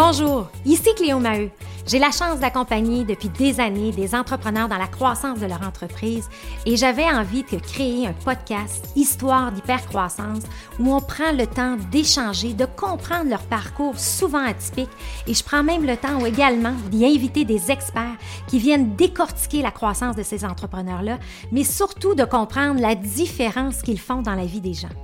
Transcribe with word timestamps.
Bonjour, 0.00 0.48
ici 0.64 0.94
Cléo 0.94 1.18
Maheu. 1.18 1.50
J'ai 1.84 1.98
la 1.98 2.12
chance 2.12 2.38
d'accompagner 2.38 3.02
depuis 3.02 3.30
des 3.30 3.58
années 3.58 3.90
des 3.90 4.14
entrepreneurs 4.14 4.68
dans 4.68 4.78
la 4.78 4.86
croissance 4.86 5.40
de 5.40 5.46
leur 5.46 5.66
entreprise 5.66 6.28
et 6.66 6.76
j'avais 6.76 7.06
envie 7.06 7.42
de 7.42 7.58
créer 7.58 8.06
un 8.06 8.12
podcast 8.12 8.92
Histoire 8.94 9.50
d'hypercroissance 9.50 10.44
où 10.78 10.94
on 10.94 11.00
prend 11.00 11.32
le 11.32 11.48
temps 11.48 11.76
d'échanger, 11.90 12.52
de 12.52 12.64
comprendre 12.64 13.28
leur 13.28 13.42
parcours 13.42 13.98
souvent 13.98 14.46
atypique 14.46 14.88
et 15.26 15.34
je 15.34 15.42
prends 15.42 15.64
même 15.64 15.84
le 15.84 15.96
temps 15.96 16.24
également 16.24 16.74
d'y 16.92 17.04
inviter 17.04 17.44
des 17.44 17.72
experts 17.72 18.18
qui 18.46 18.60
viennent 18.60 18.94
décortiquer 18.94 19.62
la 19.62 19.72
croissance 19.72 20.14
de 20.14 20.22
ces 20.22 20.44
entrepreneurs-là, 20.44 21.18
mais 21.50 21.64
surtout 21.64 22.14
de 22.14 22.22
comprendre 22.22 22.80
la 22.80 22.94
différence 22.94 23.82
qu'ils 23.82 23.98
font 23.98 24.22
dans 24.22 24.36
la 24.36 24.46
vie 24.46 24.60
des 24.60 24.74
gens. 24.74 24.94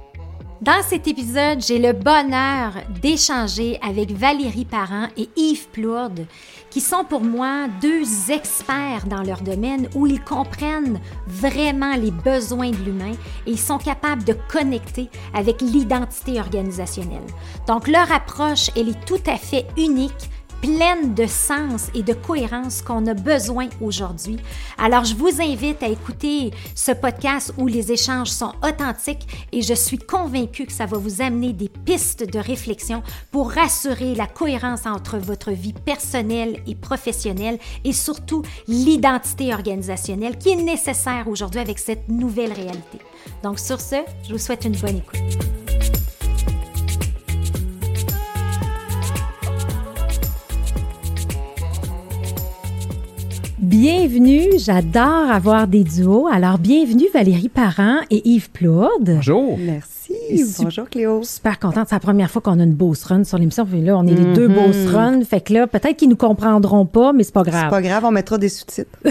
Dans 0.61 0.83
cet 0.83 1.09
épisode, 1.09 1.61
j'ai 1.61 1.79
le 1.79 1.93
bonheur 1.93 2.73
d'échanger 3.03 3.79
avec 3.83 4.13
Valérie 4.13 4.65
Parent 4.65 5.09
et 5.17 5.29
Yves 5.37 5.67
Plourde, 5.69 6.27
qui 6.71 6.81
sont 6.81 7.05
pour 7.05 7.23
moi 7.23 7.67
deux 7.83 8.31
experts 8.31 9.07
dans 9.07 9.23
leur 9.23 9.43
domaine 9.43 9.89
où 9.97 10.07
ils 10.07 10.23
comprennent 10.23 11.01
vraiment 11.27 11.97
les 11.97 12.13
besoins 12.13 12.71
de 12.71 12.77
l'humain 12.77 13.13
et 13.47 13.51
ils 13.51 13.59
sont 13.59 13.79
capables 13.79 14.25
de 14.25 14.37
connecter 14.49 15.11
avec 15.35 15.61
l'identité 15.61 16.39
organisationnelle. 16.39 17.27
Donc 17.67 17.89
leur 17.89 18.11
approche, 18.13 18.71
elle 18.77 18.91
est 18.91 19.05
tout 19.07 19.23
à 19.27 19.37
fait 19.37 19.67
unique 19.77 20.31
pleine 20.61 21.15
de 21.15 21.27
sens 21.27 21.89
et 21.95 22.03
de 22.03 22.13
cohérence 22.13 22.83
qu'on 22.83 23.07
a 23.07 23.15
besoin 23.15 23.69
aujourd'hui. 23.81 24.39
Alors, 24.79 25.05
je 25.05 25.15
vous 25.15 25.41
invite 25.41 25.83
à 25.83 25.89
écouter 25.89 26.51
ce 26.75 26.93
podcast 26.93 27.53
où 27.59 27.67
les 27.67 27.93
échanges 27.93 28.31
sont 28.31 28.53
authentiques 28.63 29.27
et 29.53 29.63
je 29.63 29.75
suis 29.75 29.99
convaincue 29.99 30.67
que 30.67 30.73
ça 30.73 30.87
va 30.87 30.99
vous 30.99 31.23
amener 31.23 31.53
des 31.53 31.69
pistes 31.69 32.29
de 32.31 32.39
réflexion 32.39 33.03
pour 33.31 33.51
rassurer 33.51 34.15
la 34.15 34.27
cohérence 34.27 34.87
entre 34.87 35.19
votre 35.19 35.51
vie 35.51 35.73
personnelle 35.73 36.61
et 36.67 36.75
professionnelle 36.75 37.59
et 37.85 37.93
surtout 37.93 38.43
l'identité 38.69 39.53
organisationnelle 39.53 40.39
qui 40.39 40.51
est 40.51 40.57
nécessaire 40.57 41.29
aujourd'hui 41.29 41.61
avec 41.61 41.79
cette 41.79 42.09
nouvelle 42.09 42.53
réalité. 42.53 42.99
Donc, 43.43 43.59
sur 43.59 43.81
ce, 43.81 43.97
je 44.27 44.33
vous 44.33 44.39
souhaite 44.39 44.65
une 44.65 44.77
bonne 44.77 44.99
écoute. 44.99 45.64
Bienvenue, 53.65 54.59
j'adore 54.59 55.31
avoir 55.31 55.67
des 55.67 55.85
duos. 55.85 56.29
Alors, 56.31 56.59
bienvenue 56.59 57.07
Valérie 57.15 57.49
Parent 57.49 58.01
et 58.11 58.21
Yves 58.29 58.51
Plourde. 58.51 59.15
Bonjour. 59.15 59.57
Merci. 59.57 60.55
Bonjour 60.59 60.87
Cléo. 60.91 61.23
Super 61.23 61.59
contente. 61.59 61.87
C'est 61.89 61.95
la 61.95 62.01
première 62.01 62.31
fois 62.31 62.43
qu'on 62.43 62.61
a 62.61 62.63
une 62.63 62.75
boss 62.75 63.05
run 63.05 63.25
sur 63.25 63.39
l'émission. 63.39 63.67
Là, 63.73 63.97
on 63.97 64.07
est 64.07 64.15
les 64.15 64.35
deux 64.35 64.49
mm-hmm. 64.49 64.55
boss 64.55 64.93
run. 64.93 65.25
Fait 65.25 65.41
que 65.41 65.55
là, 65.55 65.67
peut-être 65.67 65.97
qu'ils 65.97 66.11
nous 66.11 66.17
comprendront 66.17 66.85
pas, 66.85 67.15
mais 67.15 67.25
c'est 67.25 67.33
pas 67.33 67.43
grave. 67.43 67.65
C'est 67.65 67.71
pas 67.71 67.81
grave, 67.81 68.05
on 68.05 68.11
mettra 68.11 68.37
des 68.37 68.51
sous-titres. 68.51 68.99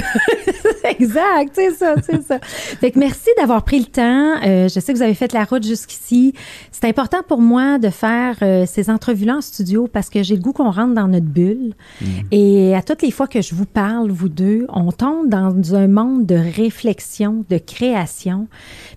exact, 1.03 1.51
c'est 1.53 1.71
ça, 1.71 1.95
c'est 2.01 2.23
ça. 2.23 2.39
Fait 2.79 2.91
que 2.91 2.99
merci 2.99 3.29
d'avoir 3.37 3.63
pris 3.63 3.79
le 3.79 3.85
temps. 3.85 4.35
Euh, 4.45 4.67
je 4.67 4.79
sais 4.79 4.93
que 4.93 4.97
vous 4.97 5.03
avez 5.03 5.13
fait 5.13 5.33
la 5.33 5.43
route 5.43 5.65
jusqu'ici. 5.65 6.33
C'est 6.71 6.87
important 6.87 7.19
pour 7.27 7.41
moi 7.41 7.79
de 7.79 7.89
faire 7.89 8.37
euh, 8.41 8.65
ces 8.65 8.89
entrevues-là 8.89 9.37
en 9.37 9.41
studio 9.41 9.87
parce 9.87 10.09
que 10.09 10.23
j'ai 10.23 10.35
le 10.35 10.41
goût 10.41 10.53
qu'on 10.53 10.71
rentre 10.71 10.93
dans 10.93 11.07
notre 11.07 11.25
bulle. 11.25 11.73
Mm. 12.01 12.05
Et 12.31 12.75
à 12.75 12.81
toutes 12.81 13.01
les 13.01 13.11
fois 13.11 13.27
que 13.27 13.41
je 13.41 13.55
vous 13.55 13.65
parle, 13.65 14.11
vous 14.11 14.29
deux, 14.29 14.65
on 14.69 14.91
tombe 14.91 15.29
dans 15.29 15.75
un 15.75 15.87
monde 15.87 16.25
de 16.25 16.35
réflexion, 16.35 17.45
de 17.49 17.57
création. 17.57 18.47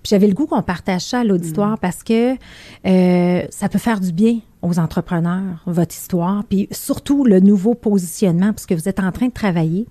Puis 0.03 0.09
j'avais 0.09 0.27
le 0.27 0.33
goût 0.33 0.47
qu'on 0.47 0.61
partage 0.61 1.01
ça 1.01 1.19
à 1.19 1.23
l'auditoire 1.23 1.73
mm. 1.73 1.79
parce 1.81 2.03
que 2.03 2.33
euh, 2.85 3.45
ça 3.49 3.69
peut 3.69 3.79
faire 3.79 3.99
du 3.99 4.11
bien 4.11 4.39
aux 4.61 4.79
entrepreneurs, 4.79 5.61
votre 5.65 5.95
histoire, 5.95 6.43
puis 6.43 6.67
surtout 6.71 7.23
le 7.23 7.39
nouveau 7.39 7.75
positionnement, 7.75 8.53
parce 8.53 8.65
que 8.65 8.73
vous 8.73 8.89
êtes 8.89 8.99
en 8.99 9.11
train 9.11 9.27
de 9.27 9.33
travailler. 9.33 9.85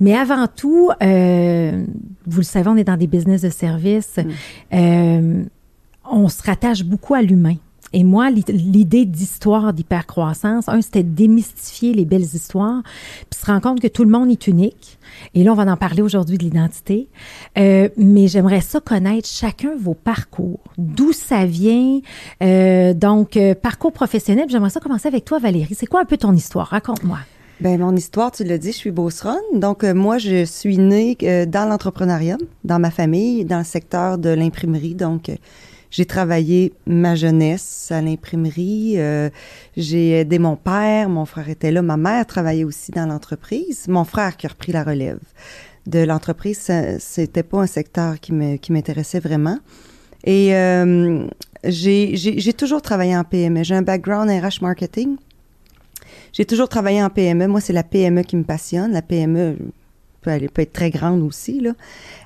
Mais 0.00 0.14
avant 0.14 0.46
tout, 0.46 0.90
euh, 1.02 1.84
vous 2.26 2.38
le 2.38 2.44
savez, 2.44 2.68
on 2.68 2.76
est 2.76 2.84
dans 2.84 2.96
des 2.96 3.06
business 3.06 3.42
de 3.42 3.50
service. 3.50 4.16
Mm. 4.16 4.30
Euh, 4.74 5.42
on 6.10 6.28
se 6.28 6.42
rattache 6.42 6.84
beaucoup 6.84 7.14
à 7.14 7.22
l'humain. 7.22 7.56
Et 7.92 8.04
moi, 8.04 8.30
l'idée 8.30 9.04
d'histoire 9.04 9.72
d'hypercroissance, 9.72 10.68
un, 10.68 10.80
c'était 10.82 11.02
de 11.02 11.14
démystifier 11.14 11.94
les 11.94 12.04
belles 12.04 12.22
histoires, 12.22 12.82
puis 13.30 13.40
se 13.40 13.46
rendre 13.46 13.62
compte 13.62 13.80
que 13.80 13.88
tout 13.88 14.04
le 14.04 14.10
monde 14.10 14.30
est 14.30 14.46
unique. 14.46 14.98
Et 15.34 15.42
là, 15.44 15.52
on 15.52 15.54
va 15.54 15.70
en 15.70 15.76
parler 15.76 16.02
aujourd'hui 16.02 16.38
de 16.38 16.44
l'identité. 16.44 17.08
Euh, 17.56 17.88
mais 17.96 18.28
j'aimerais 18.28 18.60
ça 18.60 18.80
connaître 18.80 19.28
chacun 19.28 19.74
vos 19.78 19.94
parcours, 19.94 20.60
d'où 20.76 21.12
ça 21.12 21.46
vient? 21.46 22.00
Euh, 22.42 22.94
donc, 22.94 23.36
euh, 23.36 23.54
parcours 23.54 23.92
professionnel. 23.92 24.46
J'aimerais 24.48 24.70
ça 24.70 24.80
commencer 24.80 25.08
avec 25.08 25.24
toi, 25.24 25.38
Valérie. 25.38 25.74
C'est 25.74 25.86
quoi 25.86 26.00
un 26.00 26.04
peu 26.04 26.16
ton 26.16 26.32
histoire? 26.32 26.68
Raconte-moi. 26.68 27.18
Ben 27.60 27.80
mon 27.80 27.96
histoire, 27.96 28.30
tu 28.30 28.44
l'as 28.44 28.58
dit, 28.58 28.70
je 28.70 28.76
suis 28.76 28.90
Beauceron. 28.92 29.36
Donc 29.54 29.82
moi, 29.82 30.18
je 30.18 30.44
suis 30.44 30.78
née 30.78 31.16
dans 31.48 31.68
l'entrepreneuriat, 31.68 32.36
dans 32.62 32.78
ma 32.78 32.92
famille, 32.92 33.44
dans 33.44 33.58
le 33.58 33.64
secteur 33.64 34.16
de 34.16 34.28
l'imprimerie. 34.30 34.94
Donc 34.94 35.28
j'ai 35.90 36.04
travaillé 36.04 36.74
ma 36.86 37.14
jeunesse 37.14 37.90
à 37.90 38.02
l'imprimerie. 38.02 38.94
Euh, 38.96 39.30
j'ai 39.76 40.20
aidé 40.20 40.38
mon 40.38 40.56
père, 40.56 41.08
mon 41.08 41.24
frère 41.24 41.48
était 41.48 41.70
là. 41.70 41.82
Ma 41.82 41.96
mère 41.96 42.26
travaillait 42.26 42.64
aussi 42.64 42.90
dans 42.92 43.06
l'entreprise. 43.06 43.86
Mon 43.88 44.04
frère 44.04 44.36
qui 44.36 44.46
a 44.46 44.50
repris 44.50 44.72
la 44.72 44.84
relève 44.84 45.20
de 45.86 46.00
l'entreprise, 46.00 46.70
c'était 46.98 47.42
pas 47.42 47.62
un 47.62 47.66
secteur 47.66 48.20
qui 48.20 48.32
m'intéressait 48.32 49.20
vraiment. 49.20 49.58
Et 50.24 50.54
euh, 50.54 51.26
j'ai 51.64 52.52
toujours 52.52 52.82
travaillé 52.82 53.16
en 53.16 53.24
PME. 53.24 53.62
J'ai 53.64 53.74
un 53.74 53.82
background 53.82 54.30
RH 54.30 54.62
marketing. 54.62 55.16
J'ai 56.32 56.44
toujours 56.44 56.68
travaillé 56.68 57.02
en 57.02 57.08
PME. 57.08 57.46
Moi, 57.46 57.60
c'est 57.60 57.72
la 57.72 57.82
PME 57.82 58.22
qui 58.22 58.36
me 58.36 58.44
passionne. 58.44 58.92
La 58.92 59.02
PME, 59.02 59.56
elle 60.28 60.48
peut 60.50 60.62
être 60.62 60.72
très 60.72 60.90
grande 60.90 61.22
aussi. 61.22 61.60
Là. 61.60 61.72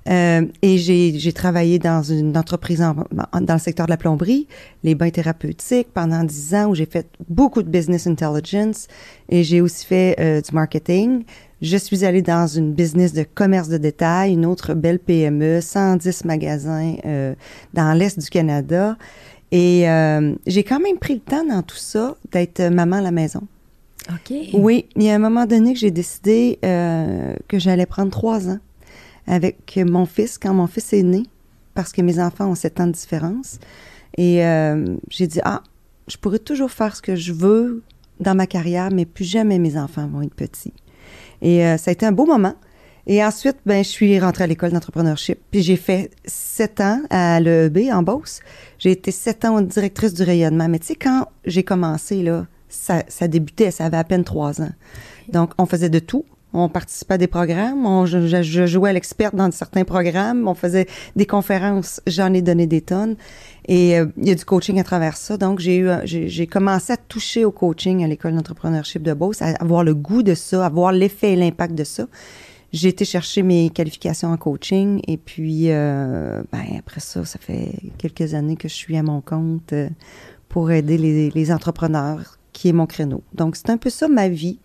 Euh, 0.09 0.47
et 0.63 0.79
j'ai 0.79 1.33
travaillé 1.33 1.79
dans 1.79 2.03
une 2.03 2.37
entreprise 2.37 2.81
dans 2.81 3.55
le 3.55 3.59
secteur 3.59 3.87
de 3.87 3.91
la 3.91 3.97
plomberie, 3.97 4.49
les 4.83 4.95
bains 4.95 5.11
thérapeutiques 5.11 5.89
pendant 5.95 6.25
dix 6.25 6.55
ans 6.55 6.71
où 6.71 6.75
j'ai 6.75 6.87
fait 6.87 7.07
beaucoup 7.29 7.63
de 7.63 7.69
business 7.69 8.07
intelligence 8.07 8.89
et 9.29 9.45
j'ai 9.45 9.61
aussi 9.61 9.87
fait 9.87 10.17
euh, 10.19 10.41
du 10.41 10.53
marketing. 10.53 11.25
Je 11.61 11.77
suis 11.77 12.05
allée 12.05 12.23
dans 12.23 12.49
une 12.49 12.73
business 12.73 13.13
de 13.13 13.23
commerce 13.23 13.69
de 13.69 13.79
détail, 13.79 14.33
une 14.33 14.47
autre 14.47 14.75
belle 14.75 14.99
PME, 14.99 15.61
110 15.61 16.25
magasins 16.25 16.97
euh, 17.05 17.35
dans 17.73 17.97
l'Est 17.97 18.19
du 18.19 18.29
Canada. 18.29 18.97
Et 19.55 19.85
j'ai 20.47 20.65
quand 20.65 20.81
même 20.81 20.97
pris 20.97 21.13
le 21.13 21.21
temps 21.21 21.45
dans 21.45 21.61
tout 21.63 21.77
ça 21.77 22.17
d'être 22.33 22.63
maman 22.71 22.97
à 22.97 23.01
la 23.03 23.11
maison. 23.11 23.43
Oui, 24.55 24.87
il 24.97 25.05
y 25.05 25.11
a 25.11 25.15
un 25.15 25.19
moment 25.19 25.47
donné 25.47 25.75
que 25.75 25.79
j'ai 25.79 25.91
décidé 25.91 26.59
euh, 26.65 27.35
que 27.49 27.59
j'allais 27.59 27.87
prendre 27.87 28.11
trois 28.11 28.49
ans 28.49 28.59
avec 29.27 29.77
mon 29.77 30.07
fils 30.07 30.39
quand 30.39 30.53
mon 30.53 30.67
fils 30.67 30.93
est 30.93 31.03
né, 31.03 31.23
parce 31.75 31.93
que 31.93 32.03
mes 32.03 32.21
enfants 32.21 32.49
ont 32.49 32.55
sept 32.55 32.81
ans 32.81 32.87
de 32.87 32.93
différence. 32.93 33.59
Et 34.19 34.45
euh, 34.45 34.97
j'ai 35.09 35.27
dit, 35.27 35.41
ah, 35.45 35.63
je 36.09 36.17
pourrais 36.17 36.39
toujours 36.39 36.71
faire 36.71 36.97
ce 36.97 37.03
que 37.03 37.17
je 37.17 37.33
veux 37.33 37.83
dans 38.21 38.35
ma 38.35 38.47
carrière, 38.47 38.91
mais 38.93 39.05
plus 39.05 39.25
jamais 39.25 39.59
mes 39.59 39.79
enfants 39.79 40.07
vont 40.07 40.23
être 40.23 40.35
petits. 40.35 40.75
Et 41.41 41.65
euh, 41.65 41.77
ça 41.77 41.91
a 41.91 41.93
été 41.93 42.05
un 42.07 42.13
beau 42.13 42.27
moment. 42.27 42.55
Et 43.07 43.25
ensuite, 43.25 43.57
ben, 43.67 43.83
je 43.83 43.89
suis 43.89 44.19
rentrée 44.21 44.45
à 44.45 44.47
l'école 44.47 44.71
d'entrepreneurship. 44.71 45.39
Puis 45.51 45.63
j'ai 45.63 45.77
fait 45.77 46.11
sept 46.25 46.81
ans 46.81 47.03
à 47.11 47.41
l'EEB 47.41 47.91
en 47.93 48.03
Beauce. 48.03 48.41
J'ai 48.79 48.93
été 48.93 49.11
sept 49.11 49.45
ans 49.45 49.61
directrice 49.61 50.15
du 50.15 50.23
rayonnement. 50.23 50.69
Mais 50.69 50.79
tu 50.79 50.87
sais, 50.87 50.95
quand 50.95 51.27
j'ai 51.45 51.65
commencé, 51.65 52.23
là, 52.23 52.47
ça, 52.73 53.29
débutait, 53.29 53.71
ça 53.71 53.87
avait 53.87 53.97
à 53.97 54.05
peine 54.05 54.25
trois 54.25 54.61
ans. 54.61 54.73
Donc, 55.33 55.53
on 55.59 55.67
faisait 55.67 55.91
de 55.91 55.99
tout. 55.99 56.25
On 56.55 56.69
participait 56.69 57.15
à 57.15 57.19
des 57.19 57.29
programmes, 57.29 57.87
on, 57.87 58.05
je, 58.05 58.43
je, 58.43 58.67
jouais 58.67 58.91
à 58.91 58.93
l'experte 58.93 59.35
dans 59.35 59.51
certains 59.51 59.85
programmes, 59.85 60.47
on 60.47 60.55
faisait 60.55 60.87
des 61.17 61.25
conférences, 61.25 62.03
j'en 62.07 62.35
ai 62.35 62.43
donné 62.43 62.67
des 62.67 62.83
tonnes. 62.83 63.17
Et 63.69 63.99
euh, 63.99 64.05
il 64.19 64.29
y 64.29 64.31
a 64.33 64.35
du 64.35 64.45
coaching 64.45 64.79
à 64.79 64.85
travers 64.85 65.17
ça. 65.17 65.39
Donc, 65.39 65.61
j'ai 65.61 65.79
eu, 65.79 65.89
j'ai 66.05 66.47
commencé 66.47 66.93
à 66.93 66.99
toucher 66.99 67.47
au 67.47 67.53
coaching 67.53 68.05
à 68.05 68.07
l'école 68.07 68.35
d'entrepreneurship 68.35 69.03
de 69.03 69.15
Beauce, 69.15 69.41
à 69.41 69.55
avoir 69.61 69.83
le 69.83 69.95
goût 69.95 70.23
de 70.23 70.35
ça, 70.35 70.67
à 70.67 70.69
voir 70.69 70.93
l'effet 70.93 71.33
et 71.33 71.37
l'impact 71.37 71.75
de 71.75 71.85
ça. 71.85 72.07
J'ai 72.71 72.89
été 72.89 73.07
chercher 73.07 73.43
mes 73.43 73.71
qualifications 73.71 74.29
en 74.29 74.37
coaching 74.37 75.01
et 75.07 75.17
puis, 75.17 75.71
euh, 75.71 76.43
ben, 76.53 76.65
après 76.79 77.01
ça, 77.01 77.25
ça 77.25 77.39
fait 77.39 77.73
quelques 77.97 78.35
années 78.35 78.57
que 78.57 78.69
je 78.69 78.75
suis 78.75 78.99
à 78.99 79.03
mon 79.03 79.23
compte 79.23 79.73
euh, 79.73 79.89
pour 80.51 80.71
aider 80.71 80.99
les 80.99 81.53
entrepreneurs 81.53 82.39
qui 82.53 82.69
est 82.69 82.73
mon 82.73 82.87
créneau. 82.87 83.23
Donc, 83.35 83.57
c'est 83.57 83.71
un 83.71 83.77
peu 83.77 83.91
ça 83.91 84.09
ma 84.09 84.29
vie. 84.29 84.59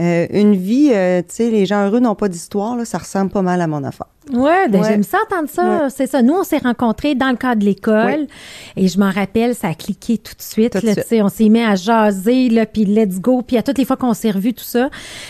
Euh, 0.00 0.26
une 0.30 0.56
vie, 0.56 0.90
euh, 0.92 1.20
tu 1.22 1.34
sais, 1.34 1.50
les 1.50 1.66
gens 1.66 1.86
heureux 1.86 2.00
n'ont 2.00 2.16
pas 2.16 2.28
d'histoire, 2.28 2.76
là, 2.76 2.84
ça 2.84 2.98
ressemble 2.98 3.30
pas 3.30 3.42
mal 3.42 3.60
à 3.60 3.66
mon 3.66 3.84
affaire. 3.84 4.08
Ouais, 4.32 4.68
ben 4.68 4.80
Ouais. 4.80 4.88
j'aime 4.88 5.02
ça 5.02 5.18
entendre 5.30 5.48
ça. 5.50 5.90
C'est 5.90 6.06
ça. 6.06 6.22
Nous, 6.22 6.32
on 6.32 6.44
s'est 6.44 6.58
rencontrés 6.58 7.14
dans 7.14 7.28
le 7.30 7.36
cadre 7.36 7.60
de 7.60 7.66
l'école 7.66 8.26
et 8.74 8.88
je 8.88 8.98
m'en 8.98 9.10
rappelle, 9.10 9.54
ça 9.54 9.68
a 9.68 9.74
cliqué 9.74 10.16
tout 10.16 10.34
de 10.34 10.40
suite. 10.42 10.72
Tout 10.80 10.84
là, 10.86 10.92
suite. 10.94 11.04
tu 11.04 11.08
sais, 11.16 11.22
on 11.22 11.28
s'est 11.28 11.48
mis 11.50 11.60
à 11.62 11.74
jaser, 11.74 12.48
là, 12.48 12.64
puis 12.64 12.86
let's 12.86 13.20
go, 13.20 13.42
puis 13.42 13.58
à 13.58 13.62
toutes 13.62 13.76
les 13.76 13.84
fois 13.84 13.96
qu'on 13.98 14.14
s'est 14.14 14.30
revus, 14.30 14.54
tout 14.54 14.64
ça. 14.64 14.88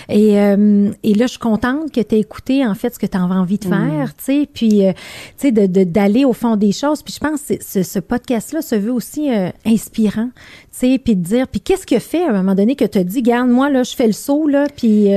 Et, 0.08 0.38
euh, 0.40 0.90
et 1.02 1.14
là, 1.14 1.26
je 1.26 1.30
suis 1.32 1.38
contente 1.40 1.90
que 1.90 2.00
tu 2.00 2.14
aies 2.14 2.20
écouté, 2.20 2.64
en 2.64 2.74
fait, 2.74 2.94
ce 2.94 2.98
que 3.00 3.06
tu 3.06 3.16
avais 3.18 3.34
envie 3.34 3.58
de 3.58 3.64
faire, 3.64 4.14
tu 4.16 4.24
sais, 4.24 4.48
puis, 4.52 4.86
euh, 4.86 4.92
tu 5.38 5.48
sais, 5.48 5.50
de- 5.52 5.66
de- 5.66 5.84
d'aller 5.84 6.24
au 6.24 6.32
fond 6.32 6.54
des 6.56 6.72
choses. 6.72 7.02
Puis 7.02 7.14
je 7.14 7.20
pense 7.20 7.40
que 7.42 7.54
ce, 7.60 7.82
ce 7.82 7.98
podcast-là 7.98 8.62
se 8.62 8.76
veut 8.76 8.92
aussi 8.92 9.28
euh, 9.34 9.48
inspirant, 9.66 10.28
tu 10.36 10.78
sais, 10.92 10.98
puis 11.02 11.16
de 11.16 11.22
dire, 11.22 11.48
puis 11.48 11.60
qu'est-ce 11.60 11.86
que 11.86 11.98
fait 11.98 12.22
à 12.24 12.30
un 12.30 12.32
moment 12.32 12.54
donné 12.54 12.76
que 12.76 12.84
tu 12.84 12.98
as 12.98 13.04
dit, 13.04 13.22
garde, 13.22 13.48
moi, 13.50 13.70
là, 13.70 13.82
je 13.82 13.94
fais 13.96 14.06
le 14.06 14.12
saut, 14.12 14.46
là, 14.46 14.66
puis... 14.76 15.08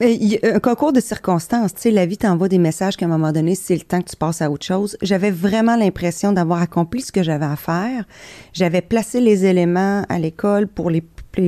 y 0.00 0.38
Un 0.42 0.60
concours 0.60 0.92
de 0.92 1.00
circonstances, 1.00 1.74
tu 1.74 1.82
sais, 1.82 1.90
la 1.90 2.06
vie 2.06 2.16
t'envoie 2.16 2.48
des 2.48 2.58
messages 2.58 2.96
qu'à 2.96 3.06
un 3.06 3.08
moment 3.08 3.32
donné, 3.32 3.54
c'est 3.54 3.74
le 3.74 3.82
temps 3.82 4.00
que 4.00 4.10
tu 4.10 4.16
passes 4.16 4.42
à 4.42 4.50
autre 4.50 4.64
chose. 4.64 4.96
J'avais 5.02 5.30
vraiment 5.30 5.76
l'impression 5.76 6.32
d'avoir 6.32 6.62
accompli 6.62 7.00
ce 7.00 7.12
que 7.12 7.22
j'avais 7.22 7.46
à 7.46 7.56
faire. 7.56 8.04
J'avais 8.52 8.82
placé 8.82 9.20
les 9.20 9.44
éléments 9.44 10.04
à 10.08 10.18
l'école 10.18 10.66
pour 10.68 10.90
les, 10.90 11.02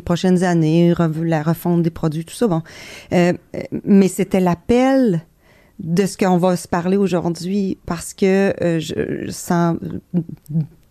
prochaines 0.05 0.45
années, 0.45 0.95
la 1.25 1.43
refonte 1.43 1.83
des 1.83 1.91
produits, 1.91 2.25
tout 2.25 2.35
ça, 2.35 2.47
bon. 2.47 2.63
Euh, 3.13 3.33
mais 3.85 4.07
c'était 4.07 4.41
l'appel 4.41 5.23
de 5.81 6.07
ce 6.07 6.17
qu'on 6.17 6.37
va 6.37 6.57
se 6.57 6.69
parler 6.69 6.97
aujourd'hui 6.97 7.79
parce 7.87 8.15
que 8.15 8.55
euh, 8.63 8.79
je, 8.79 9.31
sens 9.31 9.77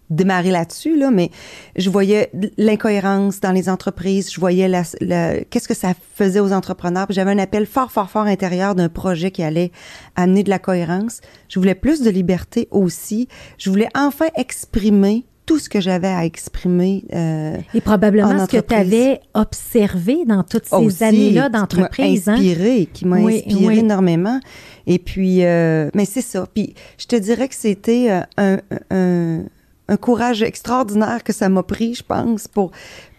démarrer 0.10 0.52
là-dessus, 0.52 0.98
là, 0.98 1.12
mais 1.12 1.30
je 1.76 1.90
voyais 1.90 2.32
l'incohérence 2.58 3.40
dans 3.40 3.52
les 3.52 3.70
entreprises, 3.70 4.32
je 4.32 4.40
voyais 4.40 4.68
la, 4.68 4.84
la- 5.02 5.44
qu'est-ce 5.44 5.68
que 5.68 5.74
ça 5.76 5.94
faisait 6.16 6.40
aux 6.40 6.52
entrepreneurs. 6.54 7.08
J'avais 7.10 7.32
un 7.32 7.38
appel 7.38 7.66
fort, 7.66 7.92
fort, 7.92 8.10
fort 8.10 8.24
intérieur 8.26 8.76
d'un 8.76 8.90
projet 8.90 9.32
qui 9.32 9.44
allait 9.44 9.72
amener 10.16 10.44
de 10.44 10.50
la 10.50 10.60
cohérence. 10.60 11.22
Je 11.48 11.60
voulais 11.60 11.76
plus 11.76 12.02
de 12.02 12.10
liberté 12.10 12.68
aussi. 12.72 13.28
Je 13.58 13.70
voulais 13.70 13.90
enfin 13.96 14.28
exprimer 14.36 15.26
tout 15.46 15.58
ce 15.58 15.68
que 15.68 15.82
j'avais 15.82 16.08
à 16.08 16.26
exprimer. 16.26 17.06
euh, 17.14 17.58
Et 17.74 17.82
probablement 17.82 18.30
En 18.30 18.46
ce 18.46 18.52
que 18.52 18.62
tu 18.62 18.74
avais 18.76 19.20
observé 19.34 20.24
dans 20.28 20.44
toutes 20.44 20.66
ces 20.66 20.76
aussi, 20.76 21.04
années-là 21.04 21.48
qui 21.48 21.52
m'a 21.52 21.60
d'entreprise. 21.60 22.30
hein? 22.30 22.34
inspiré, 22.34 22.88
qui 22.94 23.06
m'a 23.08 23.18
Oui, 23.18 23.38
inspiré 23.38 23.66
oui. 23.66 23.80
énormément. 23.80 24.40
Et 24.86 25.00
puis, 25.00 25.44
euh, 25.44 25.90
mais 25.96 26.06
c'est 26.06 26.22
ça. 26.22 26.48
Puis, 26.54 26.76
je 27.00 27.06
te 27.08 27.16
dirais 27.16 27.48
que 27.48 27.56
c'était 27.56 28.12
euh, 28.12 28.22
un, 28.38 28.58
un, 28.92 29.44
un 29.90 29.98
courage 29.98 30.44
extraordinaire 30.44 31.24
que 31.24 31.34
ça 31.34 31.50
m'a 31.50 31.64
pris, 31.64 31.96
je 31.96 32.04
pense, 32.04 32.48
pour 32.48 32.72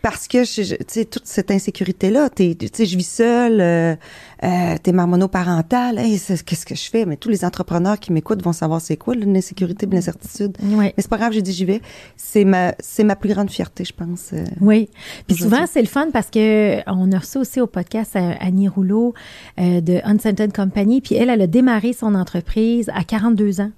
parce 0.03 0.29
que 0.29 0.45
tu 0.45 0.65
sais 0.87 1.05
toute 1.05 1.27
cette 1.27 1.51
insécurité 1.51 2.11
là, 2.11 2.31
tu 2.31 2.57
sais, 2.73 2.87
je 2.87 2.97
vis 2.97 3.07
seule, 3.07 3.61
euh, 3.61 3.95
euh, 4.43 4.77
t'es 4.83 4.93
mère 4.93 5.07
monoparentale, 5.07 5.99
hey, 5.99 6.19
qu'est-ce 6.19 6.65
que 6.65 6.75
je 6.75 6.89
fais? 6.89 7.05
Mais 7.05 7.17
tous 7.17 7.29
les 7.29 7.45
entrepreneurs 7.45 7.99
qui 7.99 8.13
m'écoutent 8.13 8.43
vont 8.43 8.55
savoir 8.55 8.81
c'est 8.81 8.97
quoi 8.97 9.15
l'insécurité, 9.15 9.87
l'incertitude. 9.91 10.57
Oui. 10.63 10.87
Mais 10.87 10.95
c'est 10.97 11.11
pas 11.11 11.19
grave, 11.19 11.33
j'ai 11.33 11.43
dit 11.43 11.53
j'y 11.53 11.67
vais. 11.67 11.83
C'est 12.17 12.45
ma, 12.45 12.75
c'est 12.79 13.05
ma 13.05 13.17
plus 13.17 13.29
grande 13.29 13.51
fierté, 13.51 13.85
je 13.85 13.93
pense. 13.93 14.31
euh. 14.33 14.45
Oui. 14.61 14.89
Puis 15.27 15.37
souvent, 15.37 15.67
c'est 15.71 15.83
le 15.83 15.89
fun 15.89 16.09
parce 16.13 16.31
que 16.31 16.79
on 16.91 17.13
a 17.13 17.19
reçu 17.19 17.39
aussi 17.39 17.61
au 17.61 17.67
podcast 17.67 18.17
euh, 18.17 18.33
Annie 18.41 18.69
Rouleau 18.69 19.13
euh, 19.59 19.81
de 19.81 20.01
Unscented 20.05 20.55
Company. 20.55 21.03
Puis 21.03 21.17
elle, 21.17 21.29
elle 21.29 21.43
a 21.43 21.47
démarré 21.47 21.93
son 21.93 22.15
entreprise 22.15 22.91
à 22.95 23.05
42 23.05 23.61
ans. 23.61 23.73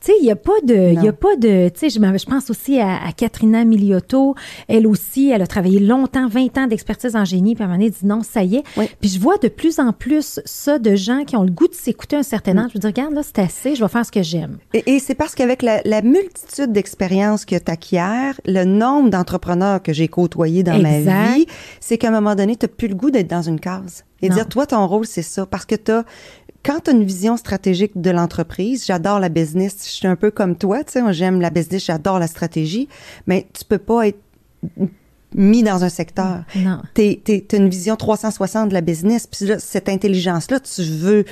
Tu 0.00 0.12
sais, 0.12 0.12
il 0.20 0.24
n'y 0.24 0.30
a 0.30 0.36
pas 0.36 0.60
de, 0.64 0.92
il 0.92 1.02
y 1.02 1.08
a 1.08 1.12
pas 1.12 1.36
de, 1.36 1.68
tu 1.68 1.78
sais, 1.78 1.90
je, 1.90 2.26
pense 2.26 2.50
aussi 2.50 2.80
à, 2.80 3.04
à 3.04 3.12
Katrina 3.12 3.64
Miliotto. 3.64 4.34
Elle 4.68 4.86
aussi, 4.86 5.30
elle 5.30 5.42
a 5.42 5.46
travaillé 5.46 5.78
longtemps, 5.78 6.26
20 6.28 6.58
ans 6.58 6.66
d'expertise 6.66 7.14
en 7.16 7.24
génie, 7.24 7.54
puis 7.54 7.62
à 7.62 7.66
un 7.66 7.68
moment 7.68 7.78
donné, 7.78 7.86
elle 7.86 7.98
dit 8.00 8.06
non, 8.06 8.22
ça 8.22 8.42
y 8.42 8.56
est. 8.56 8.64
Oui. 8.76 8.86
Puis 9.00 9.10
je 9.10 9.20
vois 9.20 9.38
de 9.38 9.48
plus 9.48 9.78
en 9.78 9.92
plus 9.92 10.40
ça 10.44 10.78
de 10.78 10.94
gens 10.96 11.24
qui 11.24 11.36
ont 11.36 11.42
le 11.44 11.50
goût 11.50 11.68
de 11.68 11.74
s'écouter 11.74 12.16
un 12.16 12.22
certain 12.22 12.58
âge. 12.58 12.70
Je 12.70 12.74
veux 12.74 12.80
dire, 12.80 12.88
regarde, 12.90 13.14
là, 13.14 13.22
c'est 13.22 13.38
assez, 13.38 13.74
je 13.74 13.82
vais 13.82 13.88
faire 13.90 14.04
ce 14.06 14.12
que 14.12 14.22
j'aime. 14.22 14.58
Et, 14.74 14.94
et 14.94 14.98
c'est 14.98 15.14
parce 15.14 15.34
qu'avec 15.34 15.62
la, 15.62 15.80
la 15.84 16.02
multitude 16.02 16.72
d'expériences 16.72 17.44
que 17.44 17.56
tu 17.56 17.70
acquiers, 17.70 18.32
le 18.46 18.64
nombre 18.64 19.10
d'entrepreneurs 19.10 19.82
que 19.82 19.92
j'ai 19.92 20.08
côtoyés 20.08 20.62
dans 20.62 20.74
Exact. 20.74 21.04
ma 21.04 21.34
vie, 21.34 21.46
c'est 21.80 21.98
qu'à 21.98 22.08
un 22.08 22.12
moment 22.12 22.34
donné, 22.34 22.56
tu 22.56 22.66
plus 22.68 22.88
le 22.88 22.94
goût 22.94 23.10
d'être 23.10 23.28
dans 23.28 23.42
une 23.42 23.60
case. 23.60 24.04
Et 24.22 24.28
Non. 24.28 24.36
dire, 24.36 24.48
toi, 24.48 24.66
ton 24.66 24.86
rôle, 24.86 25.04
c'est 25.04 25.22
ça. 25.22 25.46
Parce 25.46 25.66
que 25.66 25.74
tu 25.74 25.92
quand 26.64 26.80
tu 26.84 26.90
as 26.90 26.92
une 26.92 27.04
vision 27.04 27.36
stratégique 27.36 28.00
de 28.00 28.10
l'entreprise, 28.10 28.84
j'adore 28.86 29.18
la 29.18 29.28
business, 29.28 29.76
je 29.84 29.90
suis 29.90 30.06
un 30.06 30.16
peu 30.16 30.30
comme 30.30 30.56
toi, 30.56 30.84
tu 30.84 30.92
sais, 30.92 31.12
j'aime 31.12 31.40
la 31.40 31.50
business, 31.50 31.84
j'adore 31.84 32.18
la 32.18 32.26
stratégie, 32.26 32.88
mais 33.26 33.46
tu 33.52 33.64
peux 33.64 33.78
pas 33.78 34.08
être 34.08 34.18
mis 35.34 35.62
dans 35.62 35.84
un 35.84 35.88
secteur. 35.88 36.44
Non. 36.56 36.80
Tu 36.94 37.22
as 37.30 37.56
une 37.56 37.68
vision 37.68 37.96
360 37.96 38.68
de 38.68 38.74
la 38.74 38.80
business, 38.80 39.26
puis 39.26 39.46
là, 39.46 39.58
cette 39.58 39.88
intelligence-là, 39.88 40.60
tu 40.60 40.82
veux 40.82 41.24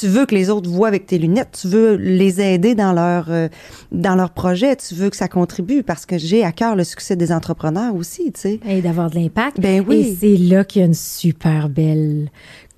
tu 0.00 0.06
veux 0.06 0.24
que 0.24 0.34
les 0.34 0.48
autres 0.48 0.70
voient 0.70 0.88
avec 0.88 1.06
tes 1.06 1.18
lunettes, 1.18 1.58
tu 1.60 1.68
veux 1.68 1.96
les 1.96 2.40
aider 2.40 2.74
dans 2.74 2.92
leur 2.92 3.26
euh, 3.30 3.48
dans 3.90 4.14
leur 4.14 4.30
projet, 4.30 4.74
tu 4.76 4.94
veux 4.94 5.10
que 5.10 5.16
ça 5.16 5.28
contribue 5.28 5.82
parce 5.82 6.06
que 6.06 6.16
j'ai 6.16 6.44
à 6.44 6.52
cœur 6.52 6.76
le 6.76 6.84
succès 6.84 7.16
des 7.16 7.30
entrepreneurs 7.30 7.94
aussi, 7.94 8.32
tu 8.32 8.40
sais. 8.40 8.60
Et 8.66 8.80
d'avoir 8.80 9.10
de 9.10 9.16
l'impact. 9.16 9.60
Ben 9.60 9.84
oui. 9.86 9.96
Et 9.96 10.16
c'est 10.18 10.36
là 10.36 10.64
qu'il 10.64 10.80
y 10.80 10.82
a 10.82 10.86
une 10.86 10.94
super 10.94 11.68
belle 11.68 12.30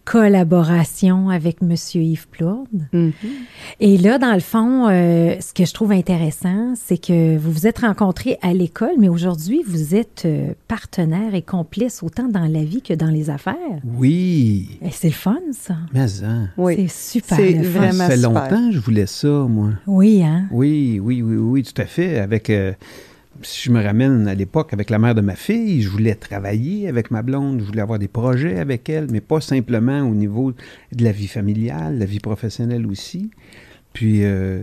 collaboration 0.04 1.28
avec 1.30 1.62
Monsieur 1.62 2.02
Yves 2.02 2.28
Plourde. 2.28 2.66
Mhm. 2.92 3.12
Et 3.80 3.96
là, 3.98 4.18
dans 4.18 4.34
le 4.34 4.40
fond, 4.40 4.88
euh, 4.88 5.36
ce 5.40 5.52
que 5.52 5.64
je 5.64 5.72
trouve 5.72 5.92
intéressant, 5.92 6.74
c'est 6.76 6.98
que 6.98 7.36
vous 7.36 7.52
vous 7.52 7.66
êtes 7.66 7.78
rencontrés 7.78 8.38
à 8.42 8.52
l'école, 8.52 8.92
mais 8.98 9.08
aujourd'hui, 9.08 9.62
vous 9.66 9.94
êtes 9.94 10.22
euh, 10.24 10.52
partenaires 10.68 11.34
et 11.34 11.42
complices 11.42 12.02
autant 12.02 12.28
dans 12.28 12.46
la 12.46 12.64
vie 12.64 12.82
que 12.82 12.94
dans 12.94 13.10
les 13.10 13.30
affaires. 13.30 13.54
Oui, 13.96 14.78
Et 14.84 14.90
c'est 14.90 15.08
le 15.08 15.14
fun, 15.14 15.38
ça. 15.52 15.76
mais 15.92 16.00
hein. 16.24 16.48
Oui. 16.56 16.74
C'est 16.88 17.12
super 17.20 17.36
C'est 17.36 17.52
le 17.52 17.62
fun. 17.64 17.78
vraiment 17.78 17.92
ça 18.04 18.08
fait 18.10 18.16
super. 18.16 18.30
longtemps 18.30 18.68
que 18.68 18.74
je 18.74 18.80
voulais 18.80 19.06
ça, 19.06 19.28
moi. 19.28 19.70
Oui, 19.86 20.22
hein? 20.22 20.46
Oui, 20.50 21.00
oui, 21.02 21.22
oui, 21.22 21.36
oui, 21.36 21.62
tout 21.62 21.80
à 21.80 21.86
fait. 21.86 22.18
Avec, 22.18 22.50
euh, 22.50 22.72
si 23.42 23.64
je 23.64 23.70
me 23.70 23.82
ramène 23.82 24.28
à 24.28 24.34
l'époque 24.34 24.72
avec 24.72 24.90
la 24.90 24.98
mère 24.98 25.14
de 25.14 25.20
ma 25.20 25.34
fille, 25.34 25.82
je 25.82 25.88
voulais 25.88 26.14
travailler 26.14 26.88
avec 26.88 27.10
ma 27.10 27.22
blonde, 27.22 27.60
je 27.60 27.64
voulais 27.64 27.82
avoir 27.82 27.98
des 27.98 28.08
projets 28.08 28.58
avec 28.58 28.88
elle, 28.88 29.08
mais 29.10 29.20
pas 29.20 29.40
simplement 29.40 30.00
au 30.02 30.14
niveau 30.14 30.52
de 30.92 31.04
la 31.04 31.12
vie 31.12 31.28
familiale, 31.28 31.98
la 31.98 32.06
vie 32.06 32.20
professionnelle 32.20 32.86
aussi. 32.86 33.30
Puis, 33.94 34.20
euh, 34.24 34.58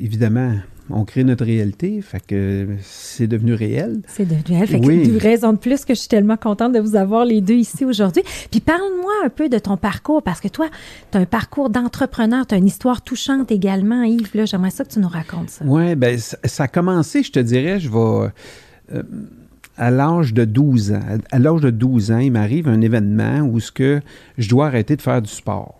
évidemment, 0.00 0.52
on 0.90 1.04
crée 1.04 1.24
notre 1.24 1.44
réalité, 1.44 2.00
fait 2.02 2.24
que 2.24 2.68
c'est 2.82 3.26
devenu 3.26 3.54
réel. 3.54 4.02
C'est 4.06 4.24
devenu 4.26 4.56
elle. 4.60 4.68
Fait 4.68 4.78
que 4.78 4.86
Oui. 4.86 5.04
une 5.08 5.16
raison 5.16 5.52
de 5.54 5.58
plus 5.58 5.84
que 5.84 5.94
je 5.94 5.98
suis 6.00 6.08
tellement 6.08 6.36
contente 6.36 6.72
de 6.74 6.78
vous 6.78 6.94
avoir 6.94 7.24
les 7.24 7.40
deux 7.40 7.54
ici 7.54 7.84
aujourd'hui. 7.84 8.22
Puis 8.52 8.60
parle-moi 8.60 9.10
un 9.24 9.28
peu 9.30 9.48
de 9.48 9.58
ton 9.58 9.76
parcours, 9.76 10.22
parce 10.22 10.40
que 10.40 10.46
toi, 10.48 10.68
tu 11.10 11.18
as 11.18 11.22
un 11.22 11.24
parcours 11.24 11.70
d'entrepreneur, 11.70 12.46
tu 12.46 12.54
as 12.54 12.58
une 12.58 12.66
histoire 12.66 13.02
touchante 13.02 13.50
également, 13.50 14.04
Yves. 14.04 14.30
Là, 14.34 14.44
j'aimerais 14.44 14.70
ça 14.70 14.84
que 14.84 14.90
tu 14.92 15.00
nous 15.00 15.08
racontes 15.08 15.50
ça. 15.50 15.64
Oui, 15.66 15.96
ben 15.96 16.16
ça, 16.18 16.36
ça 16.44 16.64
a 16.64 16.68
commencé, 16.68 17.22
je 17.24 17.32
te 17.32 17.40
dirais, 17.40 17.80
je 17.80 17.90
vais 17.90 18.30
euh, 18.94 19.02
à 19.76 19.90
l'âge 19.90 20.34
de 20.34 20.44
12 20.44 20.92
ans. 20.92 21.00
À, 21.32 21.36
à 21.36 21.38
l'âge 21.40 21.62
de 21.62 21.70
12 21.70 22.12
ans, 22.12 22.18
il 22.18 22.30
m'arrive 22.30 22.68
un 22.68 22.80
événement 22.80 23.40
où 23.40 23.58
ce 23.58 23.72
que 23.72 24.00
je 24.38 24.48
dois 24.48 24.66
arrêter 24.66 24.94
de 24.96 25.02
faire 25.02 25.20
du 25.22 25.30
sport. 25.30 25.78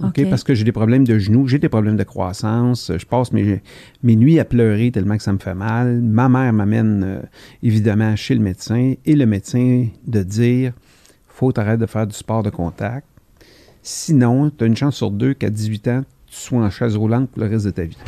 OK? 0.00 0.18
OK. 0.18 0.30
Parce 0.30 0.44
que 0.44 0.54
j'ai 0.54 0.64
des 0.64 0.72
problèmes 0.72 1.06
de 1.06 1.18
genoux, 1.18 1.46
j'ai 1.46 1.58
des 1.58 1.68
problèmes 1.68 1.96
de 1.96 2.04
croissance, 2.04 2.92
je 2.96 3.06
passe 3.06 3.32
mes, 3.32 3.62
mes 4.02 4.16
nuits 4.16 4.38
à 4.38 4.44
pleurer 4.44 4.90
tellement 4.90 5.16
que 5.16 5.22
ça 5.22 5.32
me 5.32 5.38
fait 5.38 5.54
mal. 5.54 6.00
Ma 6.00 6.28
mère 6.28 6.52
m'amène 6.52 7.02
euh, 7.04 7.22
évidemment 7.62 8.16
chez 8.16 8.34
le 8.34 8.40
médecin 8.40 8.94
et 9.04 9.16
le 9.16 9.26
médecin 9.26 9.86
de 10.06 10.22
dire 10.22 10.72
faut 11.28 11.52
t'arrêter 11.52 11.82
de 11.82 11.86
faire 11.86 12.06
du 12.06 12.14
sport 12.14 12.42
de 12.42 12.50
contact. 12.50 13.06
Sinon, 13.82 14.50
tu 14.50 14.64
as 14.64 14.66
une 14.66 14.76
chance 14.76 14.96
sur 14.96 15.10
deux 15.10 15.34
qu'à 15.34 15.50
18 15.50 15.88
ans, 15.88 16.02
tu 16.26 16.36
sois 16.36 16.60
en 16.60 16.70
chaise 16.70 16.96
roulante 16.96 17.30
pour 17.30 17.42
le 17.42 17.48
reste 17.48 17.66
de 17.66 17.70
ta 17.70 17.84
vie. 17.84 17.98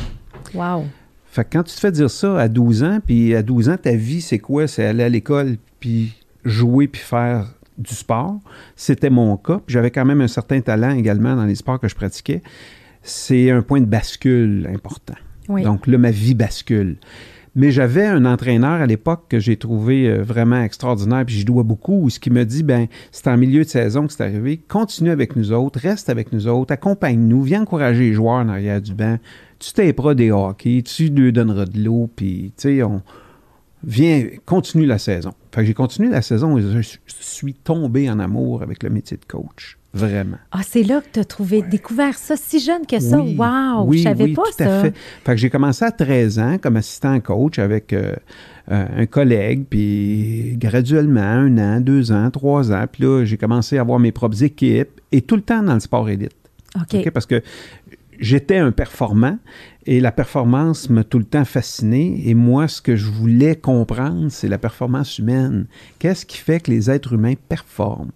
Wow. 0.53 0.85
Fait 1.25 1.43
que 1.45 1.49
quand 1.53 1.63
tu 1.63 1.75
te 1.75 1.79
fais 1.79 1.91
dire 1.91 2.09
ça 2.09 2.39
à 2.39 2.47
12 2.47 2.83
ans, 2.83 2.99
puis 3.05 3.35
à 3.35 3.43
12 3.43 3.69
ans, 3.69 3.77
ta 3.77 3.95
vie, 3.95 4.21
c'est 4.21 4.39
quoi? 4.39 4.67
C'est 4.67 4.83
aller 4.83 5.03
à 5.03 5.09
l'école, 5.09 5.57
puis 5.79 6.15
jouer, 6.43 6.87
puis 6.87 7.01
faire 7.01 7.53
du 7.79 7.95
sport. 7.95 8.39
C'était 8.75 9.09
mon 9.09 9.37
cas. 9.37 9.61
J'avais 9.67 9.91
quand 9.91 10.05
même 10.05 10.21
un 10.21 10.27
certain 10.27 10.61
talent 10.61 10.91
également 10.91 11.35
dans 11.35 11.45
les 11.45 11.55
sports 11.55 11.79
que 11.79 11.87
je 11.87 11.95
pratiquais. 11.95 12.43
C'est 13.01 13.49
un 13.49 13.61
point 13.61 13.81
de 13.81 13.85
bascule 13.85 14.69
important. 14.73 15.15
Oui. 15.47 15.63
Donc 15.63 15.87
là, 15.87 15.97
ma 15.97 16.11
vie 16.11 16.35
bascule. 16.35 16.97
Mais 17.55 17.71
j'avais 17.71 18.05
un 18.05 18.25
entraîneur 18.25 18.81
à 18.81 18.85
l'époque 18.85 19.25
que 19.27 19.39
j'ai 19.39 19.57
trouvé 19.57 20.07
euh, 20.07 20.21
vraiment 20.21 20.61
extraordinaire, 20.61 21.25
puis 21.25 21.35
j'y 21.35 21.45
dois 21.45 21.63
beaucoup, 21.63 22.09
ce 22.09 22.19
qui 22.19 22.29
me 22.29 22.45
dit, 22.45 22.63
ben, 22.63 22.87
c'est 23.11 23.27
en 23.27 23.37
milieu 23.37 23.63
de 23.63 23.69
saison 23.69 24.05
que 24.05 24.13
c'est 24.13 24.23
arrivé, 24.23 24.57
continue 24.57 25.09
avec 25.09 25.35
nous 25.35 25.51
autres, 25.51 25.79
reste 25.79 26.09
avec 26.09 26.31
nous 26.31 26.47
autres, 26.47 26.71
accompagne-nous, 26.71 27.41
viens 27.41 27.63
encourager 27.63 28.01
les 28.01 28.13
joueurs 28.13 28.35
en 28.35 28.49
arrière 28.49 28.81
du 28.81 28.93
banc, 28.93 29.17
tu 29.57 29.73
taperas 29.73 30.13
des 30.13 30.31
hockey, 30.31 30.83
tu 30.83 31.09
lui 31.09 31.33
donneras 31.33 31.65
de 31.65 31.83
l'eau, 31.83 32.09
puis, 32.15 32.53
tu 32.55 32.77
sais, 32.77 32.83
on... 32.83 33.01
Viens, 33.83 34.27
continue 34.45 34.85
la 34.85 34.97
saison. 34.97 35.33
Fait 35.53 35.61
que 35.61 35.67
j'ai 35.67 35.73
continué 35.73 36.09
la 36.09 36.21
saison 36.21 36.57
et 36.57 36.61
je 36.61 36.97
suis 37.07 37.53
tombé 37.53 38.09
en 38.09 38.19
amour 38.19 38.61
avec 38.61 38.83
le 38.83 38.89
métier 38.89 39.17
de 39.17 39.25
coach. 39.25 39.77
Vraiment. 39.91 40.37
Ah, 40.51 40.61
c'est 40.61 40.83
là 40.83 41.01
que 41.01 41.07
tu 41.13 41.19
as 41.19 41.25
trouvé, 41.25 41.63
découvert 41.63 42.15
ça 42.15 42.35
si 42.37 42.59
jeune 42.59 42.85
que 42.85 42.99
ça? 42.99 43.19
Oui, 43.19 43.35
wow! 43.35 43.85
oui, 43.85 43.97
je 43.97 44.03
savais 44.03 44.25
oui, 44.25 44.33
pas 44.33 44.43
tout 44.43 44.51
ça. 44.59 44.79
à 44.79 44.83
fait. 44.83 44.95
Fait 45.25 45.31
que 45.31 45.37
j'ai 45.37 45.49
commencé 45.49 45.83
à 45.83 45.91
13 45.91 46.39
ans 46.39 46.57
comme 46.61 46.77
assistant 46.77 47.19
coach 47.21 47.57
avec 47.57 47.91
euh, 47.93 48.13
euh, 48.71 48.85
un 48.97 49.05
collègue, 49.07 49.65
puis 49.67 50.55
graduellement, 50.57 51.21
un 51.21 51.57
an, 51.57 51.81
deux 51.81 52.11
ans, 52.11 52.29
trois 52.29 52.71
ans, 52.71 52.85
puis 52.91 53.03
là, 53.03 53.25
j'ai 53.25 53.37
commencé 53.37 53.79
à 53.79 53.81
avoir 53.81 53.97
mes 53.97 54.11
propres 54.11 54.43
équipes 54.43 55.01
et 55.11 55.23
tout 55.23 55.35
le 55.35 55.41
temps 55.41 55.63
dans 55.63 55.73
le 55.73 55.79
sport 55.79 56.07
élite. 56.07 56.35
OK. 56.75 56.99
OK? 56.99 57.09
Parce 57.09 57.25
que 57.25 57.41
j'étais 58.19 58.57
un 58.57 58.71
performant 58.71 59.37
et 59.85 59.99
la 59.99 60.11
performance 60.11 60.89
m'a 60.89 61.03
tout 61.03 61.19
le 61.19 61.25
temps 61.25 61.45
fasciné. 61.45 62.21
Et 62.25 62.33
moi, 62.33 62.67
ce 62.67 62.81
que 62.81 62.95
je 62.95 63.09
voulais 63.09 63.55
comprendre, 63.55 64.27
c'est 64.29 64.47
la 64.47 64.57
performance 64.57 65.17
humaine. 65.17 65.65
Qu'est-ce 65.97 66.25
qui 66.25 66.37
fait 66.37 66.59
que 66.59 66.71
les 66.71 66.91
êtres 66.91 67.13
humains 67.13 67.33
performent? 67.47 68.11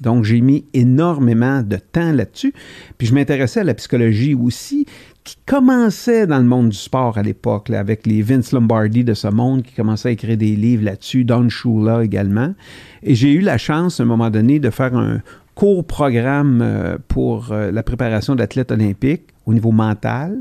Donc, 0.00 0.24
j'ai 0.24 0.40
mis 0.42 0.66
énormément 0.74 1.62
de 1.62 1.76
temps 1.76 2.12
là-dessus. 2.12 2.52
Puis, 2.98 3.06
je 3.06 3.14
m'intéressais 3.14 3.60
à 3.60 3.64
la 3.64 3.74
psychologie 3.74 4.34
aussi, 4.34 4.86
qui 5.24 5.36
commençait 5.46 6.26
dans 6.26 6.38
le 6.38 6.44
monde 6.44 6.68
du 6.68 6.76
sport 6.76 7.18
à 7.18 7.22
l'époque, 7.22 7.70
avec 7.70 8.06
les 8.06 8.22
Vince 8.22 8.52
Lombardi 8.52 9.02
de 9.02 9.14
ce 9.14 9.26
monde 9.26 9.62
qui 9.62 9.74
commençaient 9.74 10.10
à 10.10 10.12
écrire 10.12 10.36
des 10.36 10.54
livres 10.54 10.84
là-dessus, 10.84 11.24
Don 11.24 11.48
Shula 11.48 12.04
également. 12.04 12.54
Et 13.02 13.14
j'ai 13.14 13.32
eu 13.32 13.40
la 13.40 13.58
chance, 13.58 13.98
à 13.98 14.02
un 14.02 14.06
moment 14.06 14.30
donné, 14.30 14.60
de 14.60 14.70
faire 14.70 14.94
un 14.94 15.22
court 15.56 15.84
programme 15.84 16.60
euh, 16.62 16.98
pour 17.08 17.50
euh, 17.50 17.72
la 17.72 17.82
préparation 17.82 18.36
d'athlètes 18.36 18.70
olympiques 18.70 19.24
au 19.46 19.54
niveau 19.54 19.72
mental. 19.72 20.38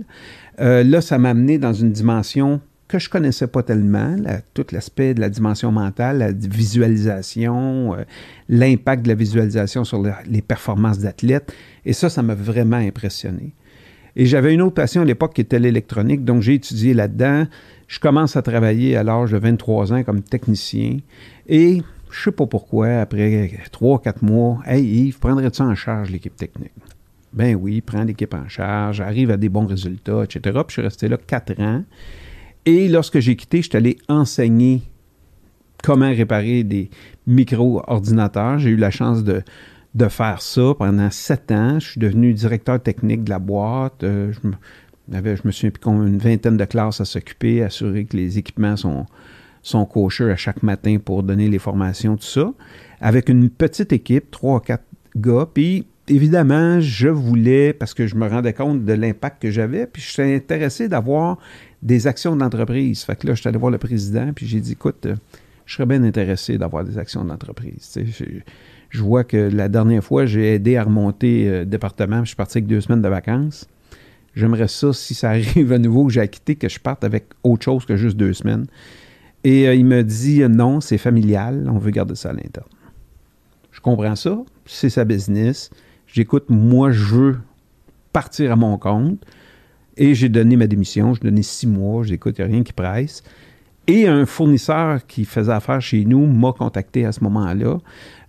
Euh, 0.59 0.83
là, 0.83 1.01
ça 1.01 1.17
m'a 1.17 1.29
amené 1.29 1.57
dans 1.57 1.73
une 1.73 1.91
dimension 1.91 2.59
que 2.87 2.99
je 2.99 3.09
connaissais 3.09 3.47
pas 3.47 3.63
tellement, 3.63 4.15
tout 4.53 4.65
l'aspect 4.71 5.15
de 5.15 5.21
la 5.21 5.29
dimension 5.29 5.71
mentale, 5.71 6.19
la 6.19 6.31
visualisation, 6.31 7.95
l'impact 8.47 9.03
de 9.03 9.07
la 9.07 9.15
visualisation 9.15 9.83
sur 9.83 10.03
les 10.27 10.41
performances 10.43 10.99
d'athlètes. 10.99 11.51
Et 11.83 11.93
ça, 11.93 12.09
ça 12.09 12.21
m'a 12.21 12.35
vraiment 12.35 12.77
impressionné. 12.77 13.55
Et 14.15 14.27
j'avais 14.27 14.53
une 14.53 14.61
autre 14.61 14.75
passion 14.75 15.01
à 15.01 15.05
l'époque 15.05 15.33
qui 15.33 15.41
était 15.41 15.57
l'électronique, 15.57 16.23
donc 16.23 16.43
j'ai 16.43 16.53
étudié 16.53 16.93
là-dedans. 16.93 17.47
Je 17.87 17.99
commence 17.99 18.35
à 18.35 18.43
travailler 18.43 18.95
à 18.95 19.01
l'âge 19.01 19.31
de 19.31 19.37
23 19.37 19.91
ans 19.91 20.03
comme 20.03 20.21
technicien. 20.21 20.99
Et 21.47 21.81
je 22.15 22.23
sais 22.23 22.31
pas 22.31 22.45
pourquoi, 22.45 23.01
après 23.01 23.51
3-4 23.71 24.23
mois, 24.23 24.59
Hey 24.65 24.83
Yves, 24.83 25.19
prendrais-tu 25.19 25.61
en 25.61 25.75
charge 25.75 26.11
l'équipe 26.11 26.35
technique? 26.35 26.71
Ben 27.33 27.55
oui, 27.55 27.81
prends 27.81 28.03
l'équipe 28.03 28.33
en 28.33 28.47
charge, 28.47 29.01
arrive 29.01 29.31
à 29.31 29.37
des 29.37 29.49
bons 29.49 29.65
résultats, 29.65 30.23
etc. 30.23 30.39
Puis 30.41 30.63
je 30.69 30.73
suis 30.73 30.81
resté 30.81 31.07
là 31.09 31.17
4 31.17 31.59
ans. 31.59 31.83
Et 32.65 32.87
lorsque 32.87 33.19
j'ai 33.19 33.35
quitté, 33.35 33.61
je 33.61 33.69
suis 33.69 33.77
allé 33.77 33.97
enseigner 34.07 34.83
comment 35.83 36.09
réparer 36.09 36.63
des 36.63 36.89
micro-ordinateurs. 37.27 38.59
J'ai 38.59 38.69
eu 38.69 38.77
la 38.77 38.91
chance 38.91 39.23
de, 39.23 39.43
de 39.93 40.07
faire 40.07 40.41
ça 40.41 40.73
pendant 40.79 41.11
sept 41.11 41.51
ans. 41.51 41.79
Je 41.79 41.89
suis 41.91 41.99
devenu 41.99 42.33
directeur 42.33 42.81
technique 42.81 43.25
de 43.25 43.29
la 43.29 43.39
boîte. 43.39 44.03
Euh, 44.03 44.31
je, 44.31 44.47
me, 44.47 45.17
avait, 45.17 45.35
je 45.35 45.43
me 45.45 46.05
une 46.05 46.17
vingtaine 46.17 46.55
de 46.55 46.65
classes 46.65 47.01
à 47.01 47.05
s'occuper, 47.05 47.61
assurer 47.61 48.05
que 48.05 48.15
les 48.15 48.37
équipements 48.37 48.77
sont, 48.77 49.05
sont 49.65 49.85
cocheux 49.85 50.31
à 50.31 50.35
chaque 50.35 50.63
matin 50.63 50.97
pour 51.03 51.23
donner 51.23 51.49
les 51.49 51.59
formations, 51.59 52.17
tout 52.17 52.25
ça. 52.25 52.53
Avec 53.01 53.29
une 53.29 53.49
petite 53.49 53.91
équipe, 53.91 54.29
trois 54.31 54.61
quatre 54.61 54.85
gars. 55.15 55.47
Puis, 55.51 55.87
évidemment, 56.07 56.79
je 56.79 57.07
voulais, 57.07 57.73
parce 57.73 57.93
que 57.93 58.05
je 58.05 58.15
me 58.15 58.27
rendais 58.27 58.53
compte 58.53 58.85
de 58.85 58.93
l'impact 58.93 59.41
que 59.41 59.51
j'avais, 59.51 59.87
puis 59.87 60.01
je 60.01 60.11
suis 60.11 60.21
intéressé 60.21 60.87
d'avoir 60.87 61.39
des 61.81 62.07
actions 62.07 62.35
d'entreprise. 62.35 63.03
Fait 63.03 63.15
que 63.15 63.27
là, 63.27 63.33
je 63.33 63.41
suis 63.41 63.47
allé 63.47 63.57
voir 63.57 63.71
le 63.71 63.77
président, 63.77 64.31
puis 64.33 64.45
j'ai 64.45 64.59
dit, 64.59 64.73
écoute, 64.73 65.05
euh, 65.07 65.15
je 65.65 65.75
serais 65.75 65.87
bien 65.87 66.03
intéressé 66.03 66.57
d'avoir 66.57 66.83
des 66.83 66.97
actions 66.97 67.25
d'entreprise. 67.25 67.99
Je 68.89 69.01
vois 69.01 69.23
que 69.23 69.37
la 69.37 69.67
dernière 69.67 70.03
fois, 70.03 70.27
j'ai 70.27 70.53
aidé 70.53 70.77
à 70.77 70.83
remonter 70.83 71.45
le 71.45 71.51
euh, 71.51 71.65
département. 71.65 72.19
Je 72.19 72.27
suis 72.27 72.35
parti 72.35 72.59
avec 72.59 72.67
deux 72.67 72.81
semaines 72.81 73.01
de 73.01 73.09
vacances. 73.09 73.67
J'aimerais 74.35 74.67
ça, 74.67 74.93
si 74.93 75.15
ça 75.15 75.29
arrive 75.31 75.73
à 75.73 75.79
nouveau, 75.79 76.05
que 76.05 76.13
j'ai 76.13 76.27
quitté, 76.27 76.55
que 76.55 76.69
je 76.69 76.79
parte 76.79 77.03
avec 77.03 77.25
autre 77.43 77.63
chose 77.63 77.85
que 77.85 77.95
juste 77.95 78.15
deux 78.15 78.33
semaines. 78.33 78.67
Et 79.45 79.67
euh, 79.67 79.75
il 79.75 79.85
me 79.85 80.03
dit 80.03 80.41
euh, 80.41 80.49
non, 80.49 80.81
c'est 80.81 80.97
familial, 80.97 81.69
on 81.71 81.77
veut 81.77 81.91
garder 81.91 82.15
ça 82.15 82.31
à 82.31 82.33
l'interne. 82.33 82.67
Je 83.71 83.79
comprends 83.79 84.15
ça, 84.15 84.39
c'est 84.65 84.89
sa 84.89 85.05
business. 85.05 85.69
J'écoute, 86.07 86.45
moi, 86.49 86.91
je 86.91 87.03
veux 87.03 87.37
partir 88.11 88.51
à 88.51 88.55
mon 88.55 88.77
compte. 88.79 89.23
Et 89.97 90.15
j'ai 90.15 90.29
donné 90.29 90.55
ma 90.55 90.65
démission. 90.65 91.13
J'ai 91.13 91.21
donné 91.21 91.43
six 91.43 91.67
mois. 91.67 92.03
J'écoute, 92.03 92.35
il 92.37 92.41
n'y 92.41 92.51
a 92.51 92.53
rien 92.53 92.63
qui 92.63 92.73
presse. 92.73 93.23
Et 93.87 94.07
un 94.07 94.25
fournisseur 94.25 95.05
qui 95.05 95.25
faisait 95.25 95.53
affaire 95.53 95.79
chez 95.79 96.05
nous 96.05 96.25
m'a 96.25 96.51
contacté 96.51 97.05
à 97.05 97.11
ce 97.11 97.23
moment-là, 97.23 97.77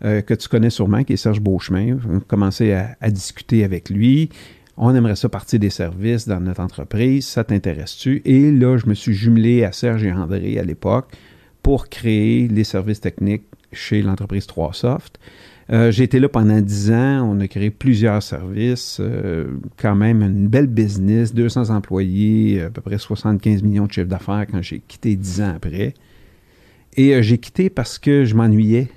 euh, 0.05 0.21
que 0.21 0.35
tu 0.35 0.49
connais 0.49 0.69
sûrement, 0.69 1.03
qui 1.03 1.15
est 1.15 1.17
Serge 1.17 1.41
Beauchemin. 1.41 1.97
On 2.09 2.19
a 2.19 2.21
commencé 2.21 2.73
à, 2.73 3.11
discuter 3.11 3.65
avec 3.65 3.89
lui. 3.89 4.29
On 4.79 4.95
aimerait 4.95 5.17
ça 5.17 5.29
partir 5.29 5.59
des 5.59 5.71
services 5.71 6.29
dans 6.29 6.41
notre 6.41 6.61
entreprise. 6.61 7.27
Ça 7.27 7.45
t'intéresse-tu? 7.45 8.21
Et 8.25 8.53
là, 8.53 8.77
je 8.77 8.87
me 8.87 8.95
suis 8.95 9.15
jumelé 9.15 9.65
à 9.65 9.73
Serge 9.73 10.05
et 10.05 10.13
André 10.13 10.59
à 10.59 10.65
l'époque 10.65 11.13
pour 11.63 11.89
créer 11.89 12.47
les 12.47 12.65
services 12.65 13.01
techniques 13.01 13.45
chez 13.73 14.03
l'entreprise 14.03 14.47
3Soft. 14.47 15.15
Euh, 15.71 15.91
j'ai 15.91 16.05
été 16.05 16.21
là 16.21 16.29
pendant 16.29 16.61
10 16.61 16.91
ans. 16.93 17.29
On 17.29 17.41
a 17.41 17.49
créé 17.49 17.71
plusieurs 17.71 18.23
services. 18.23 18.99
Euh, 19.01 19.47
quand 19.79 19.95
même 19.95 20.23
une 20.23 20.47
belle 20.47 20.69
business, 20.69 21.35
200 21.35 21.71
employés, 21.71 22.63
à 22.63 22.71
peu 22.71 22.83
près 22.83 22.99
75 22.99 23.63
millions 23.63 23.87
de 23.87 23.93
chiffre 23.93 24.07
d'affaires 24.07 24.47
quand 24.51 24.63
j'ai 24.63 24.81
quitté 24.81 25.17
10 25.17 25.41
ans 25.41 25.55
après. 25.57 25.95
Et 26.97 27.15
euh, 27.15 27.23
j'ai 27.23 27.39
quitté 27.39 27.71
parce 27.71 27.99
que 27.99 28.25
je 28.25 28.35
m'ennuyais. 28.35 28.89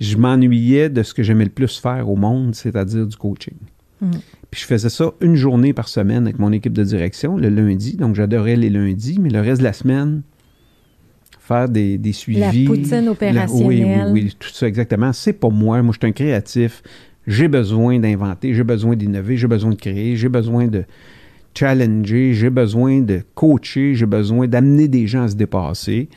Je 0.00 0.16
m'ennuyais 0.16 0.88
de 0.88 1.02
ce 1.02 1.14
que 1.14 1.22
j'aimais 1.22 1.44
le 1.44 1.50
plus 1.50 1.78
faire 1.78 2.08
au 2.08 2.16
monde, 2.16 2.54
c'est-à-dire 2.54 3.06
du 3.06 3.16
coaching. 3.16 3.54
Mm. 4.02 4.10
Puis 4.50 4.60
je 4.60 4.66
faisais 4.66 4.90
ça 4.90 5.12
une 5.22 5.36
journée 5.36 5.72
par 5.72 5.88
semaine 5.88 6.24
avec 6.24 6.38
mon 6.38 6.52
équipe 6.52 6.74
de 6.74 6.84
direction, 6.84 7.38
le 7.38 7.48
lundi. 7.48 7.96
Donc 7.96 8.14
j'adorais 8.14 8.56
les 8.56 8.68
lundis, 8.68 9.18
mais 9.18 9.30
le 9.30 9.40
reste 9.40 9.60
de 9.60 9.64
la 9.64 9.72
semaine, 9.72 10.22
faire 11.40 11.68
des, 11.68 11.98
suivis. 12.12 12.64
La 12.64 12.70
poutine 12.70 13.08
opérationnelle. 13.08 14.08
oui, 14.10 14.24
oui, 14.24 14.36
tout 14.38 14.50
ça, 14.50 14.68
exactement. 14.68 15.12
C'est 15.12 15.32
pas 15.32 15.48
moi. 15.48 15.82
Moi, 15.82 15.94
je 15.94 15.98
suis 15.98 16.08
un 16.08 16.12
créatif. 16.12 16.82
J'ai 17.26 17.48
besoin 17.48 17.98
d'inventer, 18.00 18.52
j'ai 18.52 18.64
besoin 18.64 18.96
d'innover, 18.96 19.36
j'ai 19.36 19.46
besoin 19.46 19.70
de 19.70 19.76
créer, 19.76 20.16
j'ai 20.16 20.28
besoin 20.28 20.66
de 20.66 20.84
challenger, 21.54 22.34
j'ai 22.34 22.50
besoin 22.50 23.00
de 23.00 23.22
coacher, 23.34 23.94
j'ai 23.94 24.06
besoin 24.06 24.48
d'amener 24.48 24.88
des 24.88 25.06
gens 25.06 25.22
à 25.22 25.28
se 25.28 25.36
dépasser. 25.36 26.08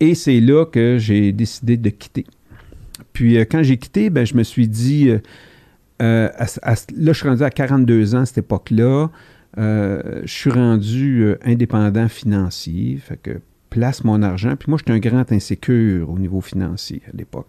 Et 0.00 0.16
c'est 0.16 0.40
là 0.40 0.66
que 0.66 0.98
j'ai 0.98 1.30
décidé 1.30 1.76
de 1.76 1.90
quitter. 1.90 2.26
Puis 3.12 3.38
euh, 3.38 3.44
quand 3.48 3.62
j'ai 3.62 3.76
quitté, 3.76 4.10
ben, 4.10 4.26
je 4.26 4.34
me 4.34 4.42
suis 4.42 4.66
dit, 4.66 5.10
euh, 5.10 5.18
euh, 6.02 6.28
là, 6.38 6.74
je 6.96 7.12
suis 7.12 7.28
rendu 7.28 7.42
à 7.42 7.50
42 7.50 8.14
ans 8.14 8.20
à 8.20 8.26
cette 8.26 8.38
époque-là. 8.38 9.08
je 9.56 10.22
suis 10.26 10.50
rendu 10.50 11.34
indépendant 11.44 12.08
financier. 12.08 12.98
Fait 12.98 13.16
que 13.16 13.40
place 13.72 14.04
mon 14.04 14.22
argent. 14.22 14.54
Puis 14.56 14.70
moi, 14.70 14.78
j'étais 14.78 14.92
un 14.92 14.98
grand 14.98 15.32
insécure 15.32 16.10
au 16.10 16.18
niveau 16.18 16.40
financier 16.40 17.02
à 17.08 17.16
l'époque. 17.16 17.48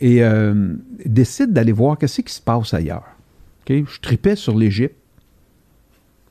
Et 0.00 0.22
euh, 0.22 0.74
décide 1.04 1.52
d'aller 1.52 1.72
voir 1.72 1.96
qu'est-ce 1.96 2.20
qui 2.20 2.34
se 2.34 2.42
passe 2.42 2.74
ailleurs. 2.74 3.16
Je 3.68 4.00
tripais 4.00 4.36
sur 4.36 4.56
l'Égypte. 4.56 4.96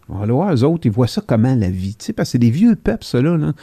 On 0.07 0.19
va 0.19 0.25
voir, 0.27 0.53
eux 0.53 0.63
autres, 0.63 0.85
ils 0.85 0.91
voient 0.91 1.07
ça 1.07 1.21
comment 1.25 1.55
la 1.55 1.69
vie? 1.69 1.97
parce 2.15 2.29
que 2.29 2.31
c'est 2.33 2.37
des 2.37 2.51
vieux 2.51 2.75
peuples, 2.75 3.03
ça, 3.03 3.21
là. 3.21 3.53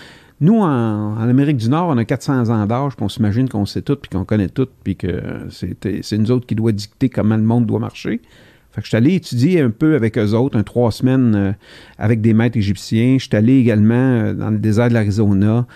Nous, 0.43 0.59
en, 0.59 1.17
Amérique 1.19 1.57
du 1.57 1.69
Nord, 1.69 1.89
on 1.91 1.97
a 1.99 2.05
400 2.05 2.51
ans 2.51 2.67
d'âge, 2.67 2.97
puis 2.97 3.05
on 3.05 3.09
s'imagine 3.09 3.49
qu'on 3.49 3.65
sait 3.65 3.81
tout, 3.81 3.95
puis 3.95 4.11
qu'on 4.11 4.25
connaît 4.25 4.49
tout, 4.49 4.67
puis 4.83 4.97
que 4.97 5.23
c'est 5.51 6.19
nous 6.19 6.33
autres 6.33 6.47
qui 6.47 6.57
doit 6.57 6.73
dicter 6.73 7.09
comment 7.09 7.37
le 7.37 7.45
monde 7.45 7.65
doit 7.65 7.79
marcher. 7.79 8.21
Fait 8.73 8.81
que 8.81 8.87
je 8.87 8.89
suis 8.89 8.97
allé 8.97 9.15
étudier 9.15 9.61
un 9.61 9.71
peu 9.71 9.95
avec 9.95 10.19
eux 10.19 10.33
autres, 10.33 10.59
un 10.59 10.65
trois 10.65 10.91
semaines 10.91 11.35
euh, 11.37 11.53
avec 11.97 12.23
des 12.23 12.33
maîtres 12.33 12.57
égyptiens. 12.57 13.19
Je 13.19 13.27
suis 13.27 13.37
allé 13.37 13.59
également 13.59 13.95
euh, 13.95 14.35
dans 14.35 14.51
le 14.51 14.59
désert 14.59 14.89
de 14.89 14.95
l'Arizona. 14.95 15.67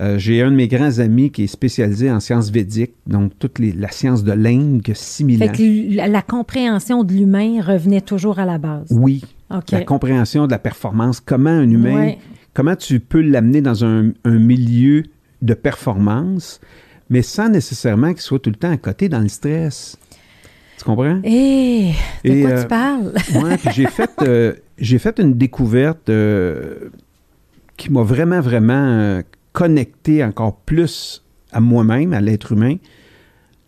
Euh, 0.00 0.18
j'ai 0.18 0.42
un 0.42 0.50
de 0.50 0.56
mes 0.56 0.66
grands 0.66 0.98
amis 0.98 1.30
qui 1.30 1.44
est 1.44 1.48
spécialisé 1.48 2.10
en 2.10 2.18
sciences 2.18 2.50
védiques, 2.50 2.94
donc 3.06 3.32
toute 3.38 3.58
les, 3.60 3.72
la 3.72 3.90
science 3.90 4.24
de 4.24 4.32
l'Inde, 4.32 4.82
que 4.82 4.92
6000 4.94 5.42
ans. 5.44 5.52
Que 5.52 6.10
la, 6.10 6.22
compréhension 6.22 7.04
de 7.04 7.12
l'humain 7.12 7.60
revenait 7.62 8.00
toujours 8.00 8.38
à 8.38 8.44
la 8.44 8.58
base. 8.58 8.88
Oui. 8.90 9.22
La 9.70 9.82
compréhension 9.82 10.46
de 10.46 10.50
la 10.50 10.58
performance. 10.58 11.20
Comment 11.20 11.50
un 11.50 11.70
humain, 11.70 12.14
comment 12.56 12.74
tu 12.74 13.00
peux 13.00 13.20
l'amener 13.20 13.60
dans 13.60 13.84
un, 13.84 14.12
un, 14.24 14.38
milieu 14.38 15.02
de 15.42 15.52
performance, 15.52 16.58
mais 17.10 17.20
sans 17.20 17.50
nécessairement 17.50 18.14
qu'il 18.14 18.22
soit 18.22 18.38
tout 18.38 18.48
le 18.48 18.56
temps 18.56 18.70
à 18.70 18.78
côté 18.78 19.10
dans 19.10 19.20
le 19.20 19.28
stress? 19.28 19.98
Tu 20.78 20.84
comprends? 20.84 21.20
Hé, 21.22 21.92
eh, 22.24 22.34
de 22.34 22.40
quoi 22.40 22.50
tu 22.52 22.56
euh, 22.56 22.64
parles? 22.64 23.12
oui, 23.34 23.56
puis 23.58 23.70
j'ai 23.74 23.86
fait, 23.90 24.10
euh, 24.22 24.54
j'ai 24.78 24.98
fait 24.98 25.20
une 25.20 25.34
découverte 25.34 26.08
euh, 26.08 26.88
qui 27.76 27.92
m'a 27.92 28.02
vraiment, 28.02 28.40
vraiment 28.40 29.20
connecté 29.52 30.24
encore 30.24 30.56
plus 30.56 31.22
à 31.52 31.60
moi-même, 31.60 32.14
à 32.14 32.22
l'être 32.22 32.52
humain, 32.52 32.76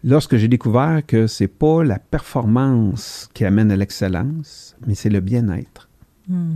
lorsque 0.02 0.36
j'ai 0.38 0.48
découvert 0.48 1.02
que 1.06 1.26
c'est 1.26 1.46
pas 1.46 1.84
la 1.84 1.98
performance 1.98 3.28
qui 3.34 3.44
amène 3.44 3.70
à 3.70 3.76
l'excellence, 3.76 4.76
mais 4.86 4.94
c'est 4.94 5.10
le 5.10 5.20
bien-être. 5.20 5.90
Hmm. 6.26 6.54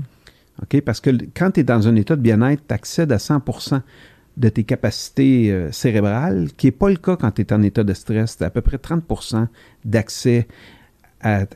OK? 0.62 0.80
Parce 0.82 1.00
que 1.00 1.10
quand 1.34 1.52
tu 1.52 1.60
es 1.60 1.64
dans 1.64 1.88
un 1.88 1.96
état 1.96 2.16
de 2.16 2.20
bien-être, 2.20 2.62
tu 2.66 2.74
accèdes 2.74 3.12
à 3.12 3.16
100% 3.16 3.80
de 4.36 4.48
tes 4.48 4.64
capacités 4.64 5.50
euh, 5.50 5.70
cérébrales, 5.72 6.48
qui 6.56 6.66
n'est 6.66 6.72
pas 6.72 6.88
le 6.88 6.96
cas 6.96 7.16
quand 7.16 7.30
tu 7.32 7.42
es 7.42 7.52
en 7.52 7.62
état 7.62 7.84
de 7.84 7.92
stress. 7.92 8.38
Tu 8.38 8.44
as 8.44 8.46
à 8.46 8.50
peu 8.50 8.62
près 8.62 8.78
30% 8.78 9.46
d'accès 9.84 10.46
à, 11.20 11.46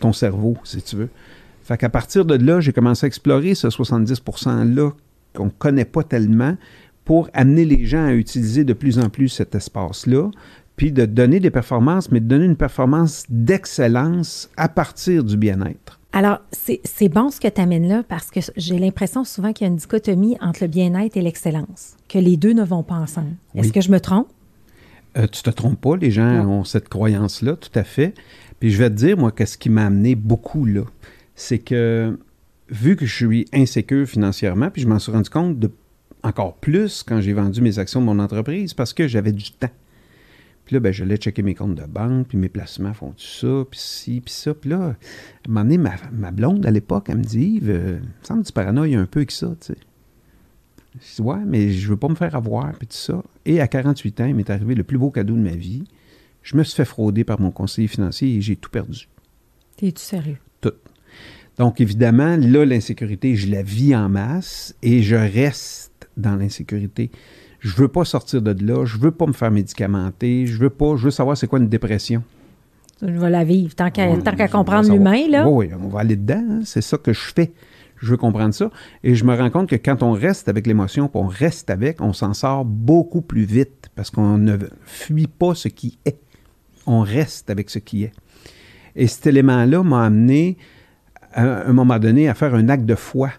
ton 0.00 0.12
cerveau, 0.12 0.56
si 0.64 0.82
tu 0.82 0.96
veux. 0.96 1.08
Fait 1.62 1.78
qu'à 1.78 1.88
partir 1.88 2.24
de 2.24 2.34
là, 2.34 2.60
j'ai 2.60 2.72
commencé 2.72 3.06
à 3.06 3.08
explorer 3.08 3.54
ce 3.54 3.70
70 3.70 4.20
%-là 4.20 4.90
qu'on 5.34 5.46
ne 5.46 5.50
connaît 5.50 5.84
pas 5.84 6.02
tellement 6.02 6.56
pour 7.04 7.30
amener 7.32 7.64
les 7.64 7.86
gens 7.86 8.04
à 8.04 8.12
utiliser 8.12 8.64
de 8.64 8.72
plus 8.72 8.98
en 8.98 9.08
plus 9.08 9.28
cet 9.28 9.54
espace-là, 9.54 10.30
puis 10.76 10.92
de 10.92 11.06
donner 11.06 11.40
des 11.40 11.50
performances, 11.50 12.10
mais 12.10 12.20
de 12.20 12.26
donner 12.26 12.44
une 12.44 12.56
performance 12.56 13.24
d'excellence 13.28 14.50
à 14.56 14.68
partir 14.68 15.24
du 15.24 15.36
bien-être. 15.36 16.00
Alors, 16.16 16.38
c'est 16.50 17.10
bon 17.10 17.30
ce 17.30 17.38
que 17.38 17.48
tu 17.48 17.60
amènes 17.60 17.86
là 17.86 18.02
parce 18.02 18.30
que 18.30 18.40
j'ai 18.56 18.78
l'impression 18.78 19.22
souvent 19.22 19.52
qu'il 19.52 19.66
y 19.66 19.68
a 19.68 19.70
une 19.70 19.76
dichotomie 19.76 20.38
entre 20.40 20.62
le 20.62 20.68
bien-être 20.68 21.14
et 21.18 21.20
l'excellence, 21.20 21.94
que 22.08 22.18
les 22.18 22.38
deux 22.38 22.54
ne 22.54 22.64
vont 22.64 22.82
pas 22.82 22.94
ensemble. 22.94 23.32
Est-ce 23.54 23.70
que 23.70 23.82
je 23.82 23.90
me 23.90 24.00
trompe? 24.00 24.26
Euh, 25.18 25.26
tu 25.26 25.42
te 25.42 25.50
trompes 25.50 25.78
pas, 25.78 25.94
les 25.94 26.10
gens 26.10 26.42
Non. 26.42 26.60
ont 26.60 26.64
cette 26.64 26.88
croyance-là, 26.88 27.56
tout 27.56 27.78
à 27.78 27.84
fait. 27.84 28.14
Puis 28.60 28.70
je 28.70 28.78
vais 28.78 28.88
te 28.88 28.94
dire, 28.94 29.18
moi, 29.18 29.30
qu'est-ce 29.30 29.58
qui 29.58 29.68
m'a 29.68 29.84
amené 29.84 30.14
beaucoup 30.14 30.64
là, 30.64 30.84
c'est 31.34 31.58
que 31.58 32.18
vu 32.70 32.96
que 32.96 33.04
je 33.04 33.14
suis 33.14 33.46
insécure 33.52 34.06
financièrement, 34.08 34.70
puis 34.70 34.80
je 34.80 34.88
m'en 34.88 34.98
suis 34.98 35.12
rendu 35.12 35.28
compte 35.28 35.58
de 35.58 35.70
encore 36.22 36.54
plus 36.54 37.02
quand 37.02 37.20
j'ai 37.20 37.34
vendu 37.34 37.60
mes 37.60 37.78
actions 37.78 38.00
de 38.00 38.06
mon 38.06 38.18
entreprise 38.20 38.72
parce 38.72 38.94
que 38.94 39.06
j'avais 39.06 39.32
du 39.32 39.50
temps. 39.52 39.68
Puis 40.66 40.74
là, 40.74 40.80
ben, 40.80 40.92
j'allais 40.92 41.16
checker 41.16 41.42
mes 41.42 41.54
comptes 41.54 41.76
de 41.76 41.86
banque, 41.86 42.26
puis 42.28 42.38
mes 42.38 42.48
placements 42.48 42.92
font 42.92 43.12
tout 43.12 43.24
ça, 43.24 43.64
puis 43.70 43.78
ci, 43.80 44.20
puis 44.20 44.34
ça. 44.34 44.52
Puis 44.52 44.70
là, 44.70 44.78
à 44.78 44.88
un 44.88 44.94
moment 45.48 45.62
donné, 45.62 45.78
ma, 45.78 45.94
ma 46.12 46.32
blonde, 46.32 46.66
à 46.66 46.72
l'époque, 46.72 47.06
elle 47.08 47.18
me 47.18 47.22
dit, 47.22 47.54
Yves, 47.56 47.70
euh, 47.70 47.98
il 48.02 48.08
me 48.08 48.24
semble 48.24 48.42
que 48.42 48.48
tu 48.48 48.52
paranoïes 48.52 48.96
un 48.96 49.06
peu 49.06 49.20
avec 49.20 49.30
ça, 49.30 49.54
tu 49.60 49.72
sais. 49.72 49.78
Je 51.00 51.16
dis, 51.16 51.22
ouais, 51.22 51.44
mais 51.46 51.70
je 51.70 51.88
veux 51.88 51.96
pas 51.96 52.08
me 52.08 52.14
faire 52.14 52.34
avoir, 52.34 52.72
puis 52.72 52.88
tout 52.88 52.96
ça. 52.96 53.22
Et 53.44 53.60
à 53.60 53.68
48 53.68 54.20
ans, 54.22 54.26
il 54.26 54.34
m'est 54.34 54.50
arrivé 54.50 54.74
le 54.74 54.82
plus 54.82 54.98
beau 54.98 55.10
cadeau 55.10 55.34
de 55.34 55.40
ma 55.40 55.54
vie. 55.54 55.84
Je 56.42 56.56
me 56.56 56.64
suis 56.64 56.74
fait 56.74 56.84
frauder 56.84 57.22
par 57.22 57.40
mon 57.40 57.50
conseiller 57.50 57.88
financier 57.88 58.34
et 58.36 58.40
j'ai 58.40 58.56
tout 58.56 58.70
perdu. 58.70 59.08
T'es-tu 59.76 60.02
sérieux? 60.02 60.38
Tout. 60.60 60.72
Donc, 61.58 61.80
évidemment, 61.80 62.36
là, 62.36 62.64
l'insécurité, 62.64 63.36
je 63.36 63.50
la 63.50 63.62
vis 63.62 63.94
en 63.94 64.08
masse 64.08 64.74
et 64.82 65.02
je 65.02 65.16
reste 65.16 66.08
dans 66.16 66.34
l'insécurité. 66.34 67.10
Je 67.66 67.74
veux 67.74 67.88
pas 67.88 68.04
sortir 68.04 68.42
de 68.42 68.64
là, 68.64 68.84
je 68.84 68.96
veux 68.96 69.10
pas 69.10 69.26
me 69.26 69.32
faire 69.32 69.50
médicamenter, 69.50 70.46
je 70.46 70.56
veux 70.58 70.70
pas, 70.70 70.94
je 70.96 71.06
veux 71.06 71.10
savoir 71.10 71.36
c'est 71.36 71.48
quoi 71.48 71.58
une 71.58 71.68
dépression. 71.68 72.22
Je 73.02 73.08
vais 73.08 73.28
la 73.30 73.42
vivre. 73.44 73.74
Tant 73.74 73.90
qu'à 73.90 74.04
On- 74.08 74.14
on 74.14 74.18
va 74.22 74.48
comprendre 74.48 74.88
l'humain, 74.92 75.28
là. 75.28 75.48
Oui, 75.48 75.68
on 75.82 75.88
va 75.88 76.00
aller 76.00 76.14
dedans. 76.16 76.44
hein. 76.48 76.60
C'est 76.64 76.80
ça 76.80 76.96
que 76.96 77.12
je 77.12 77.32
fais. 77.34 77.52
Je 78.00 78.10
veux 78.10 78.16
comprendre 78.16 78.54
ça. 78.54 78.70
Et 79.02 79.14
je 79.16 79.24
me 79.24 79.34
rends 79.36 79.50
compte 79.50 79.68
que 79.68 79.74
quand 79.76 80.02
on 80.04 80.12
reste 80.12 80.48
avec 80.48 80.66
l'émotion, 80.66 81.08
puis 81.08 81.20
on 81.20 81.26
reste 81.26 81.68
avec, 81.68 82.00
on 82.00 82.12
s'en 82.12 82.34
sort 82.34 82.64
beaucoup 82.64 83.20
plus 83.20 83.44
vite 83.44 83.88
parce 83.96 84.10
qu'on 84.10 84.38
ne 84.38 84.56
fuit 84.84 85.26
pas 85.26 85.54
ce 85.54 85.66
qui 85.68 85.98
est. 86.04 86.18
On 86.86 87.00
reste 87.00 87.50
avec 87.50 87.68
ce 87.68 87.78
qui 87.80 88.04
est. 88.04 88.12
Et 88.94 89.08
cet 89.08 89.26
élément-là 89.26 89.82
m'a 89.82 90.04
amené, 90.04 90.56
à 91.32 91.68
un 91.68 91.72
moment 91.72 91.98
donné, 91.98 92.28
à 92.28 92.34
faire 92.34 92.54
un 92.54 92.68
acte 92.68 92.86
de 92.86 92.94
foi. 92.94 93.30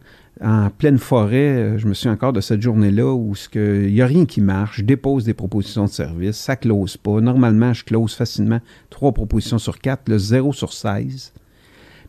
En 0.41 0.69
pleine 0.69 0.99
forêt, 0.99 1.57
euh, 1.57 1.77
je 1.77 1.87
me 1.87 1.93
souviens 1.93 2.13
encore 2.13 2.33
de 2.33 2.41
cette 2.41 2.61
journée-là 2.61 3.11
où 3.11 3.33
il 3.55 3.93
n'y 3.93 4.01
a 4.01 4.05
rien 4.05 4.25
qui 4.25 4.41
marche. 4.41 4.77
Je 4.77 4.83
dépose 4.83 5.23
des 5.23 5.33
propositions 5.33 5.85
de 5.85 5.89
service, 5.89 6.37
ça 6.37 6.55
close 6.55 6.97
pas. 6.97 7.21
Normalement, 7.21 7.73
je 7.73 7.83
close 7.83 8.13
facilement 8.13 8.59
trois 8.89 9.11
propositions 9.13 9.57
sur 9.57 9.79
quatre, 9.79 10.09
le 10.09 10.17
0 10.17 10.53
sur 10.53 10.73
16. 10.73 11.33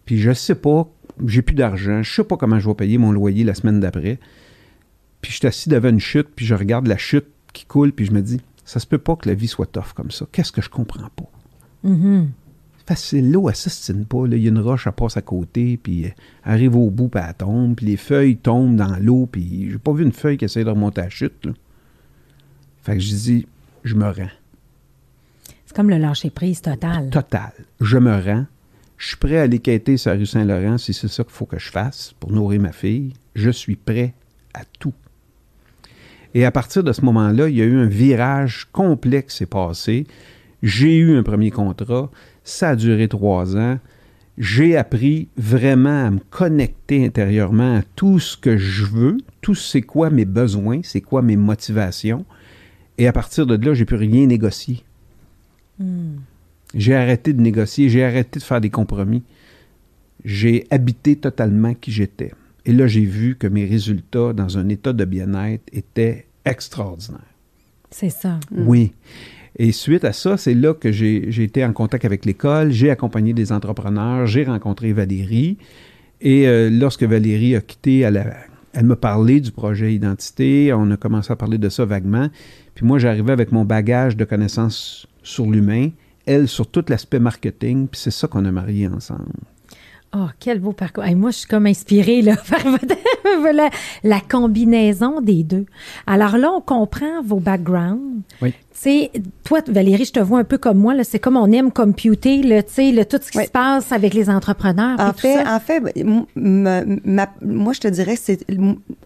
Puis 0.05 0.19
je 0.19 0.33
sais 0.33 0.55
pas, 0.55 0.89
j'ai 1.27 1.43
plus 1.43 1.55
d'argent, 1.55 2.03
je 2.03 2.15
sais 2.15 2.25
pas 2.25 2.37
comment 2.37 2.59
je 2.59 2.69
vais 2.69 2.75
payer 2.75 2.99
mon 2.99 3.13
loyer 3.13 3.45
la 3.45 3.55
semaine 3.55 3.81
d'après. 3.81 4.19
Puis 5.23 5.33
je 5.33 5.39
suis 5.39 5.47
assis 5.47 5.69
devant 5.69 5.89
une 5.89 6.01
chute, 6.01 6.29
puis 6.35 6.47
je 6.47 6.55
regarde 6.55 6.87
la 6.87 6.97
chute 6.97 7.27
qui 7.53 7.65
coule, 7.65 7.93
puis 7.93 8.05
je 8.05 8.13
me 8.13 8.21
dis, 8.21 8.41
ça 8.65 8.81
se 8.81 8.87
peut 8.87 8.99
pas 8.99 9.17
que 9.17 9.29
la 9.29 9.35
vie 9.35 9.49
soit 9.49 9.67
tough 9.67 9.93
comme 9.95 10.11
ça. 10.11 10.27
Qu'est-ce 10.31 10.53
que 10.53 10.63
je 10.63 10.69
comprends 10.69 11.09
pas? 11.17 11.31
Mhm. 11.83 12.29
Facile. 12.89 13.31
L'eau, 13.31 13.49
elle 13.49 13.57
s'estime 13.57 14.05
pas. 14.05 14.27
là. 14.27 14.37
Il 14.37 14.43
y 14.43 14.47
a 14.47 14.51
une 14.51 14.59
roche, 14.59 14.87
elle 14.87 14.93
passe 14.93 15.17
à 15.17 15.23
côté, 15.23 15.79
puis 15.83 16.05
elle 16.05 16.15
arrive 16.45 16.77
au 16.77 16.91
bout, 16.91 17.09
puis 17.09 17.23
elle 17.27 17.35
tombe, 17.35 17.77
puis 17.77 17.87
les 17.87 17.97
feuilles 17.97 18.37
tombent 18.37 18.77
dans 18.77 18.97
l'eau, 18.97 19.29
puis 19.31 19.71
j'ai 19.71 19.79
pas 19.79 19.93
vu 19.93 20.05
une 20.05 20.13
feuille 20.13 20.39
qui 20.39 20.47
essaie 20.47 20.65
de 20.65 20.71
remonter 20.71 21.03
à 21.03 21.05
la 21.05 21.11
chute. 21.11 21.45
Là. 21.45 21.53
Fait 22.83 22.95
que 22.95 23.01
je 23.01 23.15
dis, 23.15 23.47
je 23.85 23.95
me 23.95 24.07
rends. 24.07 24.31
C'est 25.67 25.77
comme 25.77 25.91
le 25.91 25.99
lâcher-prise 25.99 26.63
total. 26.63 27.11
Total. 27.11 27.53
Je 27.81 27.99
me 27.99 28.15
rends. 28.19 28.47
Je 28.97 29.09
suis 29.09 29.17
prêt 29.17 29.39
à 29.39 29.43
aller 29.43 29.59
quêter 29.59 29.97
sur 29.97 30.11
la 30.11 30.17
rue 30.17 30.27
Saint-Laurent 30.27 30.79
si 30.79 30.93
c'est 30.93 31.09
ça 31.09 31.23
qu'il 31.23 31.33
faut 31.33 31.47
que 31.47 31.59
je 31.59 31.71
fasse 31.71 32.15
pour 32.19 32.33
nourrir 32.33 32.61
ma 32.61 32.73
fille. 32.73 33.13
Je 33.35 33.51
suis 33.51 33.77
prêt 33.77 34.15
à 34.55 34.63
tout. 34.79 34.95
Et 36.35 36.45
à 36.45 36.51
partir 36.51 36.83
de 36.83 36.93
ce 36.93 37.03
moment-là, 37.03 37.49
il 37.49 37.57
y 37.57 37.63
a 37.63 37.65
eu 37.65 37.77
un 37.77 37.87
virage 37.87 38.67
complet 38.73 39.23
qui 39.23 39.37
s'est 39.37 39.47
passé. 39.47 40.07
J'ai 40.63 40.97
eu 40.97 41.17
un 41.17 41.23
premier 41.23 41.51
contrat. 41.51 42.11
Ça 42.49 42.71
a 42.71 42.77
duré 42.77 43.09
trois 43.09 43.59
ans. 43.59 43.79
J'ai 44.39 44.75
appris 44.75 45.29
vraiment 45.37 46.07
à 46.07 46.11
me 46.11 46.19
connecter 46.31 47.05
intérieurement 47.05 47.77
à 47.77 47.83
tout 47.95 48.21
ce 48.21 48.39
que 48.39 48.57
je 48.57 48.87
veux, 48.87 49.19
tout 49.43 49.55
c'est 49.55 49.83
quoi 49.83 50.09
mes 50.09 50.25
besoins, 50.25 50.81
c'est 50.83 51.03
quoi 51.03 51.21
mes 51.21 51.37
motivations. 51.37 52.25
Et 52.97 53.07
à 53.07 53.13
partir 53.13 53.47
de 53.47 53.55
là, 53.63 53.75
j'ai 53.75 53.85
plus 53.85 53.97
rien 53.97 54.25
négocier. 54.27 54.83
J'ai 56.73 56.95
arrêté 56.95 57.35
de 57.35 57.43
négocier, 57.43 57.91
j'ai 57.91 58.03
arrêté 58.03 58.39
de 58.39 58.45
faire 58.45 58.63
des 58.63 58.71
compromis. 58.71 59.25
J'ai 60.25 60.67
habité 60.71 61.17
totalement 61.17 61.75
qui 61.75 61.93
j'étais. 61.93 62.33
Et 62.65 62.73
là, 62.73 62.87
j'ai 62.87 63.05
vu 63.05 63.37
que 63.37 63.47
mes 63.47 63.67
résultats 63.67 64.33
dans 64.33 64.57
un 64.57 64.71
état 64.71 64.95
de 64.95 65.05
bien-être 65.05 65.65
étaient 65.71 66.27
extraordinaires. 66.47 67.21
C'est 67.91 68.11
ça. 68.11 68.41
Oui. 68.51 68.93
Et 69.57 69.73
suite 69.73 70.05
à 70.05 70.13
ça, 70.13 70.37
c'est 70.37 70.55
là 70.55 70.75
que 70.75 70.93
j'ai 70.93 71.43
été 71.43 71.65
en 71.65 71.73
contact 71.73 72.05
avec 72.05 72.25
l'école, 72.25 72.71
j'ai 72.71 72.91
accompagné 72.91 73.33
des 73.33 73.53
entrepreneurs, 73.53 74.27
j'ai 74.27 74.45
rencontré 74.45 74.93
Valérie. 74.93 75.57
Et 76.21 76.49
euh, 76.49 76.69
lorsque 76.71 77.05
Valérie 77.05 77.55
a 77.57 77.61
quitté, 77.61 78.01
elle, 78.01 78.37
elle 78.73 78.85
me 78.85 78.97
parlait 78.97 79.41
du 79.41 79.51
projet 79.51 79.95
Identité. 79.95 80.73
On 80.73 80.91
a 80.91 80.97
commencé 80.97 81.33
à 81.33 81.37
parler 81.37 81.59
de 81.59 81.69
ça 81.69 81.85
vaguement. 81.85 82.29
Puis 82.75 82.87
moi, 82.87 82.99
j'arrivais 82.99 83.33
avec 83.33 83.53
mon 83.53 83.65
bagage 83.65 84.17
de 84.17 84.25
connaissances 84.25 85.07
sur 85.23 85.51
l'humain, 85.51 85.91
elle 86.27 86.49
sur 86.49 86.67
tout 86.71 86.85
l'aspect 86.89 87.19
marketing. 87.19 87.89
Puis 87.89 88.01
c'est 88.01 88.11
ça 88.11 88.29
qu'on 88.29 88.45
a 88.45 88.53
marié 88.53 88.89
ensemble. 88.89 89.33
Oh, 90.17 90.27
quel 90.41 90.59
beau 90.59 90.73
parcours. 90.73 91.05
Hey, 91.05 91.15
moi, 91.15 91.31
je 91.33 91.39
suis 91.39 91.47
comme 91.49 91.67
inspirée 91.67 92.23
là, 92.23 92.35
par 92.51 92.61
votre- 92.65 92.95
la, 93.55 93.69
la 94.05 94.21
combinaison 94.21 95.21
des 95.21 95.45
deux. 95.45 95.67
Alors 96.07 96.39
là, 96.39 96.51
on 96.51 96.61
comprend 96.63 97.23
vos 97.23 97.41
backgrounds. 97.41 98.23
Oui. 98.41 98.53
Tu 98.53 98.57
sais, 98.73 99.11
toi, 99.45 99.61
Valérie, 99.69 100.05
je 100.07 100.13
te 100.13 100.21
vois 100.21 100.39
un 100.39 100.45
peu 100.45 100.57
comme 100.57 100.79
moi. 100.79 100.95
là, 100.95 101.05
C'est 101.05 101.19
comme 101.19 101.37
on 101.37 101.51
aime 101.53 101.71
computer, 101.73 102.43
là, 102.43 102.63
tu 102.63 102.73
sais, 102.75 102.93
là, 102.93 103.05
tout 103.05 103.19
ce 103.21 103.31
qui 103.33 103.39
Oui. 103.39 103.45
se 103.47 103.51
passe 103.51 103.93
avec 103.93 104.15
les 104.15 104.31
entrepreneurs. 104.31 104.99
En 104.99 105.13
tout 105.13 105.19
fait, 105.19 105.43
ça. 105.45 105.55
en 105.57 105.61
fait, 105.61 105.83
ma- 106.37 106.85
moi, 107.43 107.73
je 107.73 107.81
te 107.81 107.89
dirais, 107.89 108.17
c'est 108.17 108.47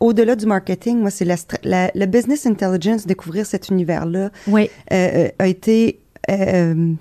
au-delà 0.01 0.37
du 0.37 0.47
marketing, 0.47 0.99
moi, 1.01 1.11
c'est 1.11 1.25
la, 1.25 1.37
la- 1.65 1.91
le 1.95 2.07
business 2.07 2.47
intelligence, 2.47 3.07
découvrir 3.07 3.47
cet 3.47 3.69
univers-là, 3.71 4.31
oui. 4.47 4.71
euh, 4.93 5.09
euh, 5.27 5.29
a 5.38 5.47
été 5.49 5.99
euh, 6.31 6.93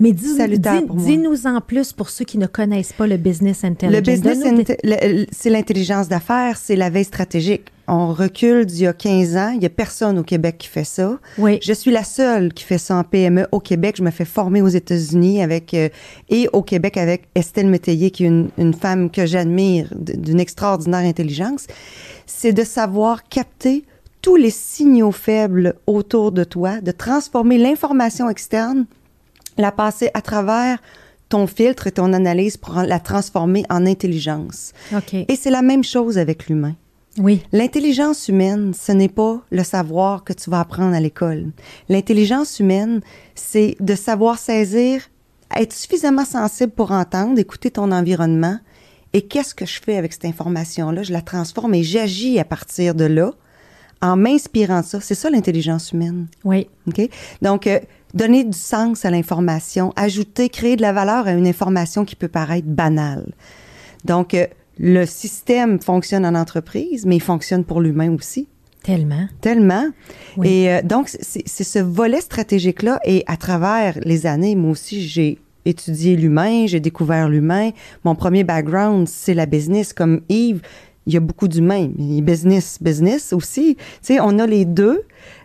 Mais 0.00 0.12
dis, 0.12 0.36
salutaire 0.36 0.80
dis- 0.80 0.86
pour 0.86 0.96
moi. 0.96 1.04
dis-nous 1.04 1.46
en 1.46 1.60
plus 1.60 1.92
pour 1.92 2.10
ceux 2.10 2.24
qui 2.24 2.38
ne 2.38 2.46
connaissent 2.46 2.92
pas 2.92 3.06
le 3.06 3.16
business 3.16 3.64
intelligence. 3.64 4.06
Le 4.06 4.12
business, 4.12 5.26
c'est 5.32 5.50
l'intelligence 5.50 6.08
d'affaires, 6.08 6.56
c'est 6.56 6.76
la 6.76 6.90
veille 6.90 7.04
stratégique. 7.04 7.66
On 7.90 8.12
recule 8.12 8.66
d'il 8.66 8.82
y 8.82 8.86
a 8.86 8.92
15 8.92 9.36
ans. 9.38 9.52
Il 9.56 9.62
y 9.62 9.66
a 9.66 9.70
personne 9.70 10.18
au 10.18 10.22
Québec 10.22 10.56
qui 10.58 10.68
fait 10.68 10.84
ça. 10.84 11.18
Oui. 11.38 11.58
Je 11.62 11.72
suis 11.72 11.90
la 11.90 12.04
seule 12.04 12.52
qui 12.52 12.64
fait 12.64 12.76
ça 12.76 12.96
en 12.96 13.02
PME 13.02 13.46
au 13.50 13.60
Québec. 13.60 13.94
Je 13.96 14.02
me 14.02 14.10
fais 14.10 14.26
former 14.26 14.60
aux 14.60 14.68
États-Unis 14.68 15.42
avec 15.42 15.72
euh, 15.72 15.88
et 16.28 16.50
au 16.52 16.60
Québec 16.62 16.98
avec 16.98 17.28
Estelle 17.34 17.68
Métayer, 17.68 18.10
qui 18.10 18.24
est 18.24 18.28
une, 18.28 18.50
une 18.58 18.74
femme 18.74 19.10
que 19.10 19.24
j'admire 19.24 19.88
d'une 19.96 20.38
extraordinaire 20.38 21.00
intelligence. 21.00 21.66
C'est 22.26 22.52
de 22.52 22.62
savoir 22.62 23.24
capter 23.24 23.84
tous 24.22 24.36
les 24.36 24.50
signaux 24.50 25.12
faibles 25.12 25.74
autour 25.86 26.32
de 26.32 26.44
toi, 26.44 26.80
de 26.80 26.90
transformer 26.90 27.58
l'information 27.58 28.28
externe, 28.28 28.86
la 29.56 29.72
passer 29.72 30.10
à 30.14 30.22
travers 30.22 30.78
ton 31.28 31.46
filtre 31.46 31.86
et 31.86 31.92
ton 31.92 32.12
analyse 32.12 32.56
pour 32.56 32.74
la 32.74 33.00
transformer 33.00 33.64
en 33.68 33.86
intelligence. 33.86 34.72
Et 35.12 35.36
c'est 35.36 35.50
la 35.50 35.62
même 35.62 35.84
chose 35.84 36.18
avec 36.18 36.48
l'humain. 36.48 36.74
Oui. 37.18 37.42
L'intelligence 37.52 38.28
humaine, 38.28 38.72
ce 38.74 38.92
n'est 38.92 39.08
pas 39.08 39.40
le 39.50 39.64
savoir 39.64 40.24
que 40.24 40.32
tu 40.32 40.50
vas 40.50 40.60
apprendre 40.60 40.94
à 40.94 41.00
l'école. 41.00 41.50
L'intelligence 41.88 42.60
humaine, 42.60 43.00
c'est 43.34 43.76
de 43.80 43.94
savoir 43.94 44.38
saisir, 44.38 45.02
être 45.54 45.72
suffisamment 45.72 46.24
sensible 46.24 46.72
pour 46.72 46.92
entendre, 46.92 47.38
écouter 47.38 47.72
ton 47.72 47.90
environnement. 47.90 48.58
Et 49.12 49.22
qu'est-ce 49.22 49.54
que 49.54 49.66
je 49.66 49.80
fais 49.80 49.96
avec 49.96 50.12
cette 50.12 50.26
information-là? 50.26 51.02
Je 51.02 51.12
la 51.12 51.22
transforme 51.22 51.74
et 51.74 51.82
j'agis 51.82 52.38
à 52.38 52.44
partir 52.44 52.94
de 52.94 53.04
là 53.04 53.32
en 54.00 54.16
m'inspirant 54.16 54.80
de 54.80 54.86
ça. 54.86 55.00
C'est 55.00 55.14
ça 55.14 55.30
l'intelligence 55.30 55.92
humaine. 55.92 56.26
Oui. 56.44 56.68
OK? 56.86 57.08
Donc, 57.42 57.66
euh, 57.66 57.80
donner 58.14 58.44
du 58.44 58.56
sens 58.56 59.04
à 59.04 59.10
l'information, 59.10 59.92
ajouter, 59.96 60.48
créer 60.48 60.76
de 60.76 60.82
la 60.82 60.92
valeur 60.92 61.26
à 61.26 61.32
une 61.32 61.46
information 61.46 62.04
qui 62.04 62.16
peut 62.16 62.28
paraître 62.28 62.68
banale. 62.68 63.32
Donc, 64.04 64.34
euh, 64.34 64.46
le 64.78 65.06
système 65.06 65.80
fonctionne 65.80 66.24
en 66.24 66.34
entreprise, 66.34 67.04
mais 67.04 67.16
il 67.16 67.22
fonctionne 67.22 67.64
pour 67.64 67.80
l'humain 67.80 68.14
aussi. 68.14 68.46
Tellement. 68.82 69.26
Tellement. 69.40 69.88
Oui. 70.36 70.48
Et 70.48 70.72
euh, 70.72 70.82
donc, 70.82 71.08
c'est 71.08 71.42
c'est 71.46 71.64
ce 71.64 71.80
volet 71.80 72.20
stratégique-là. 72.20 73.00
Et 73.04 73.24
à 73.26 73.36
travers 73.36 73.98
les 74.04 74.26
années, 74.26 74.54
moi 74.54 74.70
aussi, 74.70 75.02
j'ai 75.02 75.38
étudié 75.64 76.16
l'humain, 76.16 76.66
j'ai 76.66 76.80
découvert 76.80 77.28
l'humain. 77.28 77.70
Mon 78.04 78.14
premier 78.14 78.44
background, 78.44 79.08
c'est 79.08 79.34
la 79.34 79.46
business. 79.46 79.92
Comme 79.92 80.22
Yves, 80.28 80.62
il 81.08 81.14
y 81.14 81.16
a 81.16 81.20
beaucoup 81.20 81.48
d'humains, 81.48 81.88
mais 81.96 82.20
business, 82.20 82.78
business 82.82 83.32
aussi. 83.32 83.76
Tu 83.76 83.82
sais, 84.02 84.20
on 84.20 84.38
a 84.38 84.46
les 84.46 84.66
deux. 84.66 85.02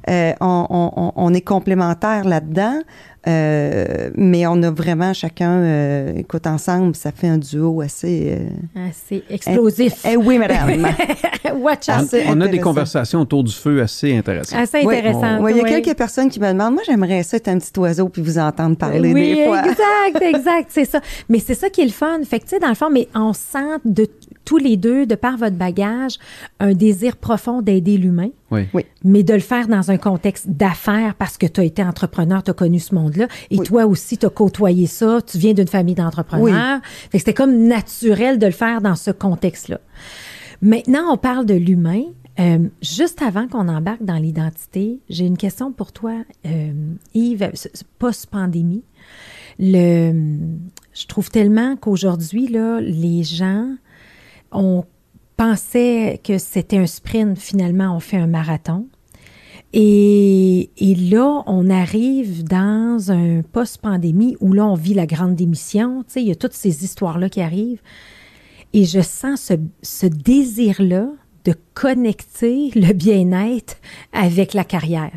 Euh, 0.09 0.33
on, 0.41 0.67
on, 0.69 1.13
on, 1.15 1.33
est 1.33 1.41
complémentaires 1.41 2.25
là-dedans. 2.25 2.81
Euh, 3.25 4.09
mais 4.15 4.45
on 4.47 4.61
a 4.63 4.69
vraiment 4.69 5.13
chacun, 5.13 5.51
euh, 5.51 6.13
écoute, 6.17 6.45
ensemble, 6.45 6.93
ça 6.93 7.13
fait 7.13 7.29
un 7.29 7.37
duo 7.37 7.79
assez... 7.79 8.37
Euh, 8.37 8.89
assez 8.89 9.23
explosif. 9.29 9.93
Eh, 10.05 10.11
eh 10.11 10.17
oui, 10.17 10.37
madame. 10.37 10.69
Watch 11.55 11.87
out. 11.87 12.13
On, 12.27 12.37
on 12.37 12.41
a 12.41 12.47
des 12.49 12.59
conversations 12.59 13.21
autour 13.21 13.45
du 13.45 13.53
feu 13.53 13.81
assez 13.81 14.17
intéressantes. 14.17 14.59
Assez 14.59 14.79
intéressantes, 14.79 15.39
oui. 15.41 15.53
Il 15.55 15.57
y 15.57 15.61
a 15.61 15.79
quelques 15.79 15.97
personnes 15.97 16.29
qui 16.29 16.41
me 16.41 16.51
demandent, 16.51 16.73
moi, 16.73 16.83
j'aimerais 16.85 17.23
ça 17.23 17.37
être 17.37 17.47
un 17.47 17.59
petit 17.59 17.79
oiseau 17.79 18.09
puis 18.09 18.21
vous 18.21 18.37
entendre 18.37 18.75
parler 18.75 19.13
oui, 19.13 19.35
des 19.35 19.45
fois. 19.45 19.61
exact, 19.61 20.21
exact, 20.21 20.69
c'est 20.69 20.85
ça. 20.85 20.99
Mais 21.29 21.39
c'est 21.39 21.55
ça 21.55 21.69
qui 21.69 21.81
est 21.81 21.85
le 21.85 21.91
fun. 21.91 22.19
Fait 22.25 22.39
que, 22.39 22.43
tu 22.43 22.49
sais, 22.49 22.59
dans 22.59 22.67
le 22.67 22.75
fond, 22.75 22.89
mais 22.89 23.07
on 23.15 23.31
sent 23.31 23.79
de 23.85 24.05
tous 24.45 24.57
les 24.57 24.77
deux, 24.77 25.05
de 25.05 25.15
par 25.15 25.37
votre 25.37 25.55
bagage, 25.55 26.17
un 26.59 26.73
désir 26.73 27.17
profond 27.17 27.61
d'aider 27.61 27.97
l'humain. 27.97 28.29
Oui. 28.51 28.67
Oui. 28.73 28.85
Mais 29.03 29.23
de 29.23 29.33
le 29.33 29.39
faire 29.39 29.67
dans 29.67 29.89
un 29.91 29.97
contexte 29.97 30.49
d'affaires 30.49 31.15
parce 31.15 31.37
que 31.37 31.45
tu 31.47 31.61
as 31.61 31.63
été 31.63 31.83
entrepreneur, 31.83 32.43
tu 32.43 32.51
as 32.51 32.53
connu 32.53 32.79
ce 32.79 32.93
monde-là. 32.95 33.27
Et 33.51 33.57
Oui. 33.59 33.65
toi 33.65 33.85
aussi, 33.85 34.17
tu 34.17 34.25
as 34.25 34.29
côtoyé 34.29 34.85
ça. 34.87 35.19
Tu 35.25 35.37
viens 35.37 35.53
d'une 35.53 35.67
famille 35.67 35.95
d'entrepreneurs. 35.95 36.81
Fait 36.83 37.09
que 37.13 37.17
c'était 37.19 37.33
comme 37.33 37.67
naturel 37.67 38.37
de 38.39 38.45
le 38.45 38.51
faire 38.51 38.81
dans 38.81 38.95
ce 38.95 39.11
contexte-là. 39.11 39.79
Maintenant, 40.61 41.11
on 41.11 41.17
parle 41.17 41.45
de 41.45 41.55
l'humain. 41.55 42.03
Euh, 42.39 42.57
juste 42.81 43.21
avant 43.21 43.47
qu'on 43.47 43.67
embarque 43.67 44.03
dans 44.03 44.15
l'identité, 44.17 44.99
j'ai 45.07 45.25
une 45.25 45.37
question 45.37 45.71
pour 45.71 45.91
toi, 45.91 46.13
euh, 46.47 46.71
Yves, 47.13 47.51
post-pandémie. 47.99 48.83
Le, 49.59 50.37
je 50.93 51.05
trouve 51.07 51.29
tellement 51.29 51.75
qu'aujourd'hui, 51.75 52.47
là, 52.47 52.79
les 52.81 53.23
gens, 53.23 53.75
on 54.53 54.85
pensait 55.37 56.21
que 56.23 56.37
c'était 56.37 56.77
un 56.77 56.85
sprint, 56.85 57.37
finalement, 57.37 57.95
on 57.95 57.99
fait 57.99 58.17
un 58.17 58.27
marathon. 58.27 58.87
Et, 59.73 60.69
et 60.77 60.95
là, 60.95 61.43
on 61.47 61.69
arrive 61.69 62.43
dans 62.43 63.11
un 63.11 63.41
post-pandémie 63.41 64.37
où 64.39 64.53
là, 64.53 64.67
on 64.67 64.75
vit 64.75 64.93
la 64.93 65.07
grande 65.07 65.35
démission. 65.35 66.03
Tu 66.03 66.13
sais, 66.13 66.21
il 66.21 66.27
y 66.27 66.31
a 66.31 66.35
toutes 66.35 66.53
ces 66.53 66.83
histoires-là 66.83 67.27
qui 67.29 67.41
arrivent. 67.41 67.81
Et 68.73 68.85
je 68.85 69.01
sens 69.01 69.41
ce, 69.41 69.53
ce 69.81 70.05
désir-là 70.05 71.09
de 71.45 71.55
connecter 71.73 72.71
le 72.75 72.93
bien-être 72.93 73.77
avec 74.13 74.53
la 74.53 74.63
carrière. 74.63 75.11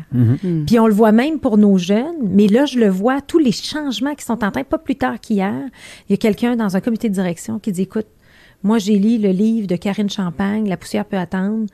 Puis 0.65 0.79
on 0.79 0.87
le 0.87 0.93
voit 0.93 1.11
même 1.11 1.39
pour 1.39 1.57
nos 1.57 1.77
jeunes, 1.77 2.17
mais 2.29 2.47
là, 2.47 2.65
je 2.65 2.79
le 2.79 2.89
vois, 2.89 3.21
tous 3.21 3.39
les 3.39 3.51
changements 3.53 4.13
qui 4.13 4.25
sont 4.25 4.43
en 4.43 4.51
train, 4.51 4.63
pas 4.63 4.77
plus 4.77 4.95
tard 4.95 5.19
qu'hier, 5.21 5.69
il 6.09 6.11
y 6.11 6.13
a 6.13 6.17
quelqu'un 6.17 6.55
dans 6.55 6.75
un 6.75 6.81
comité 6.81 7.07
de 7.07 7.13
direction 7.13 7.59
qui 7.59 7.71
dit, 7.71 7.83
écoute, 7.83 8.07
moi, 8.63 8.79
j'ai 8.79 8.97
lu 8.97 9.17
le 9.17 9.29
livre 9.29 9.67
de 9.67 9.75
Karine 9.75 10.09
Champagne, 10.09 10.67
La 10.67 10.77
poussière 10.77 11.05
peut 11.05 11.17
attendre. 11.17 11.65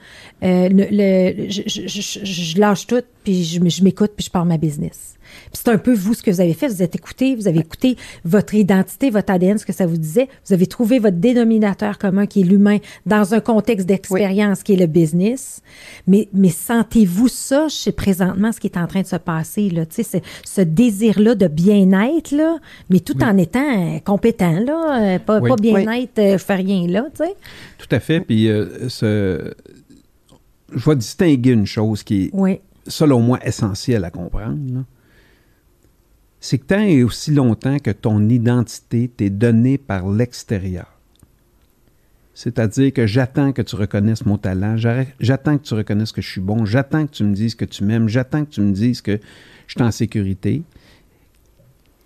Euh, 0.44 0.70
le, 0.70 0.86
le- 0.92 1.50
je, 1.50 1.62
je- 1.66 1.88
je- 1.88 2.26
je 2.26 2.60
lâche 2.60 2.86
tout, 2.88 3.02
puis 3.24 3.44
je, 3.44 3.60
m'écoute, 3.84 4.12
puis 4.16 4.26
je 4.26 4.32
pars 4.32 4.46
ma 4.46 4.58
business. 4.58 5.16
Puis 5.52 5.62
c'est 5.66 5.70
un 5.70 5.78
peu 5.80 5.94
vous 5.94 6.14
ce 6.14 6.22
que 6.22 6.30
vous 6.30 6.42
avez 6.42 6.54
fait. 6.54 6.68
Vous 6.68 6.84
êtes 6.84 6.94
écouté, 6.96 7.36
vous 7.36 7.48
avez 7.48 7.60
écouté 7.60 7.96
votre 8.24 8.54
identité, 8.54 9.10
votre 9.10 9.32
ADN, 9.34 9.58
ce 9.58 9.66
que 9.66 9.74
ça 9.74 9.88
vous 9.88 9.98
disait. 9.98 10.28
Vous 10.46 10.54
avez 10.54 10.68
trouvé 10.68 11.00
votre 11.00 11.18
dénominateur 11.18 11.98
commun 11.98 12.28
qui 12.28 12.42
est 12.42 12.44
l'humain 12.44 12.78
dans 13.08 13.34
un 13.34 13.40
contexte 13.40 13.88
d'expérience 13.88 14.62
qui 14.62 14.74
est 14.74 14.78
le 14.78 14.86
business. 14.86 15.62
Mais, 16.06 16.28
mais 16.34 16.50
sentez-vous 16.50 17.30
ça 17.30 17.68
chez 17.68 17.92
présentement, 17.92 18.52
ce 18.52 18.60
qui 18.60 18.68
est 18.68 18.78
en 18.78 18.86
train 18.86 19.02
de 19.02 19.08
se 19.08 19.16
passer, 19.16 19.70
là? 19.72 19.86
Tu 19.88 20.04
sais, 20.04 20.22
ce, 20.46 20.62
désir-là 20.62 21.34
de 21.36 21.48
bien-être, 21.48 22.32
là, 22.32 22.58
mais 22.92 23.00
tout 23.00 23.24
en 23.24 23.36
étant 23.38 23.60
euh, 23.96 24.00
compétent, 24.06 24.60
là. 24.60 25.16
euh, 25.16 25.20
Pas, 25.20 25.40
Oui. 25.40 25.50
pas 25.50 25.56
bien-être, 25.56 26.12
je 26.34 26.38
fais 26.38 26.56
rien 26.56 26.73
là, 26.88 27.06
tu 27.12 27.24
sais. 27.24 27.36
Tout 27.78 27.88
à 27.92 28.00
fait. 28.00 28.22
Puis, 28.22 28.50
euh, 28.50 28.90
ce... 28.90 29.54
je 30.74 30.90
vais 30.90 30.96
distinguer 30.96 31.52
une 31.52 31.66
chose 31.66 32.04
qui 32.04 32.26
est, 32.26 32.30
Oui. 32.34 32.60
selon 32.88 33.22
moi, 33.22 33.40
essentielle 33.46 34.04
à 34.06 34.12
comprendre. 34.12 34.84
C'est 36.40 36.58
que 36.58 36.66
tant 36.66 36.82
et 36.82 37.04
aussi 37.04 37.32
longtemps 37.32 37.80
que 37.80 37.92
ton 37.92 38.28
identité 38.28 39.08
t'est 39.08 39.30
donnée 39.30 39.78
par 39.78 40.10
l'extérieur. 40.10 40.88
C'est-à-dire 42.34 42.92
que 42.92 43.06
j'attends 43.06 43.54
que 43.54 43.62
tu 43.62 43.76
reconnaisses 43.76 44.26
mon 44.26 44.38
talent, 44.38 44.76
j'attends 45.20 45.58
que 45.58 45.64
tu 45.64 45.74
reconnaisses 45.76 46.12
que 46.12 46.22
je 46.22 46.30
suis 46.30 46.42
bon, 46.42 46.66
j'attends 46.66 47.06
que 47.06 47.12
tu 47.12 47.24
me 47.24 47.34
dises 47.34 47.54
que 47.56 47.64
tu 47.64 47.84
m'aimes, 47.84 48.10
j'attends 48.10 48.44
que 48.44 48.50
tu 48.50 48.62
me 48.62 48.72
dises 48.74 49.02
que 49.02 49.20
je 49.68 49.74
suis 49.74 49.84
en 49.84 49.92
sécurité. 49.92 50.64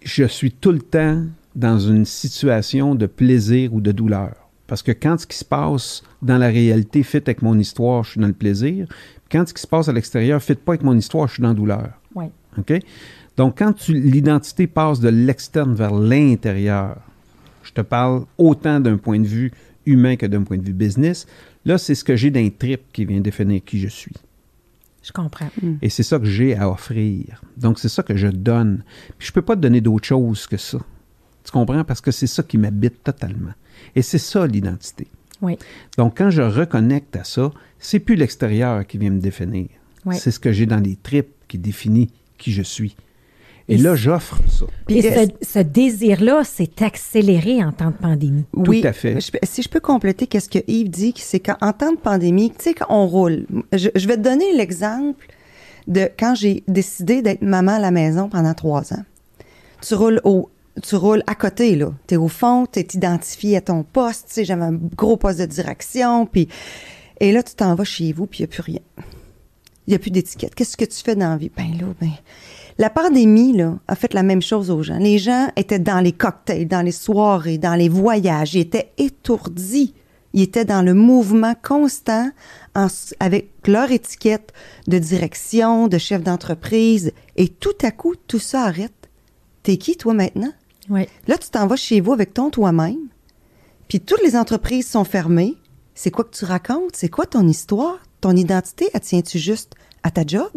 Je 0.04 0.26
suis 0.26 0.52
tout 0.52 0.72
le 0.74 0.82
temps 0.82 1.24
dans 1.56 1.80
une 1.80 2.06
situation 2.06 2.94
de 2.94 3.06
plaisir 3.08 3.74
ou 3.74 3.82
de 3.82 3.92
douleur. 3.92 4.36
Parce 4.68 4.84
que 4.84 4.92
quand 4.92 5.20
ce 5.20 5.26
qui 5.26 5.38
se 5.38 5.46
passe 5.46 6.04
dans 6.22 6.38
la 6.38 6.48
réalité 6.48 7.04
fit 7.04 7.18
avec 7.18 7.42
mon 7.42 7.58
histoire, 7.58 8.04
je 8.04 8.12
suis 8.12 8.20
dans 8.20 8.28
le 8.28 8.34
plaisir. 8.34 8.88
Quand 9.32 9.48
ce 9.48 9.54
qui 9.54 9.62
se 9.62 9.68
passe 9.68 9.88
à 9.88 9.94
l'extérieur 9.94 10.42
fit 10.42 10.56
pas 10.56 10.74
avec 10.74 10.84
mon 10.84 10.96
histoire, 10.98 11.28
je 11.28 11.34
suis 11.34 11.42
dans 11.42 11.50
la 11.50 11.56
douleur. 11.56 11.90
Oui. 12.16 12.26
OK? 12.58 12.74
Donc, 13.38 13.58
quand 13.60 13.88
l'identité 13.88 14.68
passe 14.68 15.00
de 15.00 15.10
l'externe 15.10 15.76
vers 15.76 15.94
l'intérieur, 15.94 16.98
je 17.64 17.72
te 17.72 17.82
parle 17.82 18.26
autant 18.38 18.80
d'un 18.80 18.98
point 18.98 19.20
de 19.20 19.28
vue 19.28 19.52
humain 19.86 20.16
que 20.16 20.26
d'un 20.26 20.44
point 20.44 20.58
de 20.58 20.64
vue 20.64 20.74
business, 20.74 21.28
là, 21.64 21.78
c'est 21.78 21.96
ce 21.96 22.04
que 22.04 22.16
j'ai 22.16 22.32
d'un 22.32 22.50
trip 22.50 22.82
qui 22.92 23.06
vient 23.06 23.20
définir 23.22 23.62
qui 23.64 23.80
je 23.80 23.88
suis. 23.88 24.16
Je 25.04 25.12
comprends. 25.14 25.50
Et 25.82 25.90
c'est 25.90 26.04
ça 26.04 26.20
que 26.20 26.26
j'ai 26.26 26.58
à 26.58 26.70
offrir. 26.70 27.42
Donc, 27.56 27.80
c'est 27.80 27.90
ça 27.90 28.04
que 28.04 28.18
je 28.18 28.28
donne. 28.28 28.84
Puis, 29.18 29.28
je 29.28 29.34
peux 29.34 29.42
pas 29.42 29.56
te 29.56 29.62
donner 29.62 29.80
d'autre 29.80 30.06
chose 30.06 30.48
que 30.48 30.58
ça. 30.58 30.80
Tu 31.46 31.52
comprends? 31.52 31.86
Parce 31.86 32.02
que 32.02 32.12
c'est 32.12 32.28
ça 32.28 32.44
qui 32.44 32.58
m'habite 32.58 33.04
totalement. 33.04 33.54
Et 33.96 34.02
c'est 34.02 34.18
ça 34.18 34.46
l'identité. 34.48 35.08
Oui. 35.42 35.58
Donc, 35.98 36.18
quand 36.18 36.30
je 36.30 36.42
reconnecte 36.42 37.16
à 37.16 37.24
ça, 37.24 37.52
c'est 37.80 38.00
plus 38.00 38.16
l'extérieur 38.16 38.86
qui 38.86 38.98
vient 38.98 39.12
me 39.12 39.20
définir. 39.20 39.68
C'est 40.14 40.32
ce 40.32 40.40
que 40.40 40.54
j'ai 40.54 40.66
dans 40.66 40.80
les 40.80 40.96
tripes 40.96 41.34
qui 41.50 41.58
définit 41.58 42.10
qui 42.38 42.54
je 42.54 42.62
suis. 42.62 42.96
Et, 43.68 43.76
Et 43.76 43.78
là, 43.78 43.96
j'offre 43.96 44.40
ça. 44.48 44.66
Puis 44.88 45.00
Et 45.00 45.02
ce, 45.02 45.30
ce 45.42 45.60
désir-là 45.60 46.46
s'est 46.46 46.82
accéléré 46.82 47.62
en 47.62 47.74
temps 47.74 47.92
de 47.92 47.98
pandémie. 47.98 48.46
Oui, 48.54 48.86
à 48.88 48.94
fait. 48.94 49.20
je 49.20 49.30
si 49.44 49.62
je 49.62 49.68
peux 49.68 49.82
compléter 49.82 50.26
qu'est-ce 50.28 50.48
que 50.48 50.60
Yves 50.68 50.90
dit, 50.90 51.14
c'est 51.18 51.42
qu'en 51.42 51.74
temps 51.74 51.92
de 51.92 51.98
pandémie, 51.98 52.52
tu 52.52 52.64
sais, 52.64 52.74
quand 52.74 52.86
on 52.90 53.06
roule, 53.06 53.46
je, 53.74 53.90
je 53.94 54.08
vais 54.08 54.16
te 54.16 54.22
donner 54.22 54.56
l'exemple 54.56 55.28
de 55.88 56.10
quand 56.18 56.36
j'ai 56.36 56.64
décidé 56.70 57.22
d'être 57.22 57.42
maman 57.42 57.74
à 57.74 57.80
la 57.80 57.92
maison 57.92 58.30
pendant 58.30 58.54
trois 58.54 58.94
ans. 58.94 59.04
Tu 59.82 59.96
roules 59.96 60.22
au, 60.24 60.50
tu 60.82 60.96
roules 60.96 61.24
à 61.28 61.36
côté, 61.36 61.76
là. 61.76 61.92
T'es 62.08 62.18
au 62.18 62.28
fond, 62.28 62.66
t'es 62.66 62.88
identifié 62.94 63.58
à 63.58 63.62
ton 63.62 63.84
poste, 63.84 64.28
tu 64.28 64.34
sais, 64.34 64.46
j'avais 64.46 64.66
un 64.66 64.74
gros 64.74 65.18
poste 65.18 65.40
de 65.40 65.46
direction, 65.46 66.26
puis, 66.26 66.48
et 67.20 67.32
là, 67.32 67.44
tu 67.44 67.56
t'en 67.56 67.76
vas 67.76 67.84
chez 67.84 68.14
vous, 68.14 68.28
puis 68.28 68.40
il 68.40 68.42
n'y 68.44 68.46
a 68.46 68.54
plus 68.54 68.62
rien. 68.62 68.80
Il 69.88 69.92
n'y 69.92 69.96
a 69.96 70.00
plus 70.00 70.12
d'étiquette. 70.12 70.54
Qu'est-ce 70.54 70.76
que 70.76 70.86
tu 70.86 71.02
fais 71.02 71.16
dans 71.16 71.30
la 71.30 71.38
vie? 71.38 71.52
Ben 71.56 71.72
là, 71.80 71.88
ben, 72.02 72.12
la 72.78 72.90
pandémie, 72.90 73.54
là, 73.54 73.80
a 73.88 73.96
fait 73.96 74.14
la 74.14 74.22
même 74.22 74.42
chose 74.42 74.70
aux 74.70 74.84
gens. 74.84 75.00
Les 75.00 75.18
gens 75.18 75.48
étaient 75.56 75.80
dans 75.80 76.00
les 76.00 76.12
cocktails, 76.12 76.68
dans 76.68 76.84
les 76.84 76.92
soirées, 76.92 77.58
dans 77.58 77.74
les 77.74 77.90
voyages. 77.90 78.54
Ils 78.54 78.62
étaient 78.62 78.92
étourdis. 78.98 79.96
Ils 80.34 80.44
étaient 80.44 80.66
dans 80.66 80.84
le 80.84 80.94
mouvement 80.94 81.56
constant 81.64 82.30
avec 83.20 83.50
leur 83.66 83.92
étiquette 83.92 84.54
de 84.88 85.00
direction, 85.00 85.88
de 85.88 85.98
chef 85.98 86.22
d'entreprise. 86.22 87.14
Et 87.36 87.48
tout 87.48 87.78
à 87.82 87.90
coup, 87.90 88.14
tout 88.28 88.40
ça 88.40 88.64
arrête. 88.64 89.10
T'es 89.64 89.78
qui, 89.78 89.98
toi, 89.98 90.14
maintenant? 90.14 90.54
Oui. 90.90 91.08
Là, 91.28 91.38
tu 91.38 91.50
t'en 91.50 91.68
vas 91.68 91.76
chez 91.76 92.02
vous 92.02 92.14
avec 92.14 92.34
ton 92.34 92.50
toi-même. 92.50 93.08
Puis 93.88 94.00
toutes 94.00 94.22
les 94.24 94.36
entreprises 94.36 94.88
sont 94.88 95.04
fermées. 95.04 95.56
C'est 95.96 96.12
quoi 96.12 96.24
que 96.26 96.36
tu 96.36 96.46
racontes? 96.46 96.96
C'est 96.96 97.10
quoi 97.10 97.26
ton 97.26 97.48
histoire? 97.48 97.98
Ton 98.22 98.36
identité, 98.36 98.90
elle 98.94 99.02
tient-tu 99.02 99.40
juste 99.40 99.74
à 100.04 100.12
ta 100.12 100.24
job? 100.26 100.52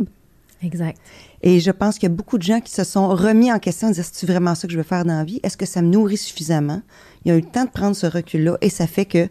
Exact. 0.63 0.99
Et 1.43 1.61
je 1.61 1.71
pense 1.71 1.99
qu'il 1.99 2.09
y 2.09 2.13
a 2.13 2.15
beaucoup 2.15 2.37
de 2.37 2.43
gens 2.43 2.61
qui 2.61 2.73
se 2.73 2.85
sont 2.85 3.09
remis 3.09 3.51
en 3.51 3.59
question, 3.59 3.89
de 3.89 3.95
dire, 3.95 4.05
c'est 4.11 4.27
vraiment 4.27 4.55
ça 4.55 4.67
que 4.67 4.73
je 4.73 4.79
veux 4.79 4.85
faire 4.85 5.05
dans 5.05 5.17
la 5.17 5.25
vie? 5.25 5.41
Est-ce 5.43 5.57
que 5.57 5.67
ça 5.67 5.81
me 5.81 5.89
nourrit 5.89 6.19
suffisamment? 6.19 6.83
Il 7.25 7.29
y 7.29 7.33
a 7.33 7.37
eu 7.37 7.41
le 7.41 7.47
temps 7.47 7.65
de 7.65 7.71
prendre 7.71 7.97
ce 7.97 8.07
recul-là 8.07 8.59
et 8.61 8.69
ça 8.69 8.87
fait 8.87 9.07
que 9.07 9.29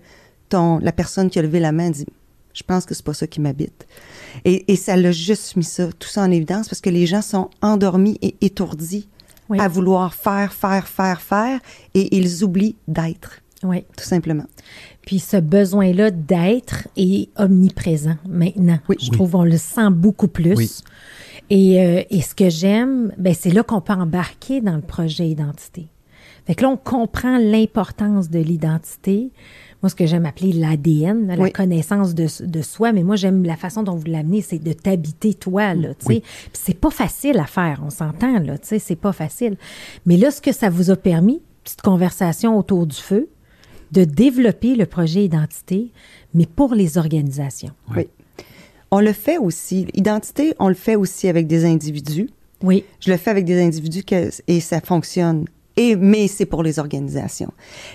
ton, 0.50 0.80
la 0.80 0.92
personne 0.92 1.30
qui 1.30 1.38
a 1.38 1.44
levé 1.44 1.60
la 1.60 1.72
main 1.72 1.92
dit, 1.92 2.08
je 2.54 2.64
pense 2.64 2.86
que 2.86 2.96
c'est 2.96 3.06
pas 3.06 3.14
ça 3.14 3.28
qui 3.28 3.42
m'habite. 3.42 3.86
Et, 4.44 4.72
et 4.72 4.76
ça 4.76 4.96
l'a 4.96 5.12
juste 5.12 5.56
mis 5.56 5.64
ça, 5.64 5.92
tout 5.94 6.10
ça 6.10 6.24
en 6.24 6.32
évidence 6.32 6.68
parce 6.68 6.82
que 6.82 6.90
les 6.90 7.06
gens 7.06 7.22
sont 7.22 7.52
endormis 7.62 8.18
et 8.24 8.36
étourdis 8.42 9.08
Oui. 9.50 9.60
à 9.60 9.68
vouloir 9.68 10.14
faire, 10.14 10.54
faire, 10.54 10.88
faire, 10.88 11.22
faire 11.22 11.60
et 11.96 12.16
ils 12.16 12.44
oublient 12.44 12.76
d'être, 12.88 13.42
Oui. 13.64 13.84
tout 13.98 14.04
simplement. 14.06 14.46
Puis 15.06 15.20
ce 15.20 15.38
besoin-là 15.38 16.12
d'être 16.12 16.88
est 16.96 17.30
omniprésent 17.36 18.16
maintenant. 18.28 18.78
Oui. 18.88 18.98
Je 19.02 19.10
trouve 19.10 19.36
on 19.36 19.44
le 19.44 19.58
sent 19.58 19.90
beaucoup 19.92 20.28
plus. 20.28 20.56
Oui. 20.56 20.72
Et, 21.50 21.82
euh, 21.82 22.04
et 22.12 22.22
ce 22.22 22.36
que 22.36 22.50
j'aime, 22.50 23.12
ben, 23.18 23.34
c'est 23.34 23.50
là 23.50 23.64
qu'on 23.64 23.82
peut 23.82 23.94
embarquer 23.94 24.62
dans 24.62 24.76
le 24.76 24.82
projet 24.84 25.28
identité. 25.28 25.88
Fait 26.46 26.54
que 26.56 26.64
là, 26.64 26.70
on 26.70 26.78
comprend 26.78 27.38
l'importance 27.38 28.30
de 28.30 28.40
l'identité. 28.40 29.32
Moi, 29.82 29.89
ce 29.89 29.96
que 29.96 30.06
j'aime 30.06 30.26
appeler 30.26 30.52
l'ADN, 30.52 31.28
la 31.28 31.36
Oui. 31.42 31.52
connaissance 31.54 32.13
de, 32.13 32.28
de 32.46 32.62
soi, 32.62 32.92
mais 32.92 33.04
moi, 33.04 33.15
j'aime 33.15 33.44
la 33.46 33.56
façon 33.56 33.82
dont 33.84 33.96
vous 33.96 34.08
l'amenez, 34.08 34.42
c'est 34.42 34.60
de 34.60 34.74
t'habiter 34.74 35.34
toi, 35.34 35.74
là, 35.74 35.89
tu 35.94 36.06
sais. 36.06 36.08
Oui. 36.10 36.24
C'est 36.52 36.74
pas 36.78 36.89
facile 36.92 37.38
à 37.39 37.46
faire, 37.46 37.82
on 37.86 37.89
s'entend, 37.89 38.39
là, 38.39 38.58
tu 38.58 38.68
sais, 38.68 38.80
c'est 38.80 38.98
pas 38.98 39.13
facile. 39.13 39.56
Mais 40.06 40.18
là, 40.18 40.32
ce 40.32 40.42
que 40.42 40.52
ça 40.52 40.70
vous 40.70 40.89
a 40.92 40.98
permis, 40.98 41.42
petite 41.63 41.82
conversation 41.82 42.58
autour 42.58 42.88
du 42.88 42.98
feu, 42.98 43.30
de 43.92 44.04
développer 44.04 44.76
le 44.76 44.86
projet 44.86 45.24
identité, 45.24 45.92
mais 46.34 46.46
pour 46.46 46.74
les 46.76 46.98
organisations. 46.98 47.72
Oui. 47.96 48.08
On 48.92 49.00
le 49.00 49.13
fait 49.13 49.38
aussi. 49.38 49.88
Identité, 49.94 50.54
on 50.60 50.68
le 50.68 50.74
fait 50.76 50.96
aussi 50.96 51.28
avec 51.28 51.48
des 51.48 51.63
individus. 51.65 52.30
Oui. 52.62 52.84
Je 53.00 53.12
le 53.12 53.18
fais 53.18 53.30
avec 53.32 53.46
des 53.46 53.62
individus 53.63 54.04
que, 54.04 54.30
et 54.48 54.60
ça 54.60 54.82
fonctionne. 54.82 55.46
Mais 56.00 56.28
c'est 56.28 56.46
pour 56.46 56.63
les 56.63 56.80
organisations. 56.80 57.52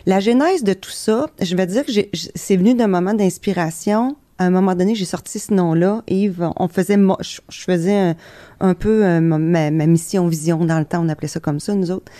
La 0.06 0.20
genèse 0.20 0.64
de 0.64 0.72
tout 0.72 0.90
ça, 0.90 1.26
je 1.40 1.54
vais 1.56 1.66
dire 1.66 1.84
que 1.84 1.92
c'est 2.34 2.56
venu 2.56 2.74
d'un 2.74 2.86
moment 2.86 3.14
d'inspiration. 3.14 4.16
À 4.38 4.46
un 4.46 4.50
moment 4.50 4.74
donné, 4.74 4.94
j'ai 4.94 5.04
sorti 5.04 5.38
ce 5.38 5.54
nom-là. 5.54 6.02
Yves, 6.08 6.50
on 6.56 6.66
faisait, 6.66 6.98
je, 7.20 7.60
faisais 7.60 8.16
un, 8.58 8.74
peu 8.74 9.04
euh, 9.04 9.20
ma, 9.20 9.70
mission 9.70 10.26
vision 10.26 10.64
dans 10.64 10.78
le 10.78 10.84
temps. 10.84 11.04
On 11.04 11.08
appelait 11.08 11.28
ça 11.28 11.40
comme 11.40 11.60
ça, 11.60 11.74
nous 11.74 11.90
autres. 11.92 12.10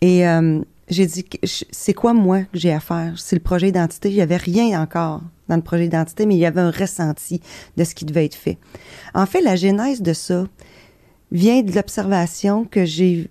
Et 0.00 0.28
euh, 0.28 0.60
j'ai 0.88 1.06
dit, 1.06 1.24
c'est 1.42 1.94
quoi 1.94 2.12
moi 2.12 2.42
que 2.42 2.58
j'ai 2.58 2.72
à 2.72 2.80
faire? 2.80 3.14
C'est 3.16 3.36
le 3.36 3.42
projet 3.42 3.66
d'identité. 3.66 4.10
Il 4.10 4.14
n'y 4.14 4.22
avait 4.22 4.36
rien 4.36 4.80
encore 4.80 5.22
dans 5.48 5.56
le 5.56 5.62
projet 5.62 5.84
d'identité, 5.84 6.26
mais 6.26 6.36
il 6.36 6.40
y 6.40 6.46
avait 6.46 6.60
un 6.60 6.70
ressenti 6.70 7.40
de 7.76 7.84
ce 7.84 7.94
qui 7.94 8.04
devait 8.04 8.26
être 8.26 8.36
fait. 8.36 8.58
En 9.14 9.26
fait, 9.26 9.40
la 9.40 9.56
genèse 9.56 10.00
de 10.00 10.12
ça 10.12 10.46
vient 11.32 11.62
de 11.62 11.72
l'observation 11.72 12.64
que 12.64 12.84
j'ai 12.84 13.30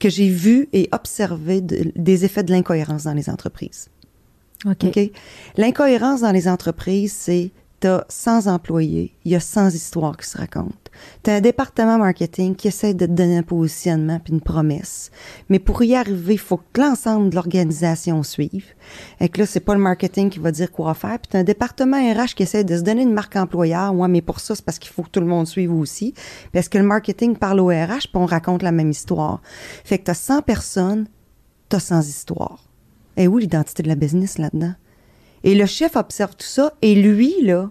que 0.00 0.08
j'ai 0.08 0.28
vu 0.28 0.68
et 0.72 0.88
observé 0.92 1.60
de- 1.60 1.92
des 1.96 2.24
effets 2.24 2.42
de 2.42 2.52
l'incohérence 2.52 3.04
dans 3.04 3.14
les 3.14 3.28
entreprises. 3.30 3.88
OK. 4.64 4.84
OK? 4.84 5.10
L'incohérence 5.56 6.20
dans 6.22 6.32
les 6.32 6.48
entreprises, 6.48 7.12
c'est 7.12 7.50
t'as 7.80 8.04
100 8.08 8.46
employés, 8.46 9.14
il 9.24 9.32
y 9.32 9.34
a 9.34 9.40
100 9.40 9.70
histoires 9.70 10.16
qui 10.16 10.26
se 10.26 10.38
racontent. 10.38 10.74
T'as 11.22 11.36
un 11.36 11.40
département 11.40 11.98
marketing 11.98 12.54
qui 12.54 12.68
essaie 12.68 12.94
de 12.94 13.04
te 13.04 13.10
donner 13.10 13.36
un 13.36 13.42
positionnement 13.42 14.18
puis 14.18 14.32
une 14.32 14.40
promesse. 14.40 15.10
Mais 15.48 15.58
pour 15.58 15.82
y 15.82 15.94
arriver, 15.94 16.34
il 16.34 16.40
faut 16.40 16.56
que 16.56 16.80
l'ensemble 16.80 17.30
de 17.30 17.34
l'organisation 17.34 18.22
suive. 18.22 18.66
Et 19.20 19.28
que 19.28 19.40
là, 19.40 19.46
c'est 19.46 19.60
pas 19.60 19.74
le 19.74 19.80
marketing 19.80 20.30
qui 20.30 20.38
va 20.38 20.52
dire 20.52 20.72
quoi 20.72 20.94
faire. 20.94 21.18
Puis 21.18 21.28
t'as 21.30 21.40
un 21.40 21.44
département 21.44 21.98
RH 21.98 22.34
qui 22.34 22.44
essaie 22.44 22.64
de 22.64 22.76
se 22.76 22.82
donner 22.82 23.02
une 23.02 23.12
marque 23.12 23.36
employeur. 23.36 23.94
Ouais, 23.94 24.08
mais 24.08 24.22
pour 24.22 24.40
ça, 24.40 24.54
c'est 24.54 24.64
parce 24.64 24.78
qu'il 24.78 24.92
faut 24.92 25.02
que 25.02 25.10
tout 25.10 25.20
le 25.20 25.26
monde 25.26 25.46
suive 25.46 25.72
aussi. 25.72 26.14
Parce 26.52 26.68
que 26.68 26.78
le 26.78 26.84
marketing 26.84 27.36
parle 27.36 27.60
au 27.60 27.66
RH 27.66 28.08
puis 28.08 28.14
on 28.14 28.26
raconte 28.26 28.62
la 28.62 28.72
même 28.72 28.90
histoire. 28.90 29.42
Fait 29.84 29.98
que 29.98 30.04
t'as 30.04 30.14
100 30.14 30.42
personnes, 30.42 31.08
t'as 31.68 31.80
100 31.80 32.00
histoires. 32.00 32.64
Et 33.18 33.28
où 33.28 33.36
l'identité 33.38 33.82
de 33.82 33.88
la 33.88 33.96
business 33.96 34.38
là-dedans? 34.38 34.74
Et 35.46 35.54
le 35.54 35.64
chef 35.64 35.96
observe 35.96 36.32
tout 36.36 36.46
ça, 36.46 36.72
et 36.82 36.94
lui, 36.94 37.34
là, 37.42 37.70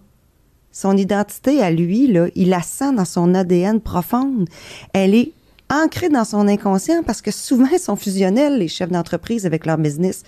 son 0.71 0.97
identité 0.97 1.61
à 1.61 1.69
lui, 1.69 2.07
là, 2.07 2.27
il 2.35 2.49
la 2.49 2.61
sent 2.61 2.93
dans 2.93 3.05
son 3.05 3.35
ADN 3.35 3.79
profonde. 3.81 4.47
Elle 4.93 5.13
est 5.13 5.31
ancrée 5.69 6.09
dans 6.09 6.25
son 6.25 6.47
inconscient 6.47 7.03
parce 7.03 7.21
que 7.21 7.31
souvent, 7.31 7.67
ils 7.71 7.79
sont 7.79 7.95
fusionnels, 7.95 8.57
les 8.57 8.67
chefs 8.67 8.89
d'entreprise, 8.91 9.45
avec 9.45 9.65
leur 9.65 9.77
business. 9.77 10.23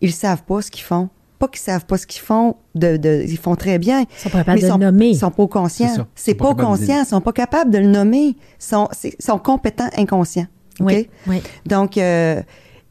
Ils 0.00 0.12
savent 0.12 0.42
pas 0.44 0.62
ce 0.62 0.70
qu'ils 0.70 0.84
font. 0.84 1.08
Pas 1.38 1.46
qu'ils 1.48 1.60
savent 1.60 1.84
pas 1.86 1.96
ce 1.98 2.06
qu'ils 2.06 2.22
font, 2.22 2.56
de, 2.74 2.96
de- 2.96 3.24
ils 3.26 3.38
font 3.38 3.54
très 3.54 3.78
bien. 3.78 4.00
Ils 4.02 4.20
sont 4.22 4.30
pas 4.30 4.38
capables 4.38 4.60
de 4.60 4.66
sont, 4.66 4.78
le 4.78 4.84
nommer. 4.86 5.08
Ils 5.10 5.18
sont 5.18 5.30
pas 5.30 5.46
conscients. 5.46 6.06
C'est 6.16 6.34
pas 6.34 6.54
pas 6.54 6.64
conscient. 6.64 7.02
Ils 7.02 7.06
sont 7.06 7.20
pas 7.20 7.32
capables 7.32 7.70
de 7.70 7.78
le 7.78 7.86
nommer. 7.88 8.28
Ils 8.28 8.36
sont, 8.58 8.88
sont 9.20 9.38
compétents 9.38 9.88
inconscients. 9.96 10.46
OK? 10.80 10.86
Oui, 10.90 11.08
oui. 11.28 11.42
Donc, 11.66 11.96
euh, 11.98 12.42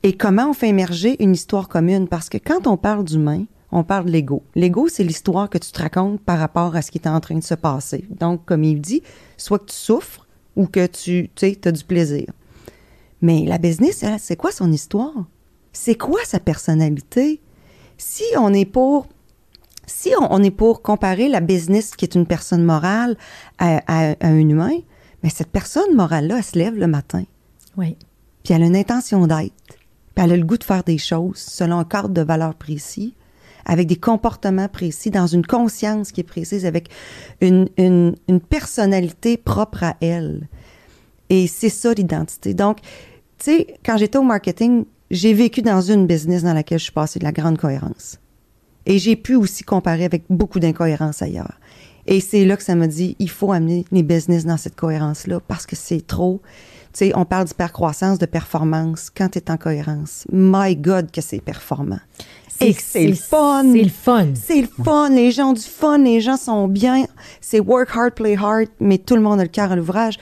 et 0.03 0.13
comment 0.13 0.49
on 0.49 0.53
fait 0.53 0.69
émerger 0.69 1.21
une 1.21 1.33
histoire 1.33 1.67
commune? 1.67 2.07
Parce 2.07 2.29
que 2.29 2.37
quand 2.37 2.67
on 2.67 2.77
parle 2.77 3.03
d'humain, 3.03 3.43
on 3.71 3.83
parle 3.83 4.05
de 4.05 4.11
l'ego. 4.11 4.43
L'ego, 4.55 4.87
c'est 4.87 5.03
l'histoire 5.03 5.49
que 5.49 5.57
tu 5.57 5.71
te 5.71 5.81
racontes 5.81 6.21
par 6.21 6.39
rapport 6.39 6.75
à 6.75 6.81
ce 6.81 6.89
qui 6.91 6.97
est 6.99 7.07
en 7.07 7.19
train 7.19 7.35
de 7.35 7.43
se 7.43 7.53
passer. 7.53 8.05
Donc, 8.09 8.45
comme 8.45 8.63
il 8.63 8.79
dit, 8.81 9.01
soit 9.35 9.59
que 9.59 9.65
tu 9.71 9.75
souffres 9.75 10.25
ou 10.55 10.67
que 10.67 10.85
tu 10.87 11.29
as 11.65 11.71
du 11.71 11.83
plaisir. 11.83 12.25
Mais 13.21 13.45
la 13.45 13.57
business, 13.57 14.05
c'est 14.19 14.35
quoi 14.35 14.51
son 14.51 14.71
histoire? 14.71 15.25
C'est 15.73 15.95
quoi 15.95 16.19
sa 16.23 16.39
personnalité? 16.39 17.41
Si 17.97 18.23
on 18.37 18.53
est 18.53 18.65
pour 18.65 19.07
si 19.85 20.11
on, 20.19 20.31
on 20.33 20.43
est 20.43 20.51
pour 20.51 20.81
comparer 20.81 21.29
la 21.29 21.39
business 21.39 21.95
qui 21.95 22.03
est 22.03 22.15
une 22.15 22.25
personne 22.25 22.63
morale 22.63 23.17
à, 23.57 23.77
à- 23.87 24.15
à 24.19 24.27
un 24.27 24.37
humain, 24.49 24.77
mais 25.23 25.29
cette 25.29 25.47
personne 25.49 25.95
morale-là, 25.95 26.37
elle 26.39 26.43
se 26.43 26.57
lève 26.59 26.75
le 26.75 26.87
matin 26.87 27.23
Oui. 27.77 27.95
puis 28.43 28.53
elle 28.53 28.63
a 28.63 28.65
une 28.65 28.75
intention 28.75 29.25
d'être, 29.27 29.53
puis 30.13 30.25
elle 30.25 30.33
a 30.33 30.37
le 30.37 30.43
goût 30.43 30.57
de 30.57 30.63
faire 30.65 30.83
des 30.83 30.97
choses 30.97 31.37
selon 31.37 31.79
un 31.79 31.85
cadre 31.85 32.09
de 32.09 32.21
valeurs 32.21 32.55
précis, 32.55 33.15
avec 33.67 33.85
des 33.87 33.97
comportements 33.97 34.69
précis, 34.69 35.11
dans 35.11 35.27
une 35.27 35.45
conscience 35.45 36.11
qui 36.11 36.21
est 36.21 36.23
précise, 36.23 36.65
avec 36.65 36.89
une, 37.41 37.67
une, 37.77 38.39
personnalité 38.49 39.37
propre 39.37 39.83
à 39.83 39.97
elle. 40.01 40.47
Et 41.29 41.47
c'est 41.47 41.69
ça 41.69 41.93
l'identité. 41.93 42.53
Donc, 42.53 42.79
tu 43.37 43.51
sais, 43.51 43.67
quand 43.85 43.97
j'étais 43.97 44.17
au 44.17 44.23
marketing, 44.23 44.85
j'ai 45.11 45.33
vécu 45.33 45.61
dans 45.61 45.81
une 45.81 46.07
business 46.07 46.43
dans 46.43 46.53
laquelle 46.53 46.79
je 46.79 46.85
suis 46.85 46.93
passée 46.93 47.19
de 47.19 47.25
la 47.25 47.33
grande 47.33 47.57
cohérence. 47.57 48.19
Et 48.85 48.99
j'ai 48.99 49.17
pu 49.17 49.35
aussi 49.35 49.63
comparer 49.63 50.05
avec 50.05 50.23
beaucoup 50.29 50.61
d'incohérences 50.61 51.21
ailleurs. 51.21 51.59
Et 52.07 52.21
c'est 52.21 52.45
là 52.45 52.55
que 52.55 52.63
ça 52.63 52.75
m'a 52.75 52.87
dit, 52.87 53.17
il 53.19 53.29
faut 53.29 53.51
amener 53.51 53.83
les 53.91 54.01
business 54.01 54.45
dans 54.45 54.55
cette 54.55 54.75
cohérence-là 54.75 55.41
parce 55.45 55.65
que 55.65 55.75
c'est 55.75 56.07
trop. 56.07 56.41
Tu 56.93 56.99
sais, 57.05 57.11
on 57.15 57.25
parle 57.25 57.45
d'hypercroissance, 57.45 58.19
de 58.19 58.25
performance. 58.25 59.09
Quand 59.15 59.29
tu 59.29 59.39
es 59.39 59.51
en 59.51 59.57
cohérence, 59.57 60.25
my 60.31 60.75
God, 60.75 61.11
que 61.11 61.21
c'est 61.21 61.41
performant. 61.41 61.99
Et 62.59 62.73
que 62.73 62.81
c'est 62.81 63.07
le 63.07 63.13
fun. 63.13 63.71
C'est 63.71 63.83
le 63.83 63.89
fun. 63.89 64.27
C'est 64.33 64.61
le 64.61 64.83
fun. 64.83 65.09
Les 65.09 65.31
gens 65.31 65.49
ont 65.49 65.53
du 65.53 65.61
fun. 65.61 65.99
Les 65.99 66.21
gens 66.21 66.37
sont 66.37 66.67
bien. 66.67 67.05
C'est 67.39 67.59
work 67.59 67.89
hard, 67.95 68.15
play 68.15 68.35
hard, 68.35 68.67
mais 68.79 68.97
tout 68.97 69.15
le 69.15 69.21
monde 69.21 69.39
a 69.39 69.43
le 69.43 69.49
cœur 69.49 69.71
à 69.71 69.75
l'ouvrage. 69.75 70.17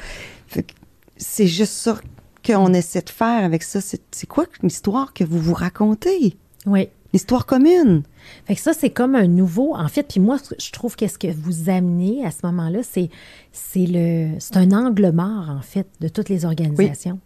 C'est 1.17 1.47
juste 1.47 1.71
ça 1.71 1.97
qu'on 2.45 2.73
essaie 2.73 3.01
de 3.01 3.10
faire 3.10 3.45
avec 3.45 3.63
ça. 3.63 3.80
C'est 3.80 4.01
c'est 4.12 4.28
quoi 4.28 4.45
l'histoire 4.62 5.13
que 5.13 5.23
vous 5.23 5.39
vous 5.39 5.54
racontez? 5.54 6.36
Oui. 6.65 6.89
L'histoire 7.15 7.45
commune. 7.45 8.04
Fait 8.43 8.56
que 8.56 8.60
ça, 8.60 8.73
c'est 8.73 8.89
comme 8.89 9.15
un 9.15 9.28
nouveau. 9.28 9.73
En 9.73 9.88
fait, 9.88 10.04
puis 10.04 10.19
moi, 10.19 10.36
je 10.60 10.71
trouve 10.71 10.97
qu'est-ce 10.97 11.17
que 11.17 11.28
vous 11.28 11.69
amenez 11.69 12.25
à 12.25 12.32
ce 12.32 12.39
moment-là, 12.43 12.80
c'est 12.84 13.10
c'est 13.54 13.86
le 13.88 14.32
c'est 14.39 14.58
un 14.58 14.73
angle 14.73 15.13
mort, 15.13 15.49
en 15.49 15.62
fait, 15.62 15.88
de 16.01 16.10
toutes 16.10 16.28
les 16.28 16.43
organisations. 16.43 17.19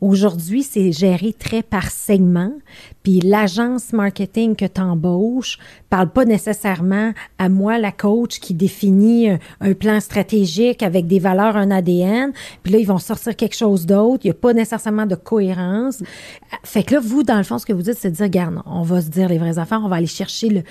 Aujourd'hui, 0.00 0.62
c'est 0.62 0.92
géré 0.92 1.32
très 1.32 1.62
par 1.62 1.90
segment. 1.90 2.52
Puis 3.02 3.20
l'agence 3.20 3.92
marketing 3.92 4.56
que 4.56 4.66
tu 4.66 4.80
embauches 4.80 5.58
parle 5.88 6.10
pas 6.10 6.24
nécessairement 6.24 7.12
à 7.38 7.48
moi, 7.48 7.78
la 7.78 7.92
coach, 7.92 8.38
qui 8.40 8.52
définit 8.52 9.30
un, 9.30 9.38
un 9.60 9.72
plan 9.72 10.00
stratégique 10.00 10.82
avec 10.82 11.06
des 11.06 11.18
valeurs, 11.18 11.56
un 11.56 11.70
ADN. 11.70 12.32
Puis 12.62 12.72
là, 12.72 12.78
ils 12.78 12.86
vont 12.86 12.98
sortir 12.98 13.34
quelque 13.36 13.56
chose 13.56 13.86
d'autre. 13.86 14.24
Il 14.24 14.28
n'y 14.28 14.32
a 14.32 14.34
pas 14.34 14.52
nécessairement 14.52 15.06
de 15.06 15.14
cohérence. 15.14 16.02
Fait 16.62 16.82
que 16.82 16.94
là, 16.94 17.00
vous, 17.00 17.22
dans 17.22 17.38
le 17.38 17.44
fond, 17.44 17.58
ce 17.58 17.66
que 17.66 17.72
vous 17.72 17.82
dites, 17.82 17.96
c'est 17.98 18.10
de 18.10 18.16
dire, 18.16 18.24
regarde, 18.24 18.62
on 18.66 18.82
va 18.82 19.00
se 19.00 19.08
dire 19.08 19.28
les 19.28 19.38
vraies 19.38 19.58
affaires, 19.58 19.80
on 19.82 19.88
va 19.88 19.96
aller 19.96 20.06
chercher 20.06 20.48
le. 20.48 20.62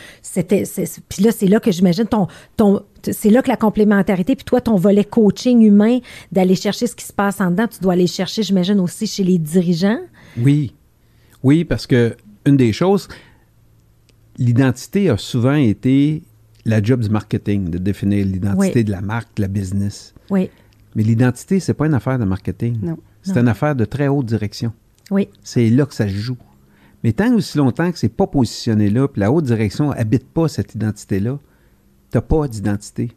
Puis 1.09 1.23
là, 1.23 1.31
c'est 1.31 1.47
là 1.47 1.59
que 1.59 1.71
j'imagine 1.71 2.05
ton, 2.05 2.27
ton, 2.57 2.81
c'est 3.11 3.29
là 3.29 3.41
que 3.41 3.49
la 3.49 3.57
complémentarité, 3.57 4.35
puis 4.35 4.45
toi, 4.45 4.61
ton 4.61 4.75
volet 4.75 5.03
coaching 5.03 5.61
humain, 5.61 5.99
d'aller 6.31 6.55
chercher 6.55 6.87
ce 6.87 6.95
qui 6.95 7.05
se 7.05 7.13
passe 7.13 7.41
en 7.41 7.51
dedans, 7.51 7.67
tu 7.67 7.79
dois 7.79 7.93
aller 7.93 8.07
chercher, 8.07 8.43
j'imagine, 8.43 8.79
aussi 8.79 9.07
chez 9.15 9.23
les 9.23 9.37
dirigeants? 9.37 9.99
Oui. 10.37 10.73
Oui, 11.43 11.63
parce 11.63 11.87
que 11.87 12.15
une 12.45 12.57
des 12.57 12.73
choses, 12.73 13.07
l'identité 14.37 15.09
a 15.09 15.17
souvent 15.17 15.55
été 15.55 16.21
la 16.65 16.81
job 16.81 17.01
du 17.01 17.09
marketing, 17.09 17.69
de 17.69 17.77
définir 17.77 18.25
l'identité 18.25 18.79
Oui. 18.79 18.83
de 18.83 18.91
la 18.91 19.01
marque, 19.01 19.35
de 19.37 19.41
la 19.43 19.47
business. 19.47 20.13
Oui, 20.29 20.49
Mais 20.95 21.03
l'identité, 21.03 21.59
c'est 21.59 21.73
pas 21.73 21.85
une 21.87 21.93
affaire 21.93 22.17
de 22.19 22.25
marketing. 22.25 22.79
Non. 22.81 22.97
C'est 23.21 23.37
une 23.37 23.47
affaire 23.47 23.75
de 23.75 23.85
très 23.85 24.07
haute 24.07 24.25
direction. 24.25 24.71
oui, 25.11 25.29
C'est 25.43 25.69
là 25.69 25.85
que 25.85 25.93
ça 25.93 26.07
se 26.07 26.13
joue. 26.13 26.37
Mais 27.03 27.11
tant 27.13 27.33
aussi 27.35 27.57
longtemps 27.57 27.91
que 27.91 27.97
c'est 27.99 28.09
pas 28.09 28.27
positionné 28.27 28.89
là, 28.89 29.07
puis 29.07 29.19
la 29.19 29.31
haute 29.31 29.45
direction 29.45 29.91
habite 29.91 30.27
pas 30.27 30.47
cette 30.47 30.73
identité-là, 30.75 31.37
t'as 32.09 32.21
pas 32.21 32.47
d'identité. 32.47 33.11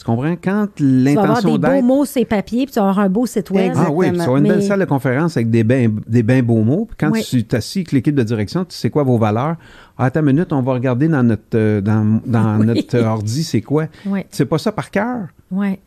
Tu 0.00 0.06
comprends? 0.06 0.34
Quand 0.42 0.66
tu 0.74 1.04
vas 1.04 1.10
avoir 1.10 1.26
l'intention 1.26 1.52
des 1.52 1.58
beaux 1.58 1.74
d'être... 1.74 1.84
mots 1.84 2.04
sur 2.06 2.24
papiers, 2.26 2.64
puis 2.64 2.72
tu 2.72 2.80
vas 2.80 2.88
avoir 2.88 3.00
un 3.00 3.10
beau 3.10 3.26
site 3.26 3.50
web. 3.50 3.72
Ah 3.76 3.90
oui, 3.92 4.06
puis 4.06 4.12
tu 4.12 4.16
vas 4.16 4.22
avoir 4.24 4.36
une 4.38 4.42
Mais- 4.44 4.48
belle 4.48 4.62
salle 4.62 4.80
de 4.80 4.84
conférence 4.86 5.36
avec 5.36 5.50
des 5.50 5.62
bains 5.62 5.88
des 6.06 6.22
bains 6.22 6.42
beaux 6.42 6.62
mots. 6.62 6.86
Puis 6.86 6.96
quand 6.98 7.10
Oui. 7.10 7.22
tu 7.22 7.44
t'assis 7.44 7.80
avec 7.80 7.92
l'équipe 7.92 8.14
de 8.14 8.22
direction, 8.22 8.64
tu 8.64 8.74
sais 8.74 8.88
quoi 8.88 9.02
vos 9.02 9.18
valeurs. 9.18 9.56
Ah, 9.98 10.06
attends 10.06 10.20
une 10.20 10.26
minute, 10.26 10.54
on 10.54 10.62
va 10.62 10.72
regarder 10.72 11.06
dans 11.06 11.22
notre, 11.22 11.42
euh, 11.54 11.82
dans, 11.82 12.20
dans 12.24 12.58
Oui. 12.60 12.66
notre 12.66 12.98
ordi, 13.00 13.44
c'est 13.44 13.60
quoi? 13.60 13.88
Oui, 14.06 14.20
Tu 14.22 14.28
sais 14.38 14.46
pas 14.46 14.56
ça 14.56 14.72
par 14.72 14.90
cœur? 14.90 15.26
oui. 15.50 15.78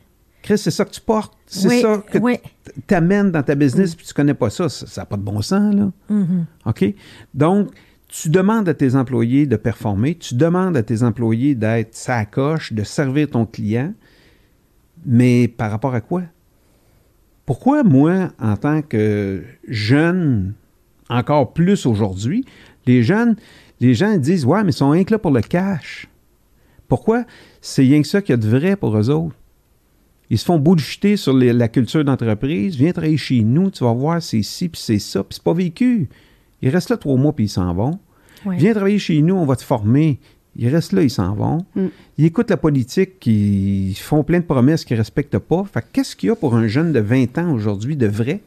Chris, 0.44 0.58
c'est 0.58 0.72
ça 0.72 0.84
que 0.84 0.92
tu 0.92 1.00
portes? 1.00 1.34
C'est 1.48 1.70
Oui, 1.70 1.82
ça 1.82 2.04
que 2.12 2.18
oui. 2.18 2.36
tu 2.86 2.94
amènes 2.94 3.32
dans 3.32 3.42
ta 3.44 3.56
business, 3.56 3.96
puis 3.96 4.06
tu 4.06 4.14
connais 4.14 4.34
pas 4.34 4.50
ça? 4.50 4.68
Ça 4.68 5.02
n'a 5.02 5.06
pas 5.06 5.16
de 5.16 5.22
bon 5.22 5.42
sens, 5.42 5.74
là. 5.74 5.90
Mhm. 6.10 6.46
OK? 6.66 6.94
Donc, 7.34 7.70
tu 8.10 8.28
demandes 8.30 8.68
à 8.68 8.74
tes 8.74 8.94
employés 8.96 9.48
de 9.48 9.56
performer, 9.56 10.16
tu 10.16 10.36
demandes 10.36 10.76
à 10.76 10.84
tes 10.84 11.02
employés 11.02 11.56
d'être 11.56 11.96
sa 11.96 12.26
coche, 12.26 12.74
de 12.74 12.84
servir 12.84 13.30
ton 13.30 13.46
client, 13.46 13.94
mais 15.06 15.48
par 15.48 15.72
rapport 15.72 15.94
à 15.96 16.02
quoi? 16.02 16.24
Pourquoi 17.46 17.84
moi, 17.84 18.30
en 18.40 18.56
tant 18.56 18.82
que 18.82 19.44
jeune, 19.68 20.54
encore 21.10 21.54
plus 21.54 21.86
aujourd'hui, 21.86 22.46
les 22.86 23.04
jeunes, 23.04 23.36
les 23.80 23.94
gens 23.94 24.16
disent 24.18 24.46
Ouais, 24.46 24.64
mais 24.64 24.70
ils 24.70 24.74
sont 24.74 24.90
rien 24.90 25.04
que 25.04 25.12
là 25.14 25.20
pour 25.20 25.32
le 25.32 25.42
cash. 25.42 26.08
Pourquoi? 26.88 27.26
C'est 27.62 27.82
rien 27.82 28.02
que 28.02 28.08
ça 28.08 28.22
qu'il 28.22 28.34
y 28.34 28.34
a 28.34 28.38
de 28.38 28.48
vrai 28.48 28.76
pour 28.76 28.96
eux 28.98 29.10
autres. 29.10 29.36
Ils 30.30 30.38
se 30.38 30.46
font 30.46 30.58
bullshiter 30.58 31.18
sur 31.18 31.36
les- 31.36 31.54
la 31.54 31.68
culture 31.68 32.04
d'entreprise. 32.04 32.76
Viens 32.76 32.92
travailler 32.92 33.18
chez 33.18 33.42
nous, 33.44 33.70
tu 33.72 33.84
vas 33.84 33.94
voir, 33.94 34.22
c'est 34.22 34.42
ci, 34.42 34.70
puis 34.70 34.82
c'est 34.82 35.00
ça, 35.00 35.24
puis 35.24 35.36
c'est 35.36 35.44
pas 35.44 35.54
vécu. 35.54 36.08
Ils 36.62 36.70
restent 36.70 36.90
là 36.90 36.98
trois 36.98 37.18
mois, 37.18 37.34
puis 37.34 37.46
ils 37.46 37.50
s'en 37.50 37.74
vont. 37.74 38.00
Ouais. 38.46 38.58
Viens 38.58 38.74
travailler 38.74 39.00
chez 39.00 39.22
nous, 39.22 39.36
on 39.36 39.46
va 39.46 39.56
te 39.56 39.64
former. 39.64 40.20
Ils 40.56 40.70
restent 40.70 40.92
là, 40.94 41.02
ils 41.02 41.10
s'en 41.10 41.34
vont. 41.34 41.66
Mm. 41.76 41.88
Ils 42.20 42.26
écoutent 42.26 42.50
la 42.52 42.58
politique, 42.58 43.26
ils 43.26 43.96
font 43.96 44.24
plein 44.24 44.40
de 44.40 44.46
promesses 44.46 44.86
qu'ils 44.86 44.96
ne 44.98 45.02
respectent 45.02 45.40
pas. 45.40 45.64
Fait 45.72 45.82
que 45.82 45.88
qu'est-ce 45.94 46.16
qu'il 46.16 46.30
y 46.30 46.32
a 46.32 46.36
pour 46.36 46.56
un 46.56 46.68
jeune 46.68 46.92
de 46.92 47.00
20 47.00 47.38
ans 47.40 47.52
aujourd'hui 47.54 47.96
de 47.98 48.08
vrai? 48.08 48.42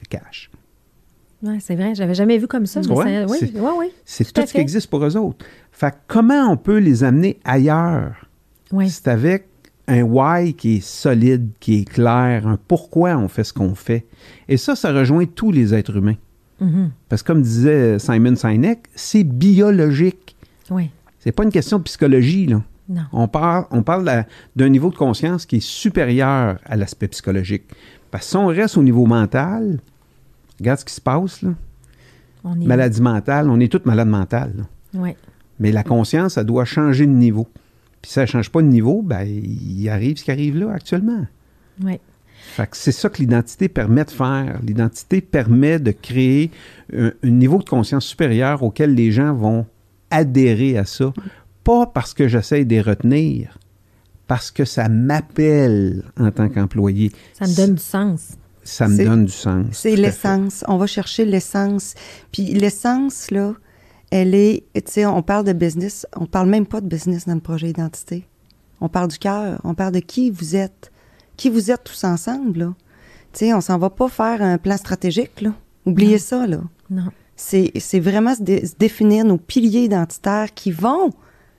Le 0.00 0.06
cash. 0.08 0.50
Ouais, 1.42 1.58
c'est 1.60 1.74
vrai, 1.76 1.94
j'avais 1.94 2.14
jamais 2.14 2.38
vu 2.38 2.46
comme 2.48 2.66
ça. 2.66 2.80
mais 2.80 2.88
Ouais, 2.88 3.04
ça- 3.04 3.26
oui, 3.30 3.36
c'est- 3.38 3.60
oui, 3.60 3.70
oui. 3.78 3.86
C'est 4.04 4.32
Tout 4.32 4.42
ce 4.46 4.52
qui 4.52 4.58
existe 4.58 4.88
pour 4.88 5.04
eux 5.04 5.16
autres. 5.16 5.44
Fait 5.72 5.94
comment 6.08 6.50
on 6.50 6.56
peut 6.56 6.78
les 6.78 7.04
amener 7.04 7.38
ailleurs? 7.44 8.26
Oui. 8.72 8.88
C'est 8.90 9.08
avec 9.08 9.46
un 9.86 10.02
why 10.02 10.54
qui 10.54 10.76
est 10.76 10.80
solide, 10.84 11.50
qui 11.60 11.80
est 11.82 11.84
clair, 11.84 12.46
un 12.48 12.58
pourquoi 12.66 13.16
on 13.18 13.28
fait 13.28 13.44
ce 13.44 13.52
qu'on 13.52 13.74
fait. 13.74 14.06
Et 14.48 14.56
ça, 14.56 14.74
ça 14.74 14.92
rejoint 14.92 15.26
tous 15.26 15.52
les 15.52 15.74
êtres 15.74 15.96
humains. 15.96 16.16
Mhm. 16.60 16.90
Parce 17.10 17.22
que 17.22 17.26
comme 17.28 17.42
disait 17.42 17.98
Simon 17.98 18.34
Sinek, 18.36 18.78
c'est 18.94 19.24
biologique. 19.24 20.34
Oui. 20.70 20.90
C'est 21.24 21.32
pas 21.32 21.44
une 21.44 21.50
question 21.50 21.78
de 21.78 21.84
psychologie, 21.84 22.46
là. 22.46 22.62
Non. 22.86 23.04
On 23.12 23.28
parle, 23.28 23.64
on 23.70 23.82
parle 23.82 24.26
d'un 24.54 24.68
niveau 24.68 24.90
de 24.90 24.94
conscience 24.94 25.46
qui 25.46 25.56
est 25.56 25.64
supérieur 25.64 26.58
à 26.66 26.76
l'aspect 26.76 27.08
psychologique. 27.08 27.64
Parce 28.10 28.26
que 28.26 28.30
si 28.30 28.36
on 28.36 28.46
reste 28.48 28.76
au 28.76 28.82
niveau 28.82 29.06
mental, 29.06 29.80
regarde 30.58 30.80
ce 30.80 30.84
qui 30.84 30.92
se 30.92 31.00
passe, 31.00 31.40
là. 31.40 31.54
On 32.44 32.60
est. 32.60 32.66
Maladie 32.66 33.00
mentale, 33.00 33.48
on 33.48 33.58
est 33.58 33.72
tous 33.72 33.86
malades 33.86 34.08
mentales. 34.08 34.66
Oui. 34.92 35.14
Mais 35.58 35.72
la 35.72 35.82
conscience, 35.82 36.36
elle 36.36 36.44
doit 36.44 36.66
changer 36.66 37.06
de 37.06 37.12
niveau. 37.12 37.48
Puis 38.02 38.12
si 38.12 38.18
elle 38.18 38.24
ne 38.24 38.30
change 38.30 38.50
pas 38.50 38.60
de 38.60 38.66
niveau, 38.66 39.00
ben, 39.00 39.26
il 39.26 39.88
arrive 39.88 40.18
ce 40.18 40.24
qui 40.24 40.30
arrive 40.30 40.58
là 40.58 40.72
actuellement. 40.74 41.26
Oui. 41.82 41.98
Fait 42.34 42.66
que 42.66 42.76
c'est 42.76 42.92
ça 42.92 43.08
que 43.08 43.16
l'identité 43.16 43.70
permet 43.70 44.04
de 44.04 44.10
faire. 44.10 44.60
L'identité 44.62 45.22
permet 45.22 45.78
de 45.78 45.92
créer 45.92 46.50
un, 46.94 47.12
un 47.22 47.30
niveau 47.30 47.56
de 47.56 47.64
conscience 47.64 48.04
supérieur 48.04 48.62
auquel 48.62 48.94
les 48.94 49.10
gens 49.10 49.32
vont 49.32 49.64
adhérer 50.14 50.78
à 50.78 50.84
ça. 50.84 51.12
Pas 51.62 51.86
parce 51.86 52.14
que 52.14 52.28
j'essaie 52.28 52.64
de 52.64 52.70
les 52.70 52.80
retenir, 52.80 53.58
parce 54.26 54.50
que 54.50 54.64
ça 54.64 54.88
m'appelle 54.88 56.02
en 56.18 56.30
tant 56.30 56.48
qu'employé. 56.48 57.12
Ça 57.32 57.46
me 57.46 57.56
donne 57.56 57.74
du 57.74 57.82
sens. 57.82 58.32
Ça 58.62 58.88
me 58.88 59.04
donne 59.04 59.26
du 59.26 59.32
sens. 59.32 59.66
C'est 59.72 59.96
l'essence. 59.96 60.64
On 60.68 60.76
va 60.78 60.86
chercher 60.86 61.24
l'essence. 61.26 61.94
Puis 62.32 62.44
l'essence, 62.46 63.30
là, 63.30 63.52
elle 64.10 64.34
est, 64.34 64.64
tu 64.74 64.82
sais, 64.86 65.06
on 65.06 65.22
parle 65.22 65.44
de 65.44 65.52
business, 65.52 66.06
on 66.16 66.26
parle 66.26 66.48
même 66.48 66.66
pas 66.66 66.80
de 66.80 66.86
business 66.86 67.26
dans 67.26 67.34
le 67.34 67.40
projet 67.40 67.68
identité. 67.70 68.26
On 68.80 68.88
parle 68.88 69.08
du 69.08 69.18
cœur, 69.18 69.60
on 69.64 69.74
parle 69.74 69.92
de 69.92 70.00
qui 70.00 70.30
vous 70.30 70.56
êtes, 70.56 70.92
qui 71.36 71.48
vous 71.50 71.70
êtes 71.70 71.84
tous 71.84 72.04
ensemble, 72.04 72.58
là. 72.58 72.74
Tu 73.32 73.40
sais, 73.40 73.54
on 73.54 73.60
s'en 73.60 73.78
va 73.78 73.90
pas 73.90 74.08
faire 74.08 74.40
un 74.42 74.58
plan 74.58 74.76
stratégique, 74.76 75.40
là. 75.40 75.52
Oubliez 75.86 76.12
Non. 76.12 76.18
ça, 76.18 76.46
là. 76.46 76.60
Non. 76.90 77.08
C'est 77.36 77.72
c'est 77.78 78.00
vraiment 78.00 78.34
se, 78.34 78.42
dé- 78.42 78.64
se 78.66 78.74
définir 78.78 79.24
nos 79.24 79.38
piliers 79.38 79.84
identitaires 79.84 80.54
qui 80.54 80.70
vont 80.70 81.10